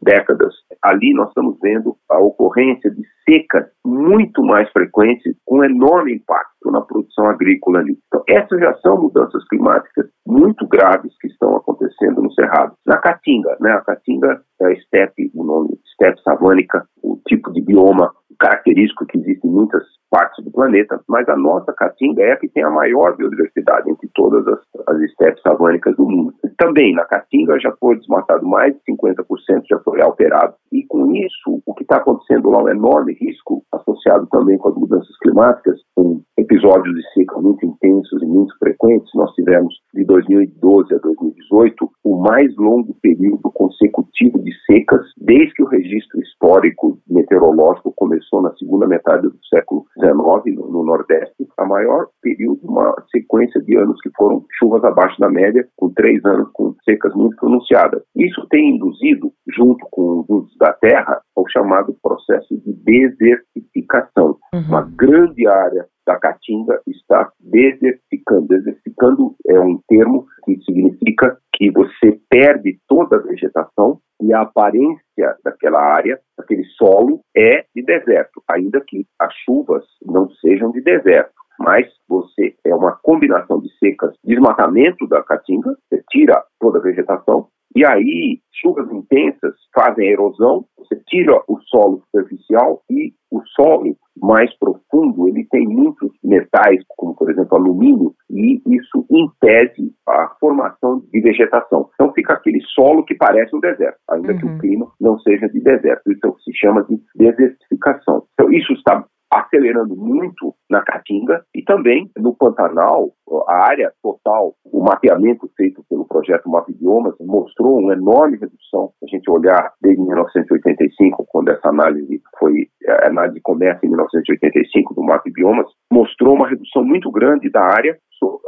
décadas, 0.07 0.55
ali 0.83 1.13
nós 1.13 1.29
estamos 1.29 1.59
vendo 1.61 1.97
a 2.09 2.19
ocorrência 2.21 2.91
de 2.91 3.03
secas 3.29 3.67
muito 3.85 4.41
mais 4.43 4.71
frequentes, 4.71 5.37
com 5.45 5.65
enorme 5.65 6.15
impacto 6.15 6.71
na 6.71 6.81
produção 6.81 7.27
agrícola 7.27 7.81
ali. 7.81 7.99
Então, 8.07 8.23
essas 8.29 8.61
já 8.61 8.75
são 8.79 9.01
mudanças 9.03 9.47
climáticas 9.49 10.07
muito 10.27 10.67
graves 10.69 11.13
que 11.21 11.27
estão 11.27 11.57
acontecendo 11.57 12.23
no 12.23 12.33
Cerrado. 12.33 12.75
Na 12.87 12.99
Caatinga, 12.99 13.57
né? 13.61 13.73
A 13.73 13.81
Caatinga 13.81 14.41
é 14.61 14.67
a 14.67 14.73
estepe, 14.73 15.31
o 15.35 15.45
nome 15.45 15.79
estepe 15.85 16.23
savânica, 16.23 16.87
o 17.03 17.19
tipo 17.27 17.53
de 17.53 17.61
bioma 17.61 18.13
característico 18.39 19.07
que 19.07 19.19
existe 19.19 19.47
em 19.47 19.51
muitas 19.51 19.83
partes 20.11 20.45
do 20.45 20.51
planeta, 20.51 21.01
mas 21.09 21.29
a 21.29 21.37
nossa 21.37 21.73
caatinga 21.73 22.23
é 22.23 22.33
a 22.33 22.37
que 22.37 22.49
tem 22.49 22.63
a 22.63 22.71
maior 22.71 23.17
biodiversidade 23.17 23.91
entre 23.91 24.09
todas 24.15 24.47
as, 24.47 24.61
as 24.89 25.01
estepes 25.03 25.43
savânicas 25.43 25.97
do 25.97 26.07
mundo. 26.09 26.35
Também 26.57 26.95
na 26.95 27.05
caatinga 27.05 27.59
já 27.61 27.73
foi 27.79 27.97
desmatado 27.97 28.47
mais 28.47 28.75
de 28.75 28.81
50%, 28.93 29.25
já 29.69 29.79
foi 29.81 30.01
alterado. 30.01 30.55
E 30.73 30.85
com 30.87 31.13
isso, 31.15 31.61
o 31.67 31.75
que 31.75 31.83
está 31.83 31.97
acontecendo 31.97 32.51
lá 32.51 32.61
é 32.61 32.65
um 32.65 32.69
enorme 32.69 33.17
risco 33.21 33.63
associado 33.73 34.27
também 34.31 34.59
com 34.59 34.69
as 34.69 34.75
mudanças 34.75 35.17
climáticas, 35.19 35.79
com 35.95 36.23
episódios 36.39 36.95
de 36.95 37.03
seca 37.13 37.39
muito 37.41 37.65
intensos 37.67 38.23
e 38.23 38.27
muito 38.27 38.57
frequentes. 38.59 39.11
Nós 39.15 39.33
tivemos 39.35 39.75
de 39.95 40.05
2012 40.05 40.95
a 40.95 40.99
2018 40.99 41.91
o 42.05 42.17
mais 42.23 42.55
longo 42.57 42.95
período 43.03 43.51
consecutivo 43.53 44.39
de 44.43 44.53
secas 44.65 45.05
desde 45.19 45.53
que 45.55 45.63
o 45.63 45.69
registro 45.69 46.21
histórico 46.21 46.99
meteorológico 47.09 47.86
começou 47.97 48.43
na 48.43 48.55
segunda 48.57 48.87
metade 48.87 49.23
do 49.23 49.39
século 49.53 49.85
XIX 49.99 50.57
no, 50.57 50.71
no 50.71 50.85
Nordeste. 50.85 51.47
A 51.59 51.65
maior 51.65 52.09
período, 52.23 52.61
uma 52.63 52.95
sequência 53.11 53.61
de 53.63 53.77
anos 53.77 53.99
que 54.03 54.11
foram 54.17 54.45
chuvas 54.59 54.85
abaixo 54.85 55.19
da 55.19 55.29
média, 55.29 55.67
com 55.77 55.91
três 55.91 56.25
anos 56.25 56.49
com 56.53 56.75
secas 56.85 57.15
muito 57.15 57.37
pronunciadas. 57.37 58.03
Isso 58.15 58.47
tem 58.49 58.77
induzido, 58.77 59.33
junto 59.49 59.87
com 59.91 60.21
os 60.21 60.29
usos 60.29 60.57
da 60.59 60.73
terra, 60.75 61.21
o 61.35 61.49
chamado 61.49 61.97
processo 62.03 62.57
de 62.59 62.73
desertificação. 62.73 64.37
Uhum. 64.53 64.63
Uma 64.69 64.83
grande 64.83 65.47
área 65.49 65.87
da 66.07 66.17
caatinga 66.17 66.81
está 66.87 67.31
desertificando. 67.41 68.47
Desertificando 68.47 69.35
é 69.49 69.59
um 69.59 69.81
termo 69.89 70.27
que 70.45 70.57
significa 70.63 71.37
que 71.53 71.71
você 71.71 72.21
perde 72.31 72.79
toda 72.87 73.17
a 73.17 73.23
vegetação 73.23 73.99
e 74.23 74.33
a 74.33 74.43
aparência 74.43 75.37
daquela 75.45 75.81
área, 75.81 76.19
daquele 76.47 76.65
solo, 76.77 77.21
é 77.37 77.65
de 77.75 77.83
deserto, 77.83 78.41
ainda 78.49 78.81
que 78.81 79.05
as 79.21 79.35
chuvas 79.45 79.85
não 80.05 80.31
sejam 80.31 80.71
de 80.71 80.81
deserto. 80.81 81.35
Mas 81.59 81.87
você 82.09 82.55
é 82.65 82.75
uma 82.75 82.93
combinação 83.03 83.61
de 83.61 83.69
secas, 83.79 84.15
desmatamento 84.23 85.07
da 85.09 85.23
caatinga, 85.23 85.75
você 85.89 86.03
tira 86.11 86.45
toda 86.61 86.79
a 86.79 86.83
vegetação, 86.83 87.49
e 87.75 87.85
aí 87.85 88.41
chuvas 88.55 88.91
intensas 88.93 89.55
fazem 89.75 90.09
erosão, 90.09 90.65
você 90.79 90.97
tira 91.07 91.43
o 91.49 91.59
solo 91.63 92.03
superficial 92.07 92.83
e 92.91 93.13
o 93.31 93.41
solo 93.55 93.97
mais 94.19 94.51
profundo, 94.59 95.29
ele 95.29 95.47
tem 95.51 95.67
muitos 95.67 96.11
metais, 96.23 96.83
como 96.97 97.15
por 97.15 97.31
exemplo 97.31 97.57
alumínio, 97.57 98.15
e 98.31 98.63
isso 98.67 99.05
impede 99.11 99.93
a 100.09 100.29
formação 100.41 101.03
de 101.13 101.21
vegetação. 101.21 101.86
Então 101.97 102.13
fica 102.13 102.35
aquele 102.35 102.61
solo 102.75 103.05
que 103.05 103.15
parece 103.15 103.57
um 103.57 103.61
deserto, 103.61 103.99
ainda 104.11 104.33
uhum. 104.33 104.39
que 104.39 104.45
o 104.45 104.49
uhum. 104.49 104.59
clima 104.59 104.93
não 105.01 105.19
seja 105.21 105.49
de 105.49 105.61
deserto. 105.61 106.13
Isso 106.13 106.37
se 106.45 106.53
chama 106.55 106.85
de 106.85 107.01
desertificação. 107.15 108.25
Então 108.35 108.53
isso 108.53 108.73
está 108.75 109.05
acelerando 109.31 109.97
muito 109.97 110.55
na 110.71 110.83
Caatinga 110.83 111.45
e 111.55 111.63
também 111.63 112.11
no 112.17 112.35
Pantanal, 112.35 113.11
a 113.49 113.69
área 113.69 113.93
total, 114.03 114.55
o 114.65 114.83
mapeamento 114.83 115.51
feito 115.57 115.85
pelo 115.89 116.07
projeto 116.07 116.49
Mapidiomas 116.49 117.15
mostrou 117.21 117.79
uma 117.79 117.93
enorme 117.93 118.39
redução. 118.39 118.93
A 119.03 119.07
gente 119.07 119.31
olhar 119.31 119.73
desde 119.81 120.01
1985, 120.03 121.27
quando 121.29 121.49
essa 121.49 121.69
análise 121.69 122.23
foi, 122.39 122.69
a 122.89 123.09
análise 123.09 123.41
começa 123.41 123.85
em 123.85 123.89
1985 123.89 124.95
do 124.95 125.03
Mapidiomas, 125.03 125.67
mostrou 125.93 126.35
uma 126.35 126.49
redução 126.49 126.85
muito 126.85 127.11
grande 127.11 127.51
da 127.51 127.63
área 127.63 127.99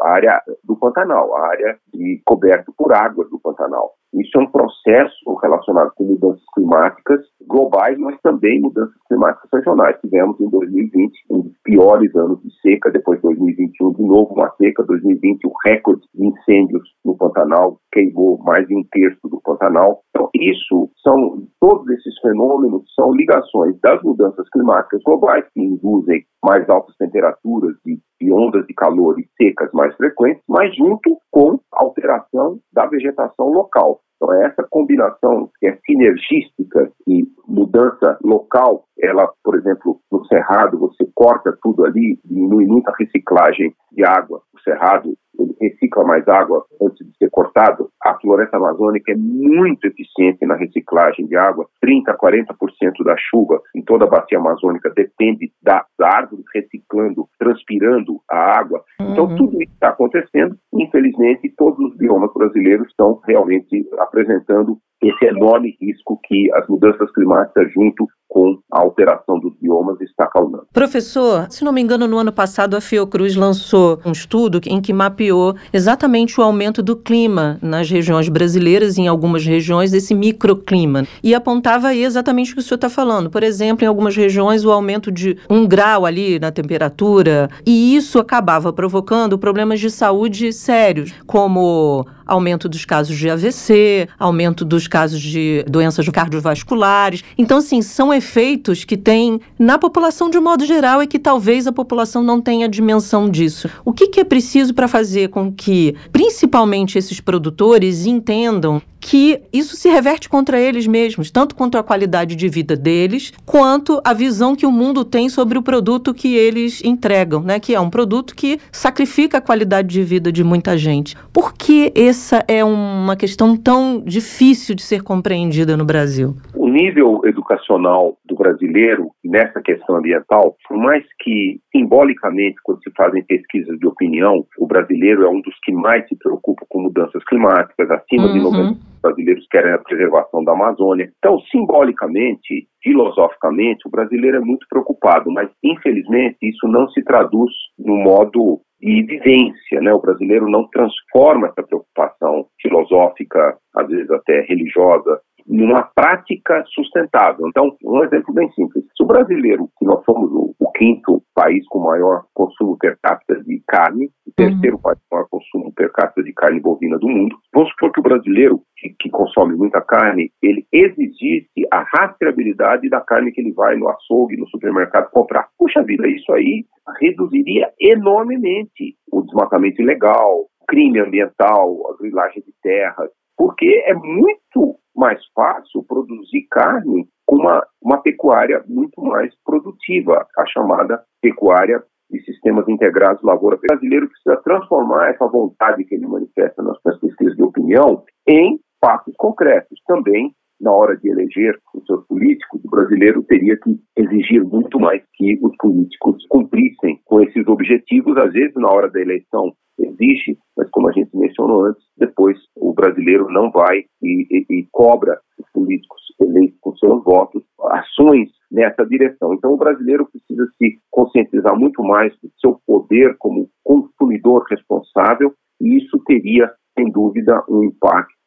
a 0.02 0.10
área 0.10 0.42
do 0.64 0.76
Pantanal, 0.76 1.36
a 1.36 1.48
área 1.48 1.78
de, 1.92 2.22
coberto 2.24 2.72
por 2.76 2.92
águas 2.92 3.28
do 3.30 3.38
Pantanal. 3.38 3.94
Isso 4.14 4.38
é 4.38 4.42
um 4.42 4.50
processo 4.50 5.34
relacionado 5.42 5.92
com 5.94 6.04
mudanças 6.04 6.42
climáticas 6.54 7.20
globais, 7.46 7.98
mas 7.98 8.18
também 8.22 8.60
mudanças 8.60 8.96
climáticas 9.06 9.48
regionais. 9.52 10.00
Tivemos 10.00 10.40
em 10.40 10.48
2020 10.48 11.12
um 11.30 11.40
dos 11.42 11.52
piores 11.62 12.14
anos 12.16 12.40
de 12.42 12.50
seca, 12.60 12.90
depois 12.90 13.18
de 13.18 13.22
2021 13.22 13.92
de 13.92 14.02
novo 14.02 14.34
uma 14.34 14.50
seca, 14.56 14.82
2020 14.84 15.46
o 15.46 15.52
recorde 15.66 16.02
de 16.14 16.26
incêndios 16.26 16.82
no 17.04 17.16
Pantanal, 17.16 17.78
queimou 17.92 18.38
mais 18.38 18.66
de 18.66 18.76
um 18.76 18.84
terço 18.90 19.28
do 19.28 19.40
Pantanal. 19.42 20.02
Então, 20.10 20.30
isso 20.34 20.90
são, 21.02 21.46
todos 21.60 21.88
esses 21.90 22.18
fenômenos 22.20 22.82
são 22.94 23.12
ligações 23.12 23.78
das 23.80 24.02
mudanças 24.02 24.48
climáticas 24.50 25.02
globais 25.04 25.44
que 25.52 25.60
induzem 25.60 26.24
mais 26.44 26.68
altas 26.68 26.96
temperaturas 26.96 27.76
e, 27.86 27.98
e 28.20 28.32
ondas 28.32 28.66
de 28.66 28.74
calor 28.74 29.18
e 29.18 29.28
secas 29.36 29.70
mais 29.72 29.94
frequentes, 29.96 30.42
mas 30.48 30.74
junto 30.76 31.18
com 31.30 31.58
alteração 31.72 32.58
da 32.72 32.86
vegetação 32.86 33.48
local. 33.48 34.00
Então, 34.16 34.32
essa 34.42 34.64
combinação 34.68 35.48
que 35.60 35.66
é 35.68 35.78
sinergística 35.86 36.90
e 37.06 37.24
mudança 37.46 38.18
local, 38.22 38.84
ela, 39.00 39.32
por 39.44 39.56
exemplo, 39.56 40.00
no 40.10 40.24
Cerrado, 40.26 40.76
você 40.76 41.08
corta 41.14 41.56
tudo 41.62 41.84
ali, 41.84 42.18
diminui 42.24 42.66
muita 42.66 42.92
reciclagem 42.98 43.72
de 43.92 44.04
água. 44.04 44.42
O 44.52 44.60
Cerrado 44.60 45.16
ele 45.38 45.54
recicla 45.60 46.04
mais 46.04 46.26
água 46.28 46.64
antes 46.80 47.06
de 47.06 47.16
ser 47.16 47.30
cortado. 47.30 47.90
A 48.02 48.14
floresta 48.20 48.56
amazônica 48.56 49.12
é 49.12 49.16
muito 49.16 49.86
eficiente 49.86 50.44
na 50.46 50.56
reciclagem 50.56 51.26
de 51.26 51.36
água. 51.36 51.66
30% 51.84 52.08
a 52.08 52.16
40% 52.16 53.04
da 53.04 53.16
chuva 53.16 53.60
em 53.74 53.82
toda 53.82 54.04
a 54.04 54.08
bacia 54.08 54.38
amazônica 54.38 54.90
depende 54.94 55.52
das 55.62 55.86
árvores 56.00 56.44
reciclando, 56.54 57.28
transpirando 57.38 58.20
a 58.30 58.58
água. 58.58 58.82
Então, 59.00 59.06
uhum. 59.06 59.18
Então, 59.18 59.36
tudo 59.36 59.62
isso 59.62 59.72
está 59.72 59.88
acontecendo. 59.88 60.56
Infelizmente, 60.72 61.52
todos 61.56 61.78
os 61.90 61.96
biomas 61.96 62.32
brasileiros 62.32 62.88
estão 62.88 63.20
realmente 63.26 63.84
apresentando 63.98 64.78
esse 65.02 65.26
enorme 65.26 65.76
risco 65.80 66.18
que 66.24 66.52
as 66.54 66.66
mudanças 66.68 67.10
climáticas, 67.12 67.72
junto 67.72 68.06
com 68.28 68.58
a 68.70 68.80
alteração 68.80 69.40
dos 69.40 69.54
biomas, 69.60 70.00
está 70.00 70.26
causando. 70.26 70.66
Professor, 70.72 71.46
se 71.50 71.64
não 71.64 71.72
me 71.72 71.80
engano, 71.80 72.06
no 72.06 72.18
ano 72.18 72.32
passado 72.32 72.76
a 72.76 72.80
Fiocruz 72.80 73.34
lançou 73.34 73.98
um 74.04 74.12
estudo 74.12 74.60
em 74.66 74.80
que 74.80 74.92
mapeou 74.92 75.54
exatamente 75.72 76.38
o 76.38 76.42
aumento 76.42 76.82
do 76.82 76.94
clima 76.94 77.58
nas 77.62 77.90
regiões 77.90 78.28
brasileiras, 78.28 78.98
em 78.98 79.08
algumas 79.08 79.44
regiões, 79.44 79.92
esse 79.92 80.14
microclima, 80.14 81.06
e 81.22 81.34
apontava 81.34 81.88
aí 81.88 82.04
exatamente 82.04 82.52
o 82.52 82.54
que 82.54 82.60
o 82.60 82.62
senhor 82.62 82.76
está 82.76 82.90
falando. 82.90 83.30
Por 83.30 83.42
exemplo, 83.42 83.84
em 83.84 83.88
algumas 83.88 84.14
regiões, 84.14 84.64
o 84.64 84.70
aumento 84.70 85.10
de 85.10 85.38
um 85.48 85.66
grau 85.66 86.04
ali 86.04 86.38
na 86.38 86.50
temperatura, 86.50 87.48
e 87.64 87.96
isso 87.96 88.18
acabava 88.18 88.72
provocando 88.72 89.38
problemas 89.38 89.80
de 89.80 89.90
saúde 89.90 90.52
sérios, 90.52 91.14
como 91.26 92.06
aumento 92.28 92.68
dos 92.68 92.84
casos 92.84 93.16
de 93.16 93.28
AVC, 93.28 94.08
aumento 94.18 94.64
dos 94.64 94.86
casos 94.86 95.20
de 95.20 95.64
doenças 95.66 96.08
cardiovasculares. 96.08 97.24
Então, 97.36 97.58
assim, 97.58 97.82
são 97.82 98.12
efeitos 98.12 98.84
que 98.84 98.96
tem 98.96 99.40
na 99.58 99.78
população 99.78 100.28
de 100.28 100.38
um 100.38 100.42
modo 100.42 100.64
geral 100.66 101.02
e 101.02 101.06
que 101.06 101.18
talvez 101.18 101.66
a 101.66 101.72
população 101.72 102.22
não 102.22 102.40
tenha 102.40 102.68
dimensão 102.68 103.28
disso. 103.28 103.68
O 103.84 103.92
que, 103.92 104.08
que 104.08 104.20
é 104.20 104.24
preciso 104.24 104.74
para 104.74 104.86
fazer 104.86 105.28
com 105.30 105.50
que, 105.50 105.96
principalmente 106.12 106.98
esses 106.98 107.20
produtores, 107.20 108.06
entendam 108.06 108.82
que 109.00 109.40
isso 109.52 109.76
se 109.76 109.88
reverte 109.88 110.28
contra 110.28 110.60
eles 110.60 110.86
mesmos, 110.86 111.30
tanto 111.30 111.54
contra 111.54 111.80
a 111.80 111.84
qualidade 111.84 112.34
de 112.34 112.48
vida 112.48 112.76
deles, 112.76 113.32
quanto 113.44 114.00
a 114.04 114.12
visão 114.12 114.54
que 114.54 114.66
o 114.66 114.72
mundo 114.72 115.04
tem 115.04 115.28
sobre 115.28 115.58
o 115.58 115.62
produto 115.62 116.14
que 116.14 116.34
eles 116.34 116.82
entregam, 116.84 117.40
né? 117.40 117.60
Que 117.60 117.74
é 117.74 117.80
um 117.80 117.90
produto 117.90 118.34
que 118.34 118.58
sacrifica 118.72 119.38
a 119.38 119.40
qualidade 119.40 119.88
de 119.88 120.02
vida 120.02 120.32
de 120.32 120.42
muita 120.42 120.76
gente. 120.76 121.16
Por 121.32 121.52
que 121.54 121.92
essa 121.94 122.44
é 122.48 122.64
uma 122.64 123.16
questão 123.16 123.56
tão 123.56 124.02
difícil 124.04 124.74
de 124.74 124.82
ser 124.82 125.02
compreendida 125.02 125.76
no 125.76 125.84
Brasil? 125.84 126.36
O 126.68 126.70
nível 126.70 127.22
educacional 127.24 128.18
do 128.26 128.36
brasileiro 128.36 129.08
nessa 129.24 129.58
questão 129.62 129.96
ambiental, 129.96 130.54
por 130.68 130.76
mais 130.76 131.02
que 131.18 131.58
simbolicamente, 131.74 132.56
quando 132.62 132.82
se 132.82 132.90
fazem 132.94 133.24
pesquisas 133.24 133.78
de 133.78 133.86
opinião, 133.86 134.44
o 134.58 134.66
brasileiro 134.66 135.24
é 135.24 135.30
um 135.30 135.40
dos 135.40 135.54
que 135.64 135.72
mais 135.72 136.06
se 136.06 136.16
preocupa 136.18 136.66
com 136.68 136.82
mudanças 136.82 137.24
climáticas, 137.24 137.90
acima 137.90 138.26
uhum. 138.26 138.32
de 138.34 138.40
90 138.40 138.80
brasileiros 139.02 139.46
querem 139.50 139.72
a 139.72 139.78
preservação 139.78 140.44
da 140.44 140.52
Amazônia. 140.52 141.10
Então, 141.16 141.40
simbolicamente, 141.50 142.68
filosoficamente, 142.82 143.88
o 143.88 143.90
brasileiro 143.90 144.36
é 144.36 144.40
muito 144.40 144.66
preocupado, 144.68 145.30
mas 145.30 145.48
infelizmente 145.64 146.36
isso 146.42 146.68
não 146.68 146.86
se 146.90 147.02
traduz 147.02 147.50
no 147.78 147.96
modo 147.96 148.60
de 148.78 149.02
vivência, 149.04 149.80
né? 149.80 149.92
O 149.94 150.00
brasileiro 150.00 150.50
não 150.50 150.68
transforma 150.68 151.48
essa 151.48 151.66
preocupação 151.66 152.46
filosófica, 152.60 153.56
às 153.74 153.88
vezes 153.88 154.10
até 154.10 154.42
religiosa, 154.42 155.18
numa 155.48 155.82
prática 155.82 156.62
sustentável. 156.68 157.48
Então, 157.48 157.74
um 157.82 158.04
exemplo 158.04 158.34
bem 158.34 158.50
simples. 158.52 158.84
Se 158.96 159.02
o 159.02 159.06
brasileiro, 159.06 159.68
que 159.78 159.84
nós 159.84 160.04
somos 160.04 160.30
o, 160.30 160.54
o 160.58 160.72
quinto 160.72 161.22
país 161.34 161.66
com 161.68 161.78
maior 161.78 162.24
consumo 162.34 162.76
per 162.76 162.98
capita 163.02 163.42
de 163.42 163.62
carne, 163.66 164.10
o 164.26 164.32
terceiro 164.36 164.76
uhum. 164.76 164.82
país 164.82 164.98
com 165.08 165.16
maior 165.16 165.28
consumo 165.30 165.72
per 165.72 165.90
capita 165.92 166.22
de 166.22 166.32
carne 166.32 166.60
bovina 166.60 166.98
do 166.98 167.08
mundo, 167.08 167.36
vamos 167.54 167.70
supor 167.70 167.92
que 167.92 168.00
o 168.00 168.02
brasileiro, 168.02 168.60
que, 168.76 168.90
que 169.00 169.10
consome 169.10 169.56
muita 169.56 169.80
carne, 169.80 170.30
ele 170.42 170.66
exigisse 170.72 171.66
a 171.72 171.84
rastreabilidade 171.96 172.88
da 172.88 173.00
carne 173.00 173.32
que 173.32 173.40
ele 173.40 173.52
vai 173.52 173.76
no 173.76 173.88
açougue, 173.88 174.36
no 174.36 174.48
supermercado 174.48 175.10
comprar. 175.10 175.48
Puxa 175.58 175.82
vida, 175.82 176.06
isso 176.08 176.32
aí 176.32 176.64
reduziria 177.00 177.70
enormemente 177.80 178.96
o 179.10 179.22
desmatamento 179.22 179.80
ilegal, 179.80 180.46
crime 180.68 181.00
ambiental, 181.00 181.76
a 181.90 182.02
grilagem 182.02 182.42
de 182.42 182.52
terras, 182.62 183.10
porque 183.36 183.84
é 183.86 183.94
muito 183.94 184.76
mais 184.98 185.20
fácil 185.34 185.84
produzir 185.84 186.46
carne 186.50 187.08
com 187.24 187.36
uma, 187.36 187.64
uma 187.80 188.02
pecuária 188.02 188.64
muito 188.66 189.00
mais 189.00 189.32
produtiva, 189.44 190.26
a 190.36 190.46
chamada 190.46 191.02
pecuária 191.22 191.82
de 192.10 192.20
sistemas 192.24 192.68
integrados 192.68 193.22
lavoura. 193.22 193.56
O 193.56 193.60
brasileiro 193.60 194.08
precisa 194.08 194.42
transformar 194.42 195.10
essa 195.10 195.26
vontade 195.26 195.84
que 195.84 195.94
ele 195.94 196.06
manifesta 196.06 196.62
nas 196.62 196.80
pesquisas 196.82 197.36
de 197.36 197.42
opinião 197.42 198.02
em 198.26 198.58
fatos 198.80 199.14
concretos. 199.18 199.78
Também, 199.86 200.32
na 200.60 200.72
hora 200.72 200.96
de 200.96 201.08
eleger 201.08 201.56
os 201.74 201.84
seus 201.84 202.04
políticos, 202.06 202.60
o 202.64 202.70
brasileiro 202.70 203.22
teria 203.24 203.56
que 203.58 203.78
exigir 203.96 204.42
muito 204.42 204.80
mais 204.80 205.02
que 205.14 205.38
os 205.42 205.54
políticos 205.58 206.24
cumprissem 206.28 206.98
com 207.04 207.20
esses 207.20 207.46
objetivos. 207.46 208.16
Às 208.16 208.32
vezes, 208.32 208.54
na 208.56 208.70
hora 208.70 208.90
da 208.90 209.00
eleição, 209.00 209.52
existe, 209.78 210.38
mas 210.56 210.68
como 210.70 210.88
a 210.88 210.92
gente 210.92 211.14
mencionou 211.14 211.66
antes, 211.66 211.82
depois 211.96 212.37
brasileiro 212.78 213.28
não 213.28 213.50
vai 213.50 213.84
e, 214.02 214.26
e, 214.30 214.46
e 214.48 214.68
cobra 214.70 215.20
os 215.38 215.50
políticos 215.52 216.00
eleitos 216.20 216.58
com 216.60 216.76
seus 216.76 217.02
votos 217.02 217.42
ações 217.70 218.30
nessa 218.50 218.86
direção. 218.86 219.34
Então 219.34 219.52
o 219.52 219.56
brasileiro 219.56 220.08
precisa 220.10 220.48
se 220.56 220.78
conscientizar 220.90 221.58
muito 221.58 221.82
mais 221.82 222.12
do 222.22 222.30
seu 222.40 222.60
poder 222.66 223.16
como 223.18 223.50
consumidor 223.64 224.44
responsável 224.48 225.32
e 225.60 225.78
isso 225.78 225.98
teria, 226.06 226.50
sem 226.78 226.90
dúvida, 226.90 227.44
um 227.48 227.64
impacto 227.64 228.17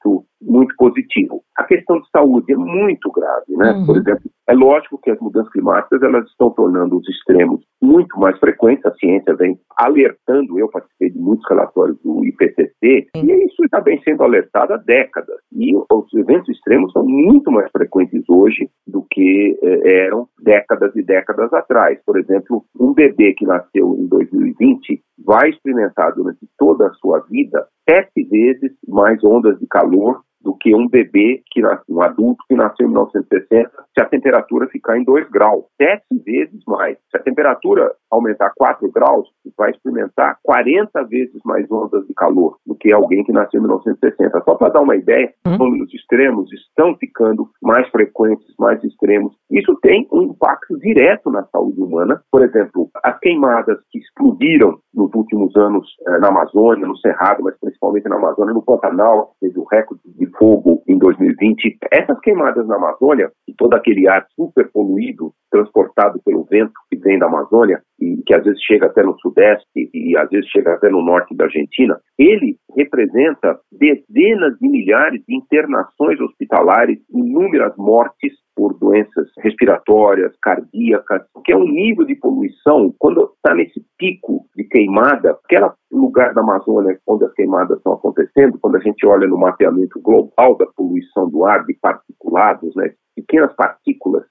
muito 0.42 0.76
positivo. 0.76 1.44
A 1.58 1.64
questão 1.64 2.00
de 2.00 2.10
saúde 2.10 2.52
é 2.52 2.56
muito 2.56 3.12
grave, 3.12 3.56
né? 3.56 3.72
Uhum. 3.72 3.86
Por 3.86 3.98
exemplo, 3.98 4.30
é 4.48 4.54
lógico 4.54 4.98
que 4.98 5.12
as 5.12 5.20
mudanças 5.20 5.52
climáticas 5.52 6.02
elas 6.02 6.26
estão 6.28 6.50
tornando 6.50 6.98
os 6.98 7.08
extremos 7.08 7.62
muito 7.82 8.20
mais 8.20 8.38
frequentes. 8.40 8.86
A 8.86 8.94
ciência 8.96 9.36
vem 9.36 9.60
alertando. 9.78 10.60
Eu 10.60 10.70
participei 10.70 11.12
de 11.12 11.20
muitos 11.20 11.48
relatórios 11.48 11.98
do 12.04 12.26
IPCC 12.26 13.08
uhum. 13.16 13.26
e 13.26 13.46
isso 13.46 13.64
está 13.64 13.80
bem 13.80 14.02
sendo 14.04 14.24
alertado 14.24 14.74
há 14.74 14.78
décadas. 14.78 15.38
E 15.54 15.76
os 15.76 16.14
eventos 16.14 16.50
extremos 16.50 16.92
são 16.92 17.06
muito 17.06 17.52
mais 17.52 17.70
frequentes 17.72 18.24
hoje 18.28 18.70
do 18.88 19.06
que 19.10 19.58
eh, 19.62 20.06
eram 20.06 20.28
décadas 20.42 20.96
e 20.96 21.04
décadas 21.04 21.54
atrás. 21.54 22.00
Por 22.06 22.18
exemplo, 22.18 22.64
um 22.80 22.94
bebê 22.94 23.34
que 23.34 23.46
nasceu 23.46 23.96
em 24.00 24.08
2020 24.08 25.02
vai 25.24 25.50
experimentar 25.50 26.14
durante 26.14 26.40
toda 26.58 26.88
a 26.88 26.94
sua 26.94 27.20
vida 27.30 27.68
sete 27.88 28.24
vezes 28.24 28.72
mais 28.88 29.24
ondas 29.24 29.60
de 29.60 29.68
calor 29.68 30.22
do 30.44 30.56
que 30.56 30.76
um 30.76 30.88
bebê, 30.88 31.42
que 31.52 31.62
um 31.90 32.02
adulto 32.02 32.44
que 32.48 32.56
nasceu 32.56 32.88
em 32.88 32.90
1960, 32.90 33.72
se 33.94 34.02
a 34.02 34.06
temperatura 34.06 34.68
ficar 34.68 34.98
em 34.98 35.04
2 35.04 35.30
graus, 35.30 35.66
sete 35.78 36.18
vezes 36.26 36.62
mais. 36.68 36.98
Se 37.10 37.18
a 37.18 37.24
temperatura 37.24 37.94
aumentar 38.10 38.52
4 38.56 38.92
graus, 38.92 39.30
vai 39.62 39.70
experimentar 39.70 40.40
40 40.44 41.04
vezes 41.04 41.40
mais 41.46 41.72
ondas 41.72 42.04
de 42.08 42.14
calor 42.16 42.58
do 42.66 42.74
que 42.74 42.92
alguém 42.92 43.24
que 43.24 43.32
nasceu 43.32 43.60
em 43.60 43.62
1960. 43.62 44.42
Só 44.44 44.56
para 44.56 44.70
dar 44.74 44.82
uma 44.82 44.96
ideia, 44.96 45.32
os 45.46 45.52
uhum. 45.52 45.58
números 45.60 45.94
extremos 45.94 46.52
estão 46.52 46.96
ficando 46.96 47.48
mais 47.62 47.88
frequentes, 47.90 48.48
mais 48.60 48.84
extremos. 48.84 49.36
Isso 49.52 49.78
tem 49.84 50.08
um 50.12 50.24
impacto 50.24 50.80
direto 50.80 51.30
na 51.30 51.44
saúde 51.46 51.80
humana. 51.80 52.24
Por 52.32 52.42
exemplo, 52.44 52.90
as 53.04 53.20
queimadas 53.20 53.78
que 53.92 54.00
explodiram 54.00 54.80
nos 54.96 55.14
últimos 55.14 55.56
anos 55.56 55.88
eh, 56.08 56.18
na 56.18 56.30
Amazônia, 56.30 56.88
no 56.88 56.98
Cerrado, 56.98 57.44
mas 57.44 57.56
principalmente 57.60 58.10
na 58.10 58.16
Amazônia, 58.16 58.56
no 58.56 58.64
Pantanal, 58.64 59.36
teve 59.40 59.60
o 59.60 59.66
recorde 59.66 60.02
de 60.06 60.26
fogo 60.38 60.82
em 60.88 60.98
2020. 60.98 61.78
Essas 61.92 62.20
queimadas 62.22 62.66
na 62.68 62.78
Amazônia 62.78 63.32
e 63.48 63.54
todo 63.54 63.76
aquele 63.76 64.08
ar 64.08 64.26
super 64.36 64.72
poluído 64.72 65.32
transportado 65.52 66.20
pelo 66.26 66.46
vento 66.46 66.74
que 66.90 66.98
vem 66.98 67.20
da 67.20 67.28
Amazônia 67.28 67.82
e 68.00 68.24
que 68.26 68.34
às 68.34 68.44
vezes 68.44 68.62
chega 68.64 68.88
até 68.88 69.04
no 69.04 69.18
sudeste 69.20 69.68
e 69.76 70.18
às 70.18 70.30
vezes 70.30 70.50
chega 70.50 70.74
até 70.74 70.90
no 70.90 71.04
norte 71.04 71.36
da 71.36 71.46
Argentina, 71.46 72.00
ele 72.18 72.58
representa 72.76 73.60
dezenas 73.72 74.58
de 74.60 74.68
milhares 74.68 75.22
de 75.28 75.36
internações 75.36 76.20
hospitalares, 76.20 77.00
inúmeras 77.14 77.76
mortes 77.78 78.34
por 78.56 78.78
doenças 78.78 79.28
respiratórias, 79.40 80.34
cardíacas, 80.42 81.24
que 81.46 81.52
é 81.52 81.56
um 81.56 81.68
nível 81.68 82.06
de 82.06 82.16
poluição, 82.16 82.94
quando 83.00 83.32
está 83.36 83.56
nesse 83.56 83.84
pico 83.98 84.46
de 84.56 84.64
queimada, 84.66 85.38
aquele 85.46 85.70
lugar 85.92 86.34
da 86.34 86.42
Amazônia 86.42 86.98
onde 87.08 87.26
as 87.26 87.34
queimadas 87.34 87.78
estão 87.78 87.94
acontecendo, 87.94 88.60
quando 88.62 88.78
a 88.78 88.82
gente 88.82 89.06
olha 89.06 89.28
no 89.28 89.38
mapeamento 89.38 90.00
global 90.02 90.56
da 90.58 90.66
poluição 90.76 91.30
do 91.30 91.46
ar, 91.46 91.66
de 91.66 91.74
particulados, 91.82 92.76
né, 92.76 92.94
pequenas 93.16 93.54
partículas 93.56 94.24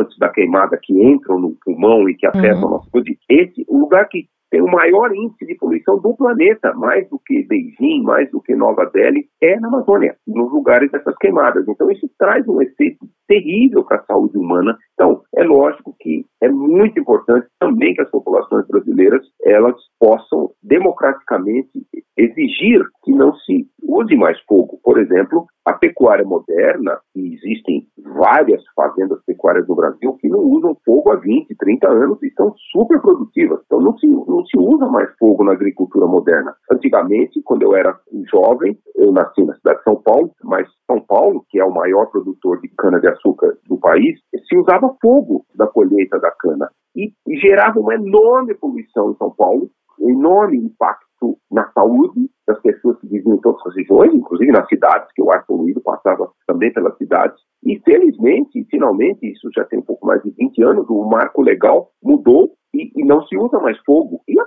resultantes 0.00 0.18
da 0.18 0.28
queimada 0.28 0.78
que 0.80 0.92
entram 0.92 1.38
no 1.38 1.56
pulmão 1.64 2.08
e 2.08 2.14
que 2.14 2.26
afetam 2.26 2.60
uhum. 2.60 2.66
a 2.66 2.70
nossa 2.70 2.90
saúde, 2.90 3.18
esse, 3.28 3.64
o 3.68 3.78
lugar 3.78 4.08
que 4.08 4.28
tem 4.50 4.60
o 4.60 4.70
maior 4.70 5.14
índice 5.14 5.46
de 5.46 5.54
poluição 5.54 5.98
do 6.00 6.12
planeta, 6.14 6.74
mais 6.74 7.08
do 7.08 7.20
que 7.24 7.44
Beijing, 7.44 8.02
mais 8.02 8.28
do 8.32 8.40
que 8.40 8.54
Nova 8.56 8.84
Delhi, 8.92 9.28
é 9.40 9.58
na 9.60 9.68
Amazônia, 9.68 10.16
nos 10.26 10.50
lugares 10.52 10.90
dessas 10.90 11.16
queimadas. 11.18 11.68
Então 11.68 11.88
isso 11.90 12.10
traz 12.18 12.46
um 12.48 12.60
efeito 12.60 13.06
terrível 13.30 13.84
para 13.84 13.98
a 13.98 14.04
saúde 14.06 14.36
humana. 14.36 14.76
Então, 14.94 15.22
é 15.36 15.44
lógico 15.44 15.94
que 16.00 16.26
é 16.42 16.48
muito 16.48 16.98
importante 16.98 17.46
também 17.60 17.94
que 17.94 18.02
as 18.02 18.10
populações 18.10 18.66
brasileiras 18.66 19.24
elas 19.44 19.76
possam 20.00 20.50
democraticamente 20.60 21.70
exigir 22.16 22.82
que 23.04 23.12
não 23.12 23.32
se 23.36 23.66
use 23.82 24.16
mais 24.16 24.38
fogo. 24.48 24.78
Por 24.82 24.98
exemplo, 24.98 25.46
a 25.64 25.72
pecuária 25.72 26.24
moderna, 26.24 26.98
e 27.14 27.34
existem 27.34 27.86
várias 28.14 28.62
fazendas 28.74 29.22
pecuárias 29.24 29.66
no 29.68 29.76
Brasil 29.76 30.14
que 30.20 30.28
não 30.28 30.40
usam 30.40 30.76
fogo 30.84 31.12
há 31.12 31.16
20, 31.16 31.54
30 31.56 31.88
anos 31.88 32.22
e 32.22 32.30
são 32.32 32.52
super 32.72 33.00
produtivas. 33.00 33.60
Então 33.64 33.80
não 33.80 33.96
se, 33.96 34.06
não 34.06 34.44
se 34.44 34.58
usa 34.58 34.86
mais 34.86 35.08
fogo 35.18 35.44
na 35.44 35.52
agricultura 35.52 36.06
moderna. 36.06 36.54
Antigamente, 36.70 37.40
quando 37.44 37.62
eu 37.62 37.74
era 37.76 37.96
jovem, 38.30 38.76
eu 38.96 39.12
nasci 39.12 39.42
na 39.44 39.54
cidade 39.54 39.78
de 39.78 39.84
São 39.84 39.96
Paulo, 40.02 40.30
mas 40.42 40.66
São 40.90 41.00
Paulo, 41.00 41.44
que 41.48 41.60
é 41.60 41.64
o 41.64 41.74
maior 41.74 42.06
produtor 42.06 42.60
de 42.60 42.68
cana-de-açúcar 42.76 43.19
do 43.68 43.78
país, 43.78 44.18
se 44.48 44.56
usava 44.56 44.94
fogo 45.00 45.44
da 45.54 45.66
colheita 45.66 46.18
da 46.18 46.30
cana. 46.32 46.70
E, 46.96 47.12
e 47.26 47.36
gerava 47.38 47.78
uma 47.78 47.94
enorme 47.94 48.54
poluição 48.54 49.12
em 49.12 49.16
São 49.16 49.30
Paulo, 49.30 49.70
um 50.00 50.10
enorme 50.10 50.56
impacto 50.56 51.36
na 51.50 51.70
saúde 51.72 52.28
das 52.46 52.60
pessoas 52.62 52.98
que 53.00 53.06
viviam 53.06 53.36
em 53.36 53.40
todas 53.40 53.64
as 53.66 53.76
regiões, 53.76 54.14
inclusive 54.14 54.50
nas 54.50 54.66
cidades, 54.68 55.08
que 55.14 55.22
o 55.22 55.30
ar 55.30 55.44
poluído 55.46 55.80
passava 55.80 56.28
também 56.46 56.72
pelas 56.72 56.96
cidades. 56.96 57.38
E 57.64 57.78
felizmente, 57.80 58.66
finalmente, 58.70 59.30
isso 59.30 59.48
já 59.54 59.64
tem 59.64 59.78
um 59.78 59.84
pouco 59.84 60.06
mais 60.06 60.22
de 60.22 60.30
20 60.30 60.62
anos, 60.62 60.86
o 60.88 61.04
marco 61.04 61.42
legal 61.42 61.90
mudou 62.02 62.50
e, 62.74 62.90
e 62.96 63.04
não 63.04 63.22
se 63.26 63.36
usa 63.36 63.58
mais 63.60 63.78
fogo. 63.84 64.22
E 64.26 64.40
a 64.40 64.44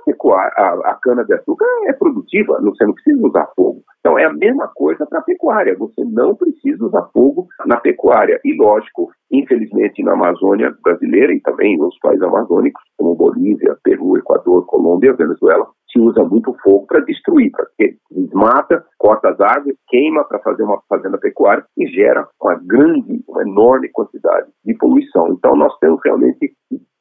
a, 0.57 0.91
a 0.91 0.99
cana-de-açúcar 1.01 1.65
é 1.87 1.93
produtiva, 1.93 2.59
você 2.61 2.85
não 2.85 2.93
precisa 2.93 3.27
usar 3.27 3.47
fogo. 3.55 3.83
Então 4.03 4.19
é 4.19 4.25
a 4.25 4.33
mesma 4.33 4.67
coisa 4.75 5.05
para 5.05 5.19
a 5.19 5.23
pecuária, 5.23 5.77
você 5.77 6.03
não 6.03 6.35
precisa 6.35 6.85
usar 6.85 7.07
fogo 7.13 7.47
na 7.65 7.77
pecuária. 7.77 8.37
E 8.43 8.53
lógico, 8.53 9.09
infelizmente 9.31 10.03
na 10.03 10.11
Amazônia 10.11 10.75
brasileira 10.83 11.33
e 11.33 11.39
também 11.39 11.77
nos 11.77 11.97
países 11.99 12.21
amazônicos, 12.21 12.83
como 12.97 13.15
Bolívia, 13.15 13.77
Peru, 13.81 14.17
Equador, 14.17 14.65
Colômbia, 14.65 15.13
Venezuela, 15.13 15.65
se 15.89 16.01
usa 16.01 16.21
muito 16.25 16.53
fogo 16.61 16.85
para 16.85 16.99
destruir, 16.99 17.49
porque 17.55 17.95
desmata, 18.11 18.83
corta 18.97 19.29
as 19.29 19.39
árvores, 19.39 19.77
queima 19.87 20.25
para 20.25 20.39
fazer 20.39 20.63
uma 20.63 20.81
fazenda 20.89 21.17
pecuária 21.17 21.63
e 21.77 21.87
gera 21.87 22.27
uma 22.41 22.55
grande, 22.55 23.23
uma 23.25 23.43
enorme 23.43 23.87
quantidade 23.87 24.49
de 24.65 24.73
poluição. 24.79 25.29
Então 25.29 25.55
nós 25.55 25.77
temos 25.79 26.01
realmente 26.03 26.53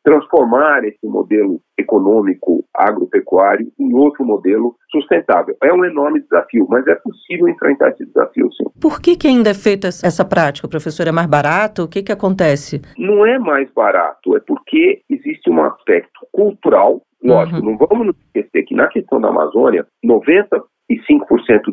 transformar 0.05 0.85
esse 0.85 1.07
modelo 1.07 1.61
econômico 1.79 2.65
agropecuário 2.75 3.71
em 3.79 3.95
outro 3.95 4.25
modelo 4.25 4.75
sustentável. 4.91 5.57
É 5.63 5.73
um 5.73 5.85
enorme 5.85 6.21
desafio, 6.21 6.67
mas 6.69 6.87
é 6.87 6.95
possível 6.97 7.49
enfrentar 7.49 7.91
esse 7.91 8.05
desafio, 8.07 8.49
sim. 8.53 8.65
Por 8.81 9.01
que, 9.01 9.17
que 9.17 9.29
ainda 9.29 9.51
é 9.51 9.55
feita 9.55 9.89
essa 9.89 10.25
prática, 10.25 10.69
professor? 10.69 11.07
É 11.07 11.13
mais 11.13 11.29
barato? 11.29 11.85
O 11.85 11.89
que, 11.89 12.03
que 12.03 12.13
acontece? 12.13 12.81
Não 12.99 13.25
é 13.25 13.39
mais 13.39 13.71
barato, 13.73 14.37
é 14.37 14.41
porque 14.41 15.03
existe 15.09 15.51
um 15.51 15.63
aspecto 15.63 16.27
cultural 16.33 17.01
Lógico, 17.23 17.59
uhum. 17.59 17.65
não 17.65 17.77
vamos 17.77 18.07
nos 18.09 18.17
esquecer 18.27 18.65
que 18.65 18.75
na 18.75 18.89
questão 18.89 19.21
da 19.21 19.29
Amazônia, 19.29 19.87
95% 20.05 20.63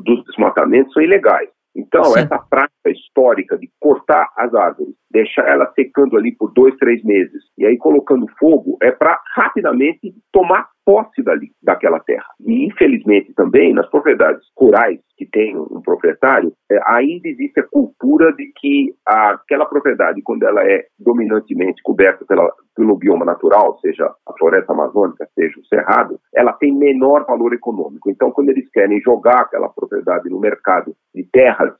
dos 0.06 0.24
desmatamentos 0.26 0.94
são 0.94 1.02
ilegais. 1.02 1.50
Então, 1.76 2.04
Sim. 2.04 2.20
essa 2.20 2.38
prática 2.50 2.90
histórica 2.90 3.58
de 3.58 3.70
cortar 3.80 4.30
as 4.38 4.54
árvores, 4.54 4.94
deixar 5.12 5.48
elas 5.48 5.74
secando 5.74 6.18
ali 6.18 6.36
por 6.36 6.54
dois, 6.54 6.76
três 6.78 7.04
meses, 7.04 7.44
e 7.58 7.66
aí 7.66 7.78
colocando 7.78 8.26
fogo, 8.40 8.78
é 8.82 8.92
para 8.92 9.20
rapidamente 9.36 10.14
tomar 10.32 10.68
posse 10.90 11.22
dali, 11.22 11.52
daquela 11.62 12.00
terra. 12.00 12.26
E, 12.40 12.66
infelizmente, 12.66 13.32
também, 13.36 13.76
nas 13.76 13.88
propriedades 13.92 14.42
rurais 14.58 15.00
que 15.16 15.26
tem 15.26 15.56
um 15.56 15.82
proprietário, 15.82 16.52
é, 16.72 16.80
ainda 16.88 17.28
existe 17.28 17.60
a 17.60 17.68
cultura 17.68 18.34
de 18.34 18.52
que 18.56 18.96
aquela 19.06 19.66
propriedade, 19.66 20.22
quando 20.24 20.44
ela 20.44 20.64
é 20.64 20.86
dominantemente 20.98 21.84
coberta 21.84 22.26
pela, 22.26 22.50
pelo 22.76 22.98
bioma 22.98 23.24
natural, 23.24 23.78
seja 23.82 24.06
a 24.06 24.34
floresta 24.40 24.74
amazônica, 24.74 25.28
seja 25.36 25.60
o 25.60 25.66
cerrado, 25.66 26.20
ela 26.34 26.54
tem 26.54 26.74
menor 26.74 27.24
valor 27.26 27.54
econômico. 27.54 28.10
Então, 28.10 28.32
quando 28.32 28.50
eles 28.50 28.68
querem 28.72 29.00
jogar 29.02 29.42
aquela 29.42 29.70
propriedade 29.70 30.28
no 30.28 30.40
mercado 30.40 30.96
de 31.14 31.24
terras, 31.32 31.74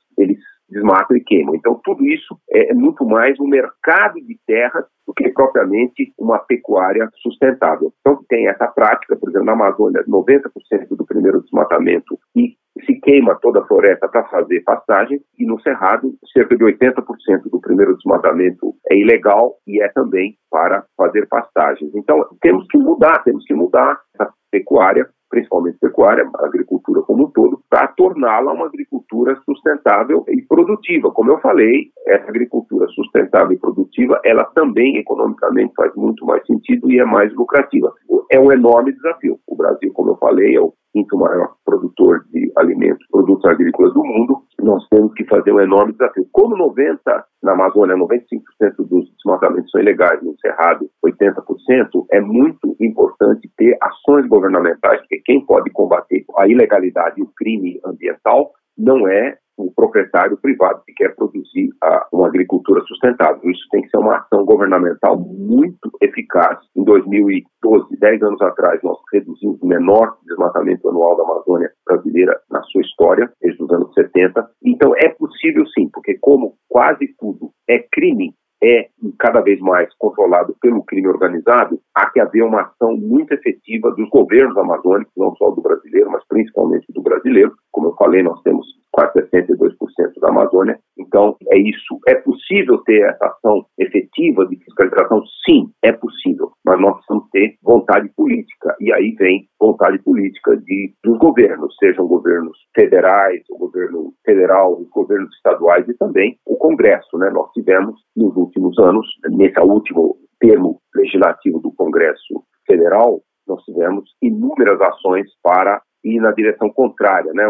desmatam 0.70 1.18
e 1.18 1.22
queimam. 1.22 1.56
Então, 1.56 1.80
tudo 1.84 2.06
isso 2.06 2.38
é 2.50 2.74
muito 2.74 3.06
mais 3.06 3.40
um 3.40 3.48
mercado 3.48 4.16
de 4.16 4.38
terras 4.46 4.86
do 5.08 5.14
que 5.14 5.30
propriamente 5.30 6.14
uma 6.18 6.40
pecuária 6.40 7.10
sustentável. 7.22 7.92
Então, 8.00 8.24
tem 8.30 8.48
essa 8.48 8.68
prática, 8.68 9.16
por 9.16 9.30
exemplo, 9.30 9.46
na 9.46 9.54
Amazônia, 9.54 10.04
90% 10.08 10.52
do 10.92 11.06
primeiro 11.06 11.42
desmatamento 11.42 12.18
e 12.36 12.56
se 12.86 13.00
queima 13.02 13.38
toda 13.42 13.60
a 13.60 13.66
floresta 13.66 14.08
para 14.08 14.24
fazer 14.26 14.62
pastagem 14.62 15.20
e 15.38 15.46
no 15.46 15.60
Cerrado, 15.62 16.14
cerca 16.32 16.56
de 16.56 16.64
80% 16.64 17.50
do 17.52 17.60
primeiro 17.60 17.96
desmatamento 17.96 18.76
é 18.90 18.96
ilegal 18.98 19.56
e 19.68 19.82
é 19.82 19.90
também 19.90 20.36
para 20.50 20.86
fazer 20.96 21.28
pastagens. 21.28 21.94
Então, 21.96 22.24
temos 22.42 22.66
que 22.70 22.78
mudar, 22.78 23.24
temos 23.24 23.44
que 23.46 23.54
mudar 23.54 24.00
essa 24.16 24.32
pecuária 24.52 25.08
principalmente 25.30 25.78
pecuária, 25.80 26.28
a 26.40 26.46
agricultura 26.46 27.02
como 27.04 27.26
um 27.26 27.32
todo, 27.32 27.62
para 27.70 27.88
torná-la 27.90 28.54
uma 28.54 28.66
agricultura 28.66 29.40
sustentável 29.46 30.26
e 30.28 30.42
produtiva. 30.42 31.12
Como 31.12 31.32
eu 31.32 31.40
falei, 31.40 31.92
essa 32.08 32.30
agricultura 32.30 32.88
sustentável 32.88 33.54
e 33.54 33.60
produtiva, 33.60 34.20
ela 34.26 34.44
também 34.56 34.98
economicamente 34.98 35.74
faz 35.76 35.94
muito 35.96 36.26
mais 36.26 36.46
sentido 36.46 36.92
e 36.92 37.00
é 37.00 37.06
mais 37.06 37.34
lucrativa. 37.36 37.94
É 38.32 38.40
um 38.40 38.52
enorme 38.52 38.92
desafio. 38.94 39.40
O 39.48 39.56
Brasil, 39.56 39.92
como 39.94 40.12
eu 40.12 40.18
falei, 40.18 40.56
é 40.56 40.60
o 40.62 40.74
quinto 40.94 41.18
maior 41.18 41.54
produtor 41.66 42.26
de 42.32 42.52
alimentos, 42.58 43.06
produtos 43.12 43.46
agrícolas 43.46 43.94
do 43.94 44.04
mundo, 44.04 44.44
nós 44.62 44.86
temos 44.90 45.14
que 45.14 45.26
fazer 45.26 45.52
um 45.52 45.60
enorme 45.60 45.94
desafio. 45.94 46.28
Como 46.32 46.58
90, 46.58 47.26
na 47.44 47.54
Amazônia, 47.54 47.96
95% 47.96 48.42
dos 48.90 49.10
desmatamentos 49.16 49.72
são 49.72 49.82
ilegais, 49.82 50.22
no 50.22 50.36
Cerrado, 50.40 50.90
80%, 51.06 52.06
é 52.12 52.20
muito 52.20 52.76
importante 52.80 53.50
ter 53.58 53.78
ações 53.82 54.28
governamentais, 54.28 55.00
porque 55.02 55.22
quem 55.26 55.46
pode 55.46 55.70
combater 55.72 56.26
a 56.38 56.48
ilegalidade 56.48 57.20
e 57.20 57.24
o 57.24 57.32
crime 57.36 57.80
ambiental 57.86 58.52
não 58.78 59.08
é 59.08 59.38
o 59.60 59.74
proprietário 59.74 60.38
privado 60.38 60.82
que 60.86 60.94
quer 60.94 61.16
produzir 61.16 61.70
a, 61.84 62.08
uma 62.12 62.28
agricultura 62.28 62.82
sustentável. 62.84 63.50
Isso 63.50 63.68
tem 63.72 63.82
que 63.82 63.90
ser 63.90 63.98
uma 63.98 64.18
ação 64.18 64.46
governamental 64.46 65.20
muito 65.20 65.92
eficaz. 66.02 66.58
Em 66.76 66.84
2012, 66.84 67.98
10 68.00 68.24
anos 68.24 68.42
atrás, 68.42 68.80
nós 68.84 68.98
reduzimos 69.12 69.62
o 69.62 69.68
menor 69.68 70.18
desmatamento 70.26 70.88
anual 70.90 71.18
da 71.18 71.24
Amazônia 71.24 71.72
brasileira 71.86 72.40
na 72.50 72.62
sua 72.64 72.82
história, 72.82 73.32
desde 73.42 73.62
os 73.64 73.72
anos 73.72 73.94
70. 73.94 74.50
Então 74.64 74.94
é 74.98 75.10
possível 75.10 75.66
sim, 75.68 75.90
porque 75.94 76.18
como 76.20 76.56
quase 76.70 77.14
tudo 77.20 77.52
é 77.68 77.80
crime, 77.92 78.34
é 78.62 78.90
cada 79.18 79.42
vez 79.42 79.60
mais 79.60 79.90
controlado 79.98 80.56
pelo 80.62 80.84
crime 80.84 81.08
organizado, 81.08 81.80
há 81.96 82.10
que 82.10 82.20
haver 82.20 82.44
uma 82.44 82.62
ação 82.62 82.96
muito 82.96 83.34
efetiva 83.34 83.92
dos 83.92 84.10
governos 84.10 84.58
amazônicos, 84.58 85.14
não 85.16 85.34
só 85.36 85.50
do 85.52 85.62
brasileiro, 85.62 86.12
mas 86.12 86.26
principalmente 86.28 86.86
do 86.90 87.02
brasileiro. 87.02 87.54
Como 87.72 87.88
eu 87.88 87.96
falei, 87.96 88.22
nós 88.22 88.42
temos 88.42 88.66
quase 88.92 89.14
62% 89.30 90.20
da 90.22 90.30
Amazônia. 90.30 90.80
Então, 90.98 91.36
é 91.52 91.58
isso. 91.58 92.00
É 92.08 92.16
possível 92.16 92.78
ter 92.80 93.02
essa 93.02 93.26
ação 93.28 93.66
efetiva 93.78 94.46
de 94.48 94.58
fiscalização? 94.58 95.24
Sim, 95.46 95.72
é 95.84 95.92
possível. 95.92 96.52
Mas 96.66 96.80
nós 96.80 96.96
precisamos 96.96 97.30
ter 97.32 97.56
vontade 97.64 98.10
política. 98.16 98.76
E 98.80 98.94
aí 98.94 99.16
vem 99.18 99.48
vontade 99.60 100.00
política 100.00 100.58
de, 100.58 100.94
dos 101.04 101.18
governos, 101.18 101.76
sejam 101.80 102.08
governos 102.08 102.58
federais, 102.76 103.42
o 103.50 103.58
governo 103.58 104.14
federal, 104.26 104.80
os 104.80 104.90
governos 104.90 105.34
estaduais 105.36 105.88
e 105.88 105.94
também 105.96 106.38
o 106.46 106.56
Congresso. 106.58 107.18
Né? 107.18 107.30
Nós 107.30 107.52
tivemos, 107.52 107.96
nos 108.16 108.36
últimos 108.36 108.78
anos, 108.80 109.08
nesse 109.30 109.60
último 109.62 110.18
termo 110.40 110.80
legislativo 110.96 111.60
do 111.60 111.72
Congresso 111.74 112.44
Federal, 112.66 113.22
nós 113.48 113.64
tivemos 113.64 114.10
inúmeras 114.22 114.80
ações 114.80 115.28
para 115.42 115.82
ir 116.04 116.20
na 116.20 116.32
direção 116.32 116.70
contrária, 116.70 117.32
né? 117.34 117.44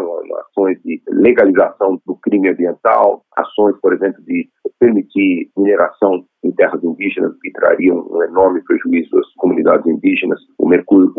ações 0.48 0.82
de 0.84 1.02
legalização 1.08 2.00
do 2.06 2.16
crime 2.16 2.50
ambiental, 2.50 3.24
ações, 3.36 3.76
por 3.82 3.94
exemplo, 3.94 4.22
de 4.24 4.50
permitir 4.80 5.50
mineração 5.58 6.24
em 6.44 6.52
terras 6.54 6.82
indígenas 6.84 7.34
que 7.42 7.52
trariam 7.52 8.08
um 8.10 8.24
enorme 8.24 8.62
prejuízo 8.64 9.18
às 9.18 9.34
comunidades 9.36 9.86
indígenas. 9.86 10.40
O 10.58 10.68
mercúrio, 10.68 11.12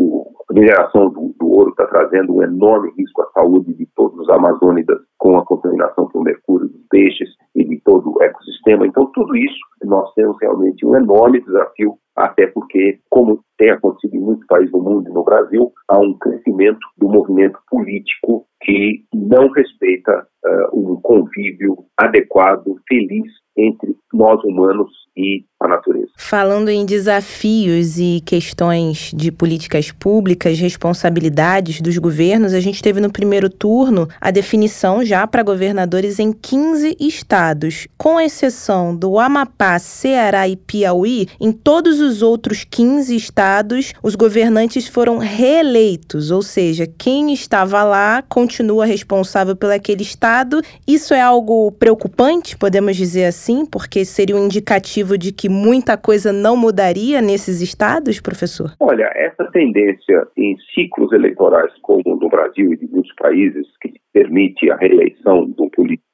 a 0.49 0.55
mineração 0.55 1.11
do, 1.11 1.35
do 1.39 1.49
ouro 1.49 1.71
está 1.71 1.87
trazendo 1.87 2.35
um 2.35 2.43
enorme 2.43 2.91
risco 2.97 3.23
à 3.23 3.31
saúde 3.33 3.75
de 3.75 3.87
todos 3.95 4.19
os 4.19 4.31
amazônidas 4.31 4.99
com 5.19 5.37
a 5.37 5.45
contaminação 5.45 6.09
pelo 6.09 6.25
mercúrio 6.25 6.69
dos 6.69 6.87
peixes 6.89 7.29
e 7.55 7.65
de 7.65 7.81
todo 7.85 8.11
o 8.11 8.23
ecossistema. 8.23 8.87
Então, 8.87 9.11
tudo 9.13 9.37
isso 9.37 9.61
nós 9.85 10.13
temos 10.15 10.37
realmente 10.41 10.85
um 10.87 10.97
enorme 10.97 11.41
desafio 11.41 11.97
até 12.17 12.47
porque, 12.47 12.99
como 13.09 13.41
tem 13.61 13.71
acontecido 13.71 14.17
em 14.17 14.21
muitos 14.21 14.47
países 14.47 14.73
do 14.73 14.81
mundo 14.81 15.11
e 15.11 15.13
no 15.13 15.23
Brasil, 15.23 15.71
há 15.87 15.99
um 15.99 16.15
crescimento 16.15 16.81
do 16.97 17.11
movimento 17.11 17.59
político 17.69 18.47
que 18.63 19.05
não 19.13 19.51
respeita 19.51 20.27
uh, 20.43 20.93
um 20.93 20.99
convívio 21.03 21.77
adequado, 21.95 22.81
feliz 22.89 23.31
entre 23.55 23.95
nós 24.15 24.43
humanos 24.45 24.91
e 25.15 25.45
a 25.61 25.69
natureza. 25.69 26.09
Falando 26.17 26.71
em 26.71 26.87
desafios 26.87 27.99
e 27.99 28.23
questões 28.25 29.11
de 29.15 29.31
políticas 29.31 29.91
públicas, 29.91 30.59
responsabilidades 30.59 31.81
dos 31.81 31.99
governos, 31.99 32.55
a 32.55 32.61
gente 32.61 32.83
teve 32.83 33.01
no 33.01 33.13
primeiro 33.13 33.51
turno 33.51 34.09
a 34.21 34.31
definição 34.31 35.05
já 35.05 35.27
para 35.27 35.43
governadores 35.43 36.19
em 36.19 36.33
15 36.33 36.97
estados, 36.99 37.87
com 37.99 38.19
exceção 38.19 38.97
do 38.97 39.19
Amapá, 39.19 39.79
Ceará 39.79 40.49
e 40.49 40.57
Piauí, 40.57 41.29
em 41.39 41.53
todos 41.53 42.01
os 42.01 42.23
outros 42.23 42.65
15 42.65 43.15
estados, 43.15 43.93
os 44.03 44.15
governantes 44.15 44.87
foram 44.87 45.19
reeleitos, 45.19 46.31
ou 46.31 46.43
seja, 46.43 46.87
quem 46.87 47.35
estava 47.35 47.83
lá 47.83 48.23
continua 48.23 48.87
responsável 48.87 49.55
pelo 49.55 49.73
aquele 49.73 50.03
estado. 50.03 50.63
Isso 50.87 51.13
é 51.13 51.21
algo 51.21 51.73
preocupante, 51.73 52.57
podemos 52.57 52.97
dizer 52.97 53.25
assim, 53.25 53.67
porque 53.67 54.05
seria 54.05 54.37
um 54.37 54.47
indicativo 54.47 55.19
de 55.19 55.33
que 55.33 55.50
muita 55.51 55.97
coisa 55.97 56.33
não 56.33 56.57
mudaria 56.57 57.21
nesses 57.21 57.61
estados, 57.61 58.21
professor? 58.21 58.73
Olha, 58.81 59.11
essa 59.15 59.45
tendência 59.51 60.27
em 60.37 60.57
ciclos 60.75 61.13
eleitorais 61.13 61.73
como 61.83 62.17
no 62.17 62.29
Brasil 62.29 62.73
e 62.73 62.77
de 62.77 62.87
muitos 62.87 63.15
países 63.17 63.67
que 63.81 63.93
permite 64.13 64.71
a 64.71 64.77
reeleição 64.77 65.49
do 65.51 65.69
político 65.71 66.10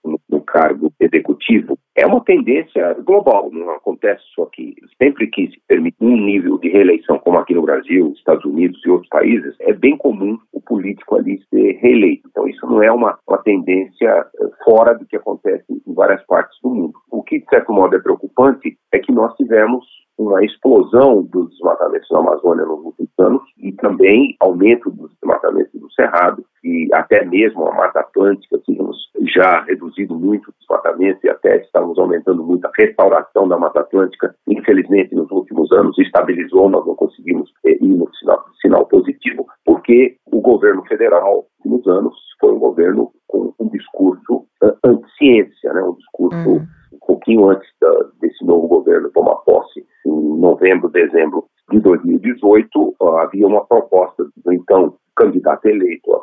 cargo 0.57 0.91
executivo 0.99 1.79
é 1.95 2.07
uma 2.07 2.25
tendência 2.25 2.95
global, 3.05 3.51
não 3.53 3.71
acontece 3.71 4.23
só 4.35 4.45
aqui. 4.45 4.75
Sempre 5.01 5.27
que 5.27 5.49
se 5.49 5.61
permite 5.69 5.97
um 6.01 6.17
nível 6.17 6.59
de 6.59 6.69
reeleição, 6.71 7.19
como 7.19 7.39
aqui 7.39 7.55
no 7.55 7.63
Brasil, 7.63 8.13
Estados 8.17 8.45
Unidos 8.45 8.81
e 8.85 8.91
outros 8.91 9.09
países, 9.11 9.55
é 9.61 9.75
bem 9.75 9.97
comum 9.99 10.39
o 10.53 10.61
político 10.61 11.17
ali 11.17 11.39
ser 11.51 11.79
reeleito. 11.83 12.29
Então, 12.31 12.49
isso 12.49 12.67
não 12.67 12.83
é 12.83 12.91
uma, 12.91 13.19
uma 13.29 13.39
tendência 13.39 14.09
eh, 14.09 14.49
fora 14.65 14.95
do 14.95 15.07
que 15.07 15.17
acontece 15.17 15.65
em 15.71 15.95
várias 15.95 16.25
partes 16.27 16.59
do 16.63 16.71
mundo. 16.71 16.95
O 17.11 17.23
que, 17.23 17.39
de 17.39 17.47
certo 17.49 17.73
modo, 17.73 17.95
é 17.95 17.99
preocupante 17.99 18.77
é 18.93 18.99
que 18.99 19.13
nós 19.13 19.35
tivemos 19.37 19.85
uma 20.19 20.43
explosão 20.45 21.23
dos 21.23 21.51
desmatamentos 21.51 22.09
na 22.11 22.21
Amazônia 22.21 22.65
nos 22.65 22.85
últimos 22.85 23.11
anos 23.19 23.43
e 23.59 23.73
também 23.73 24.35
aumento 24.41 24.91
dos 24.91 25.11
desmatamentos 25.21 25.79
do 25.79 25.93
Cerrado 25.93 26.45
e 26.65 26.89
até 26.93 27.25
mesmo 27.25 27.67
a 27.67 27.75
Mata 27.75 28.01
Atlântica, 28.01 28.59
tínhamos 28.65 28.97
já 29.35 29.63
reduzido 29.65 30.15
muito 30.19 30.49
o 30.49 30.55
desmatamento 30.59 31.21
e 31.25 31.31
até 31.31 31.57
estamos 31.59 31.99
aumentando 31.99 32.45
muito 32.45 32.67
a 32.67 32.73
restauração 32.77 33.49
da 33.49 33.59
Mata 33.59 33.81
Atlântica. 33.81 34.35
Infelizmente, 34.47 35.15
nos 35.15 35.31
últimos 35.31 35.71
anos 35.73 35.99
estabilizou, 35.99 36.69
nós 36.69 36.87
não 36.87 36.95
conseguimos 36.95 37.51
eh, 37.65 37.79
ir 37.81 37.89
no 37.89 38.09
sinal, 38.17 38.45
sinal 38.61 38.87
positivo, 38.87 39.47
porque 39.65 40.17
o 40.27 40.41
governo 40.41 40.85
federal, 40.87 41.47
nos 41.65 41.87
anos, 41.87 42.15
foi 42.41 42.53
um 42.53 42.59
governo 42.59 43.13
com 43.27 43.53
um 43.59 43.69
discurso 43.69 44.45
uh, 44.63 44.77
anti-ciência, 44.85 45.73
né? 45.73 45.83
um 45.83 45.95
discurso 45.95 46.49
uhum. 46.49 46.67
um 46.93 47.07
pouquinho 47.07 47.49
antes 47.51 47.69
da, 47.81 47.91
desse 48.21 48.45
novo 48.45 48.69
governo 48.69 49.11
tomar 49.11 49.37
posse, 49.37 49.85
em 50.07 50.39
novembro, 50.39 50.89
dezembro 50.89 51.45
de 51.71 51.81
2018, 51.81 52.95
uh, 53.01 53.09
havia 53.19 53.47
uma 53.47 53.65
proposta 53.65 54.25
do 54.25 54.53
então 54.53 54.95
candidato 55.17 55.67
eleito 55.67 56.15
a, 56.15 56.21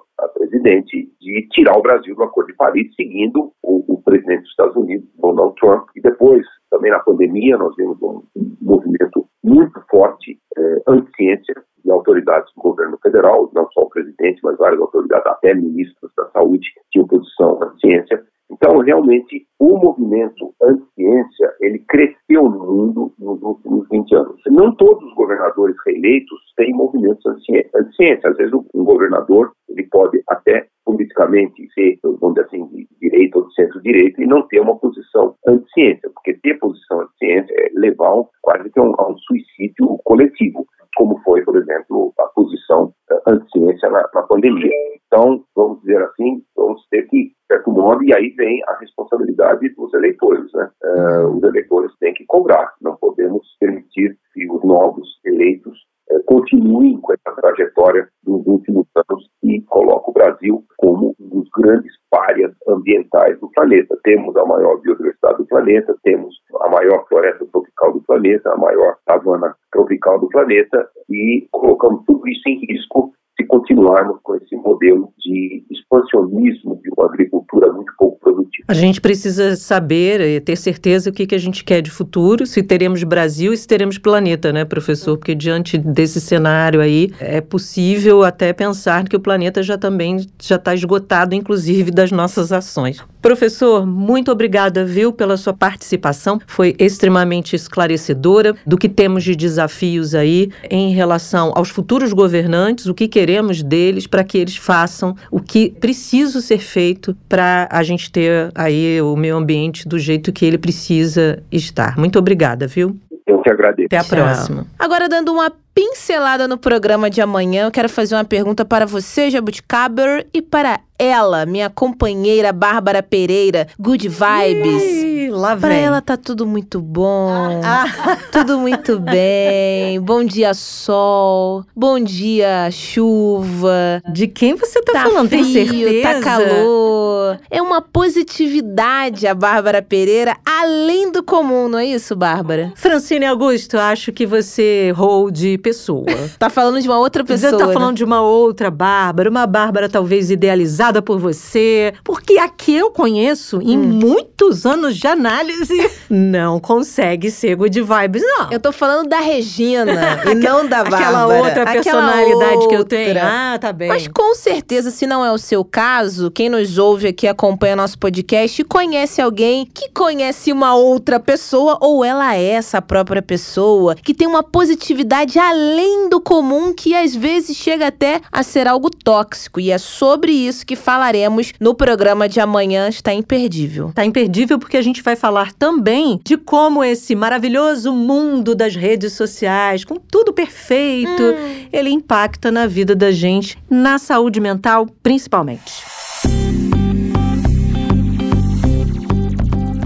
presidente 0.54 1.10
de 1.20 1.48
tirar 1.50 1.78
o 1.78 1.82
Brasil 1.82 2.16
do 2.16 2.24
Acordo 2.24 2.48
de 2.48 2.56
Paris, 2.56 2.94
seguindo 2.96 3.52
o, 3.64 3.94
o, 3.94 4.02
presidente 4.04 4.42
dos 4.42 4.50
Estados 4.52 4.76
Unidos, 4.76 5.10
Donald 5.18 5.56
Trump. 5.60 5.88
E 5.96 6.02
depois, 6.02 6.46
também 6.70 6.92
na 6.92 7.00
pandemia, 7.00 7.58
nós 7.58 7.76
vimos 7.76 8.00
um, 8.02 8.22
movimento 8.62 9.26
muito 9.44 9.82
forte 9.90 10.38
eh, 10.58 10.82
anti-ciência 10.88 11.56
de 11.84 11.92
autoridades 11.92 12.54
do 12.56 12.62
governo 12.62 12.98
federal, 13.02 13.50
não 13.54 13.68
só 13.72 13.82
o 13.82 13.90
presidente, 13.90 14.40
mas 14.44 14.58
várias 14.58 14.80
autoridades, 14.80 15.26
até 15.26 15.54
ministros 15.54 16.12
da 16.16 16.30
saúde, 16.30 16.68
tinham 16.92 17.08
posição 17.08 17.60
anti-ciência. 17.62 18.24
Então, 18.52 18.78
realmente, 18.80 19.48
o 19.60 19.78
movimento 19.78 20.54
anti-ciência, 20.62 21.54
ele 21.62 21.80
cresceu 21.80 22.44
no 22.44 22.60
mundo 22.60 23.14
nos 23.18 23.42
últimos 23.42 23.88
20 23.90 24.16
anos. 24.16 24.42
Não 24.48 24.76
todos 24.76 25.04
os 25.04 25.16
governadores 25.16 25.76
reeleitos 25.86 26.40
têm 26.56 26.72
movimentos 26.74 27.26
anti-ciência. 27.26 28.30
Às 28.30 28.38
vezes, 28.38 28.54
um 28.54 28.84
governador, 28.84 29.52
ele 29.74 29.88
pode 29.90 30.22
até 30.30 30.68
politicamente 30.86 31.68
ser, 31.74 32.00
vamos 32.04 32.36
dizer 32.36 32.48
assim, 32.48 32.66
de 32.68 32.88
direita 33.02 33.40
ou 33.40 33.48
de 33.48 33.56
centro-direita 33.56 34.22
e 34.22 34.28
não 34.28 34.48
ter 34.48 34.60
uma 34.60 34.78
posição 34.78 35.36
anti-ciência, 35.48 36.10
porque 36.14 36.34
ter 36.36 36.60
posição 36.60 37.02
anti-ciência 37.02 37.54
é 37.58 37.70
levar 37.74 38.24
quase 38.42 38.70
que 38.70 38.80
a 38.80 38.84
um, 38.84 38.94
a 38.98 39.10
um 39.10 39.18
suicídio 39.18 39.98
coletivo 40.04 40.66
como 40.96 41.20
foi, 41.24 41.42
por 41.42 41.56
exemplo, 41.56 42.14
a 42.20 42.26
posição 42.28 42.94
uh, 43.12 43.22
anti-ciência 43.28 43.90
na, 43.90 44.08
na, 44.14 44.24
pandemia. 44.24 44.72
Então, 45.08 45.44
vamos 45.56 45.80
dizer 45.82 46.02
assim, 46.04 46.44
vamos 46.56 46.86
ter 46.90 47.04
que, 47.04 47.26
de 47.26 47.36
certo 47.52 47.72
modo, 47.72 48.04
e 48.04 48.14
aí 48.14 48.30
vem 48.32 48.62
a 48.68 48.78
responsabilidade 48.78 49.70
dos 49.70 49.94
eleitores. 49.94 50.52
Né? 50.54 50.70
Uh, 50.84 51.38
os 51.38 51.44
eleitores 51.44 51.92
têm 52.00 52.14
que 52.14 52.26
cobrar, 52.26 52.74
não 52.82 52.96
podemos 52.96 53.46
permitir 53.60 54.18
que 54.34 54.50
os 54.52 54.64
novos 54.64 55.08
eleitos 55.26 55.78
uh, 56.12 56.24
continuem 56.26 57.00
com 57.00 57.14
essa 57.14 57.36
trajetória 57.42 58.08
dos 58.24 58.46
últimos 58.46 58.88
anos 59.10 59.28
e 59.44 59.62
coloca 59.62 60.10
o 60.10 60.14
Brasil 60.14 60.64
como 60.78 61.16
um 61.20 61.30
dos 61.30 61.50
grandes 61.56 61.94
párias 62.10 62.52
ambientais 62.68 63.40
do 63.40 63.50
planeta. 63.50 63.98
Temos 64.04 64.36
a 64.38 64.46
maior 64.46 64.80
biodiversidade 64.82 65.38
do 65.38 65.46
planeta, 65.46 65.96
temos 66.04 66.36
a 66.62 66.70
maior 66.70 67.06
floresta 67.08 67.46
tropical 67.52 67.94
do 67.94 68.02
planeta, 68.02 68.52
a 68.52 68.58
maior 68.58 68.96
savana 69.08 69.56
tropical 69.72 70.20
do 70.20 70.28
planeta 70.44 70.88
e 71.10 71.48
colocamos 71.52 72.04
tudo 72.06 72.28
isso 72.28 72.42
em 72.48 72.60
risco 72.70 73.14
se 73.36 73.48
continuarmos 73.48 74.18
com 74.22 74.36
esse 74.36 74.56
modelo 74.56 75.10
de 75.18 75.66
expansionismo 75.72 76.80
de 76.84 76.90
uma 76.96 77.08
agricultura 77.08 77.72
muito 77.74 77.92
pouco 77.98 78.20
produtiva. 78.20 78.66
A 78.68 78.74
gente 78.76 79.02
precisa 79.02 79.56
saber 79.56 80.22
e 80.22 80.40
ter 80.40 80.56
certeza 80.56 81.10
o 81.10 81.14
que, 81.14 81.26
que 81.26 81.34
a 81.34 81.40
gente 81.40 81.64
quer 81.64 81.82
de 81.82 81.90
futuro, 81.90 82.46
se 82.46 82.62
teremos 82.62 83.04
Brasil 83.04 83.52
e 83.52 83.58
se 83.58 83.68
teremos 83.68 83.98
planeta, 83.98 84.54
né, 84.54 84.66
professor? 84.66 85.18
Porque 85.18 85.34
diante 85.34 85.80
desse 85.80 86.22
cenário 86.22 86.80
aí, 86.80 87.10
é 87.20 87.42
possível 87.42 88.22
até 88.22 88.54
pensar 88.54 89.08
que 89.10 89.16
o 89.16 89.20
planeta 89.20 89.64
já 89.64 89.80
também 89.80 90.18
já 90.40 90.58
está 90.58 90.76
esgotado, 90.76 91.34
inclusive, 91.34 91.90
das 91.90 92.12
nossas 92.12 92.52
ações. 92.52 93.04
Professor, 93.24 93.86
muito 93.88 94.30
obrigada, 94.30 94.84
viu, 94.84 95.14
pela 95.14 95.38
sua 95.38 95.54
participação. 95.54 96.42
Foi 96.46 96.76
extremamente 96.78 97.56
esclarecedora 97.56 98.54
do 98.68 98.78
que 98.78 98.90
temos 98.90 99.24
de 99.24 99.34
desafios 99.34 100.14
aí 100.14 100.52
em 100.70 100.92
relação 100.92 101.54
aos 101.56 101.70
futuros 101.70 102.12
governantes, 102.12 102.86
o 102.86 102.94
que 102.94 103.08
queremos 103.08 103.64
deles 103.64 104.06
para 104.06 104.26
que 104.26 104.38
eles 104.38 104.58
façam 104.58 105.16
o 105.32 105.40
que 105.40 105.70
precisa 105.80 106.42
ser 106.42 106.60
feito 106.60 107.16
para 107.30 107.70
a 107.72 107.82
gente 107.82 108.12
ter 108.12 108.52
aí 108.54 109.02
o 109.02 109.16
meio 109.16 109.38
ambiente 109.38 109.88
do 109.88 109.98
jeito 109.98 110.34
que 110.34 110.46
ele 110.46 110.58
precisa 110.58 111.42
estar. 111.50 111.98
Muito 111.98 112.20
obrigada, 112.20 112.68
viu? 112.68 113.00
Eu 113.26 113.42
que 113.42 113.50
agradeço. 113.50 113.86
Até 113.86 113.98
a 114.00 114.04
próxima. 114.04 114.68
Agora, 114.78 115.08
dando 115.08 115.32
uma 115.32 115.50
pincelada 115.74 116.48
no 116.48 116.58
programa 116.58 117.10
de 117.10 117.22
amanhã, 117.22 117.66
eu 117.66 117.72
quero 117.72 117.90
fazer 117.90 118.16
uma 118.16 118.26
pergunta 118.26 118.64
para 118.66 118.86
você, 118.86 119.30
Jabuticaber, 119.30 120.28
e 120.34 120.42
para 120.42 120.80
ela, 120.98 121.46
minha 121.46 121.70
companheira 121.70 122.54
Bárbara 122.54 123.02
Pereira, 123.02 123.68
Good 123.80 124.08
Vibes. 124.08 124.84
Ih, 124.84 125.30
lá 125.32 125.56
vem. 125.56 125.62
Pra 125.62 125.74
ela 125.74 126.02
tá 126.02 126.16
tudo 126.16 126.46
muito 126.46 126.80
bom, 126.80 127.62
ah. 127.64 127.86
tudo 128.32 128.60
muito 128.60 129.00
bem. 129.00 130.00
Bom 130.00 130.24
dia, 130.24 130.54
sol. 130.54 131.66
Bom 131.76 132.00
dia, 132.00 132.70
chuva. 132.72 134.02
De 134.12 134.28
quem 134.28 134.56
você 134.56 134.82
tá, 134.82 134.94
tá 134.94 135.04
falando? 135.04 135.30
Frio, 135.30 135.44
Tem 135.44 135.68
certeza? 135.68 136.02
Tá 136.02 136.20
calor. 136.22 137.40
É 137.50 137.62
uma 137.62 137.82
positividade 137.82 139.26
a 139.26 139.34
Bárbara 139.34 139.82
Pereira, 139.82 140.38
além 140.46 141.12
do 141.12 141.24
comum, 141.24 141.68
não 141.68 141.80
é 141.80 141.86
isso, 141.86 142.16
Bárbara? 142.16 142.72
Francine 142.76 143.26
Augusto, 143.26 143.78
acho 143.78 144.12
que 144.12 144.26
você 144.26 144.94
hold 144.96 145.40
pessoa. 145.62 146.06
tá 146.38 146.50
falando 146.50 146.82
de 146.82 146.88
uma 146.88 147.00
outra 147.00 147.24
pessoa. 147.24 147.52
Você 147.52 147.58
tá 147.58 147.68
né? 147.68 147.74
falando 147.74 147.98
de 147.98 148.04
uma 148.04 148.22
outra 148.22 148.70
Bárbara, 148.70 149.30
uma 149.30 149.48
Bárbara 149.48 149.90
talvez 149.90 150.30
idealizada 150.30 150.83
por 151.02 151.20
você. 151.20 151.94
Porque 152.04 152.38
a 152.38 152.50
que 152.50 152.76
eu 152.76 152.92
conheço, 152.92 153.62
em 153.62 153.78
hum. 153.78 153.84
muitos 153.84 154.66
anos 154.66 154.98
de 154.98 155.08
análise, 155.08 155.90
não 156.10 156.60
consegue 156.60 157.30
ser 157.32 157.56
good 157.56 157.80
vibes, 157.82 158.22
não. 158.22 158.52
Eu 158.52 158.60
tô 158.60 158.72
falando 158.72 159.08
da 159.08 159.20
Regina 159.20 160.22
e 160.30 160.36
não 160.36 160.68
da 160.68 160.84
Bárbara. 160.84 161.04
Aquela 161.04 161.28
outra 161.28 161.66
personalidade 161.66 162.32
Aquela 162.32 162.54
outra. 162.54 162.68
que 162.68 162.76
eu 162.76 162.86
tenho. 162.86 163.20
Ah, 163.22 163.58
tá 163.60 163.72
bem. 163.72 163.88
Mas 163.88 164.08
com 164.08 164.36
certeza, 164.36 164.92
se 164.92 165.06
não 165.08 165.26
é 165.26 165.32
o 165.32 165.38
seu 165.38 165.64
caso, 165.64 166.32
quem 166.32 166.50
nos 166.50 166.78
ouve 166.78 167.08
aqui, 167.08 167.28
acompanha 167.28 167.76
nosso 167.76 167.98
podcast 167.98 168.62
e 168.62 168.66
conhece 168.66 169.22
alguém 169.22 169.66
que 169.66 169.90
conhece 169.90 170.52
uma 170.52 170.76
outra 170.76 171.20
pessoa 171.20 171.78
ou 171.82 172.04
ela 172.04 172.36
é 172.36 172.44
essa 172.44 172.82
própria 172.82 173.22
pessoa, 173.22 173.96
que 173.96 174.14
tem 174.14 174.28
uma 174.28 174.44
positividade 174.44 175.40
além 175.40 176.10
do 176.10 176.20
comum 176.20 176.74
que 176.74 176.96
às 176.96 177.16
vezes 177.16 177.56
chega 177.56 177.88
até 177.88 178.22
a 178.32 178.44
ser 178.44 178.68
algo 178.68 178.90
tóxico. 178.90 179.60
E 179.60 179.72
é 179.72 179.78
sobre 179.78 180.32
isso 180.32 180.66
que 180.66 180.73
falaremos 180.76 181.54
no 181.60 181.74
programa 181.74 182.28
de 182.28 182.40
amanhã. 182.40 182.88
Está 182.90 183.14
imperdível. 183.14 183.90
Está 183.90 184.06
imperdível 184.06 184.60
porque 184.60 184.78
a 184.78 184.82
gente 184.82 185.02
vai 185.02 185.16
falar 185.16 185.54
também 185.54 186.20
de 186.24 186.38
como 186.38 186.84
esse 186.84 187.16
maravilhoso 187.16 187.92
mundo 187.92 188.56
das 188.56 188.76
redes 188.76 189.14
sociais, 189.14 189.84
com 189.84 189.96
tudo 189.96 190.34
perfeito, 190.34 191.24
hum. 191.24 191.68
ele 191.72 191.90
impacta 191.90 192.52
na 192.52 192.68
vida 192.68 192.96
da 192.96 193.12
gente, 193.12 193.58
na 193.70 193.98
saúde 193.98 194.40
mental 194.40 194.88
principalmente. 195.02 195.84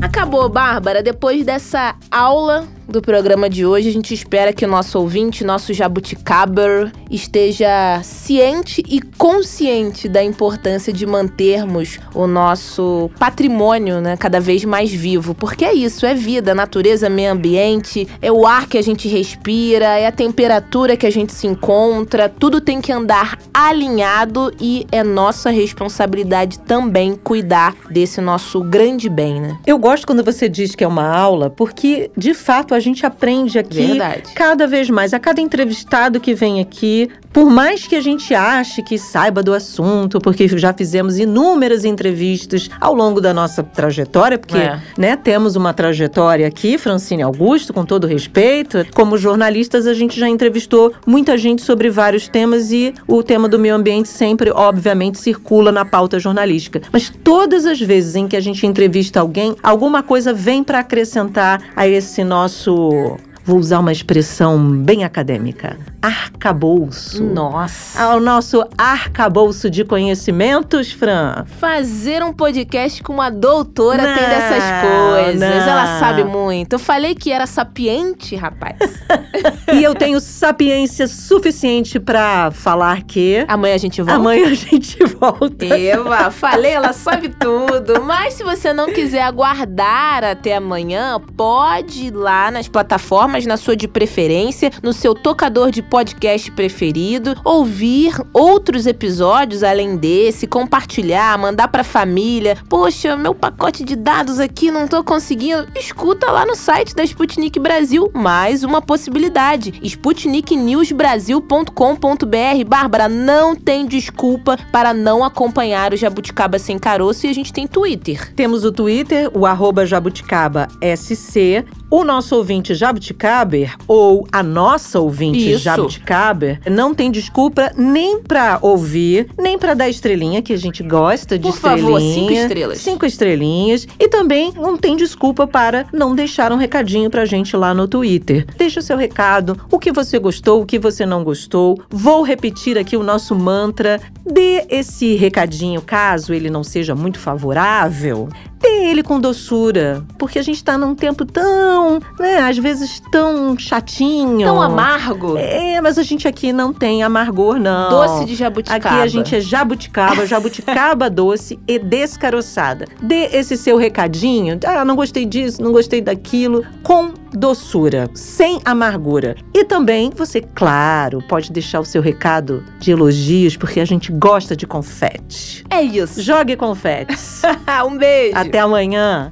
Acabou, 0.01 0.49
Bárbara. 0.49 1.03
Depois 1.03 1.45
dessa 1.45 1.95
aula 2.09 2.67
do 2.87 3.01
programa 3.01 3.49
de 3.49 3.65
hoje. 3.65 3.89
A 3.89 3.91
gente 3.91 4.13
espera 4.13 4.53
que 4.53 4.65
o 4.65 4.67
nosso 4.67 4.99
ouvinte, 4.99 5.43
nosso 5.43 5.73
jabuticaber, 5.73 6.91
esteja 7.09 8.01
ciente 8.03 8.83
e 8.87 9.01
consciente 9.01 10.07
da 10.07 10.23
importância 10.23 10.91
de 10.93 11.05
mantermos 11.05 11.99
o 12.13 12.27
nosso 12.27 13.09
patrimônio 13.19 13.99
né, 14.01 14.15
cada 14.17 14.39
vez 14.39 14.63
mais 14.63 14.91
vivo. 14.91 15.33
Porque 15.33 15.65
é 15.65 15.73
isso, 15.73 16.05
é 16.05 16.13
vida, 16.13 16.55
natureza, 16.55 17.09
meio 17.09 17.31
ambiente, 17.31 18.07
é 18.21 18.31
o 18.31 18.45
ar 18.45 18.67
que 18.67 18.77
a 18.77 18.81
gente 18.81 19.07
respira, 19.07 19.97
é 19.97 20.07
a 20.07 20.11
temperatura 20.11 20.95
que 20.95 21.05
a 21.05 21.11
gente 21.11 21.33
se 21.33 21.47
encontra, 21.47 22.29
tudo 22.29 22.61
tem 22.61 22.79
que 22.81 22.91
andar 22.91 23.37
alinhado 23.53 24.53
e 24.59 24.85
é 24.91 25.03
nossa 25.03 25.49
responsabilidade 25.49 26.59
também 26.59 27.15
cuidar 27.15 27.75
desse 27.89 28.21
nosso 28.21 28.61
grande 28.61 29.09
bem, 29.09 29.41
né? 29.41 29.57
Eu 29.65 29.77
gosto 29.77 30.05
quando 30.05 30.23
você 30.23 30.47
diz 30.47 30.75
que 30.75 30.83
é 30.83 30.87
uma 30.87 31.07
aula, 31.07 31.49
porque 31.49 32.11
de 32.15 32.33
fato 32.33 32.73
a 32.77 32.79
gente 32.79 33.05
aprende 33.05 33.59
aqui 33.59 33.87
Verdade. 33.87 34.33
cada 34.33 34.67
vez 34.67 34.89
mais. 34.89 35.13
A 35.13 35.19
cada 35.19 35.41
entrevistado 35.41 36.19
que 36.19 36.33
vem 36.33 36.61
aqui, 36.61 37.09
por 37.33 37.49
mais 37.49 37.85
que 37.85 37.95
a 37.95 38.01
gente 38.01 38.33
ache 38.33 38.81
que 38.81 38.97
saiba 38.97 39.43
do 39.43 39.53
assunto, 39.53 40.19
porque 40.19 40.47
já 40.47 40.73
fizemos 40.73 41.17
inúmeras 41.17 41.85
entrevistas 41.85 42.69
ao 42.79 42.93
longo 42.93 43.21
da 43.21 43.33
nossa 43.33 43.61
trajetória, 43.61 44.37
porque 44.37 44.57
é. 44.57 44.81
né, 44.97 45.15
temos 45.15 45.55
uma 45.55 45.73
trajetória 45.73 46.47
aqui, 46.47 46.77
Francine 46.77 47.23
Augusto, 47.23 47.73
com 47.73 47.85
todo 47.85 48.07
respeito. 48.07 48.85
Como 48.93 49.17
jornalistas, 49.17 49.85
a 49.85 49.93
gente 49.93 50.19
já 50.19 50.27
entrevistou 50.27 50.93
muita 51.05 51.37
gente 51.37 51.61
sobre 51.61 51.89
vários 51.89 52.27
temas 52.27 52.71
e 52.71 52.93
o 53.07 53.21
tema 53.21 53.47
do 53.47 53.59
meio 53.59 53.75
ambiente 53.75 54.09
sempre, 54.09 54.51
obviamente, 54.51 55.19
circula 55.19 55.71
na 55.71 55.85
pauta 55.85 56.19
jornalística. 56.19 56.81
Mas 56.91 57.11
todas 57.23 57.65
as 57.65 57.79
vezes 57.79 58.15
em 58.15 58.27
que 58.27 58.35
a 58.35 58.41
gente 58.41 58.65
entrevista 58.65 59.19
alguém, 59.19 59.55
alguma 59.61 60.01
coisa 60.01 60.33
vem 60.33 60.63
para 60.63 60.79
acrescentar 60.79 61.61
a 61.75 61.87
esse 61.87 62.23
nosso 62.23 62.66
su 62.67 63.17
vou 63.47 63.57
usar 63.57 63.79
uma 63.79 63.93
expressão 63.93 64.59
bem 64.59 65.05
acadêmica, 65.05 65.77
arcabouço. 66.01 67.23
Nossa! 67.23 68.03
Ao 68.03 68.19
nosso 68.19 68.61
arcabouço 68.77 69.69
de 69.69 69.85
conhecimentos, 69.85 70.91
Fran. 70.91 71.45
Fazer 71.57 72.21
um 72.21 72.33
podcast 72.33 73.01
com 73.01 73.13
uma 73.13 73.29
doutora 73.29 74.03
não, 74.03 74.15
tem 74.15 74.27
dessas 74.27 74.63
coisas. 74.81 75.39
Não. 75.39 75.47
Ela 75.47 75.97
sabe 75.97 76.25
muito. 76.25 76.73
Eu 76.73 76.79
falei 76.79 77.15
que 77.15 77.31
era 77.31 77.45
sapiente, 77.45 78.35
rapaz. 78.35 78.75
e 79.73 79.81
eu 79.81 79.95
tenho 79.95 80.19
sapiência 80.19 81.07
suficiente 81.07 82.01
para 82.01 82.51
falar 82.51 83.03
que. 83.03 83.45
Amanhã 83.47 83.75
a 83.75 83.77
gente 83.77 84.01
volta. 84.01 84.19
Amanhã 84.19 84.47
a 84.47 84.53
gente 84.53 85.01
volta. 85.05 85.65
Eva, 85.65 86.29
falei, 86.31 86.71
ela 86.71 86.91
sabe 86.91 87.29
tudo. 87.29 88.03
Mas 88.03 88.33
se 88.33 88.43
você 88.43 88.73
não 88.73 88.91
quiser 88.91 89.21
aguardar 89.21 90.25
até 90.25 90.57
amanhã, 90.57 91.17
pode 91.37 92.07
ir 92.07 92.13
lá 92.13 92.51
nas 92.51 92.67
plataformas, 92.67 93.36
na 93.45 93.57
sua 93.57 93.75
de 93.75 93.87
preferência, 93.87 94.71
no 94.81 94.93
seu 94.93 95.13
tocador 95.13 95.69
de 95.71 95.81
podcast 95.81 96.49
preferido, 96.51 97.35
ouvir 97.43 98.13
outros 98.33 98.85
episódios 98.85 99.63
além 99.63 99.97
desse, 99.97 100.47
compartilhar, 100.47 101.37
mandar 101.37 101.67
pra 101.67 101.83
família. 101.83 102.57
Poxa, 102.69 103.15
meu 103.15 103.35
pacote 103.35 103.83
de 103.83 103.95
dados 103.95 104.39
aqui 104.39 104.71
não 104.71 104.87
tô 104.87 105.03
conseguindo. 105.03 105.67
Escuta 105.75 106.31
lá 106.31 106.45
no 106.45 106.55
site 106.55 106.95
da 106.95 107.03
Sputnik 107.03 107.59
Brasil 107.59 108.09
mais 108.13 108.63
uma 108.63 108.81
possibilidade. 108.81 109.73
SputnikNewsBrasil.com.br. 109.83 112.65
Bárbara, 112.67 113.09
não 113.09 113.55
tem 113.55 113.85
desculpa 113.85 114.57
para 114.71 114.93
não 114.93 115.23
acompanhar 115.23 115.93
o 115.93 115.97
Jabuticaba 115.97 116.59
Sem 116.59 116.79
Caroço 116.79 117.25
e 117.25 117.29
a 117.29 117.33
gente 117.33 117.53
tem 117.53 117.67
Twitter. 117.67 118.33
Temos 118.33 118.63
o 118.63 118.71
Twitter, 118.71 119.29
o 119.33 119.45
arroba 119.45 119.85
Jabuticaba 119.85 120.69
SC. 120.81 121.65
O 121.89 122.03
nosso 122.03 122.35
ouvinte 122.35 122.75
Jabuticaber, 122.75 123.75
ou 123.87 124.27
a 124.29 124.43
nossa 124.43 124.99
ouvinte 124.99 125.53
Isso. 125.53 125.63
Jabuticaber, 125.63 126.59
não 126.69 126.93
tem 126.93 127.09
desculpa 127.09 127.71
nem 127.77 128.21
pra 128.21 128.59
ouvir, 128.61 129.29
nem 129.37 129.57
pra 129.57 129.73
dar 129.73 129.87
estrelinha, 129.87 130.41
que 130.41 130.51
a 130.51 130.57
gente 130.57 130.83
gosta 130.83 131.37
de 131.37 131.43
Por 131.43 131.55
estrelinha. 131.55 131.83
Por 131.83 131.93
favor, 131.93 132.01
cinco 132.01 132.31
estrelas. 132.33 132.77
Cinco 132.79 133.05
estrelinhas. 133.05 133.87
E 133.97 134.09
também 134.09 134.51
não 134.53 134.77
tem 134.77 134.97
desculpa 134.97 135.47
para 135.47 135.85
não 135.93 136.13
deixar 136.13 136.51
um 136.51 136.57
recadinho 136.57 137.09
pra 137.09 137.23
gente 137.23 137.55
lá 137.55 137.73
no 137.73 137.87
Twitter. 137.87 138.45
Deixa 138.57 138.81
o 138.81 138.83
seu 138.83 138.97
recado, 138.97 139.57
o 139.71 139.79
que 139.79 139.91
você 139.93 140.19
gostou, 140.19 140.61
o 140.61 140.65
que 140.65 140.77
você 140.77 141.05
não 141.05 141.23
gostou. 141.23 141.81
Vou 141.89 142.21
repetir 142.21 142.77
aqui 142.77 142.97
o 142.97 143.03
nosso 143.03 143.33
mantra. 143.33 144.01
Dê 144.29 144.65
esse 144.69 145.15
recadinho, 145.15 145.81
caso 145.81 146.33
ele 146.33 146.49
não 146.49 146.65
seja 146.65 146.93
muito 146.93 147.17
favorável. 147.17 148.27
Dê 148.59 148.89
ele 148.89 149.03
com 149.03 149.19
doçura, 149.19 150.03
porque 150.17 150.39
a 150.39 150.41
gente 150.41 150.63
tá 150.63 150.77
num 150.77 150.95
tempo 150.95 151.25
tão, 151.25 151.99
né, 152.19 152.39
às 152.39 152.57
vezes 152.57 153.01
tão 153.11 153.57
chatinho. 153.57 154.45
Tão 154.45 154.61
amargo. 154.61 155.37
É, 155.37 155.79
mas 155.81 155.97
a 155.97 156.03
gente 156.03 156.27
aqui 156.27 156.51
não 156.51 156.73
tem 156.73 157.03
amargor, 157.03 157.59
não. 157.59 157.89
Doce 157.89 158.25
de 158.25 158.35
jabuticaba. 158.35 158.95
Aqui 158.95 159.01
a 159.01 159.07
gente 159.07 159.35
é 159.35 159.39
jabuticaba, 159.39 160.25
jabuticaba 160.25 161.09
doce 161.09 161.59
e 161.67 161.77
descaroçada. 161.77 162.85
Dê 163.01 163.29
esse 163.33 163.55
seu 163.55 163.77
recadinho. 163.77 164.59
Ah, 164.65 164.83
não 164.83 164.95
gostei 164.95 165.25
disso, 165.25 165.61
não 165.61 165.71
gostei 165.71 166.01
daquilo. 166.01 166.65
Com 166.83 167.13
doçura, 167.33 168.09
sem 168.13 168.59
amargura. 168.65 169.35
E 169.53 169.63
também 169.63 170.11
você, 170.15 170.41
claro, 170.41 171.21
pode 171.27 171.51
deixar 171.51 171.79
o 171.79 171.85
seu 171.85 172.01
recado 172.01 172.63
de 172.79 172.91
elogios, 172.91 173.57
porque 173.57 173.79
a 173.79 173.85
gente 173.85 174.11
gosta 174.11 174.55
de 174.55 174.65
confete. 174.65 175.63
É 175.69 175.81
isso. 175.81 176.21
Jogue 176.21 176.55
confetes. 176.55 177.41
um 177.85 177.97
beijo. 177.97 178.37
Até 178.37 178.59
amanhã. 178.59 179.31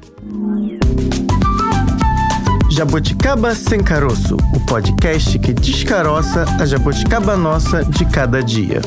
Jabuticaba 2.76 3.56
Sem 3.56 3.82
Caroço, 3.82 4.36
o 4.54 4.60
podcast 4.66 5.39
que 5.39 5.54
descaroça 5.54 6.46
a 6.60 6.66
jabuticaba 6.66 7.38
nossa 7.38 7.86
de 7.86 8.06
cada 8.06 8.43
dia. 8.43 8.82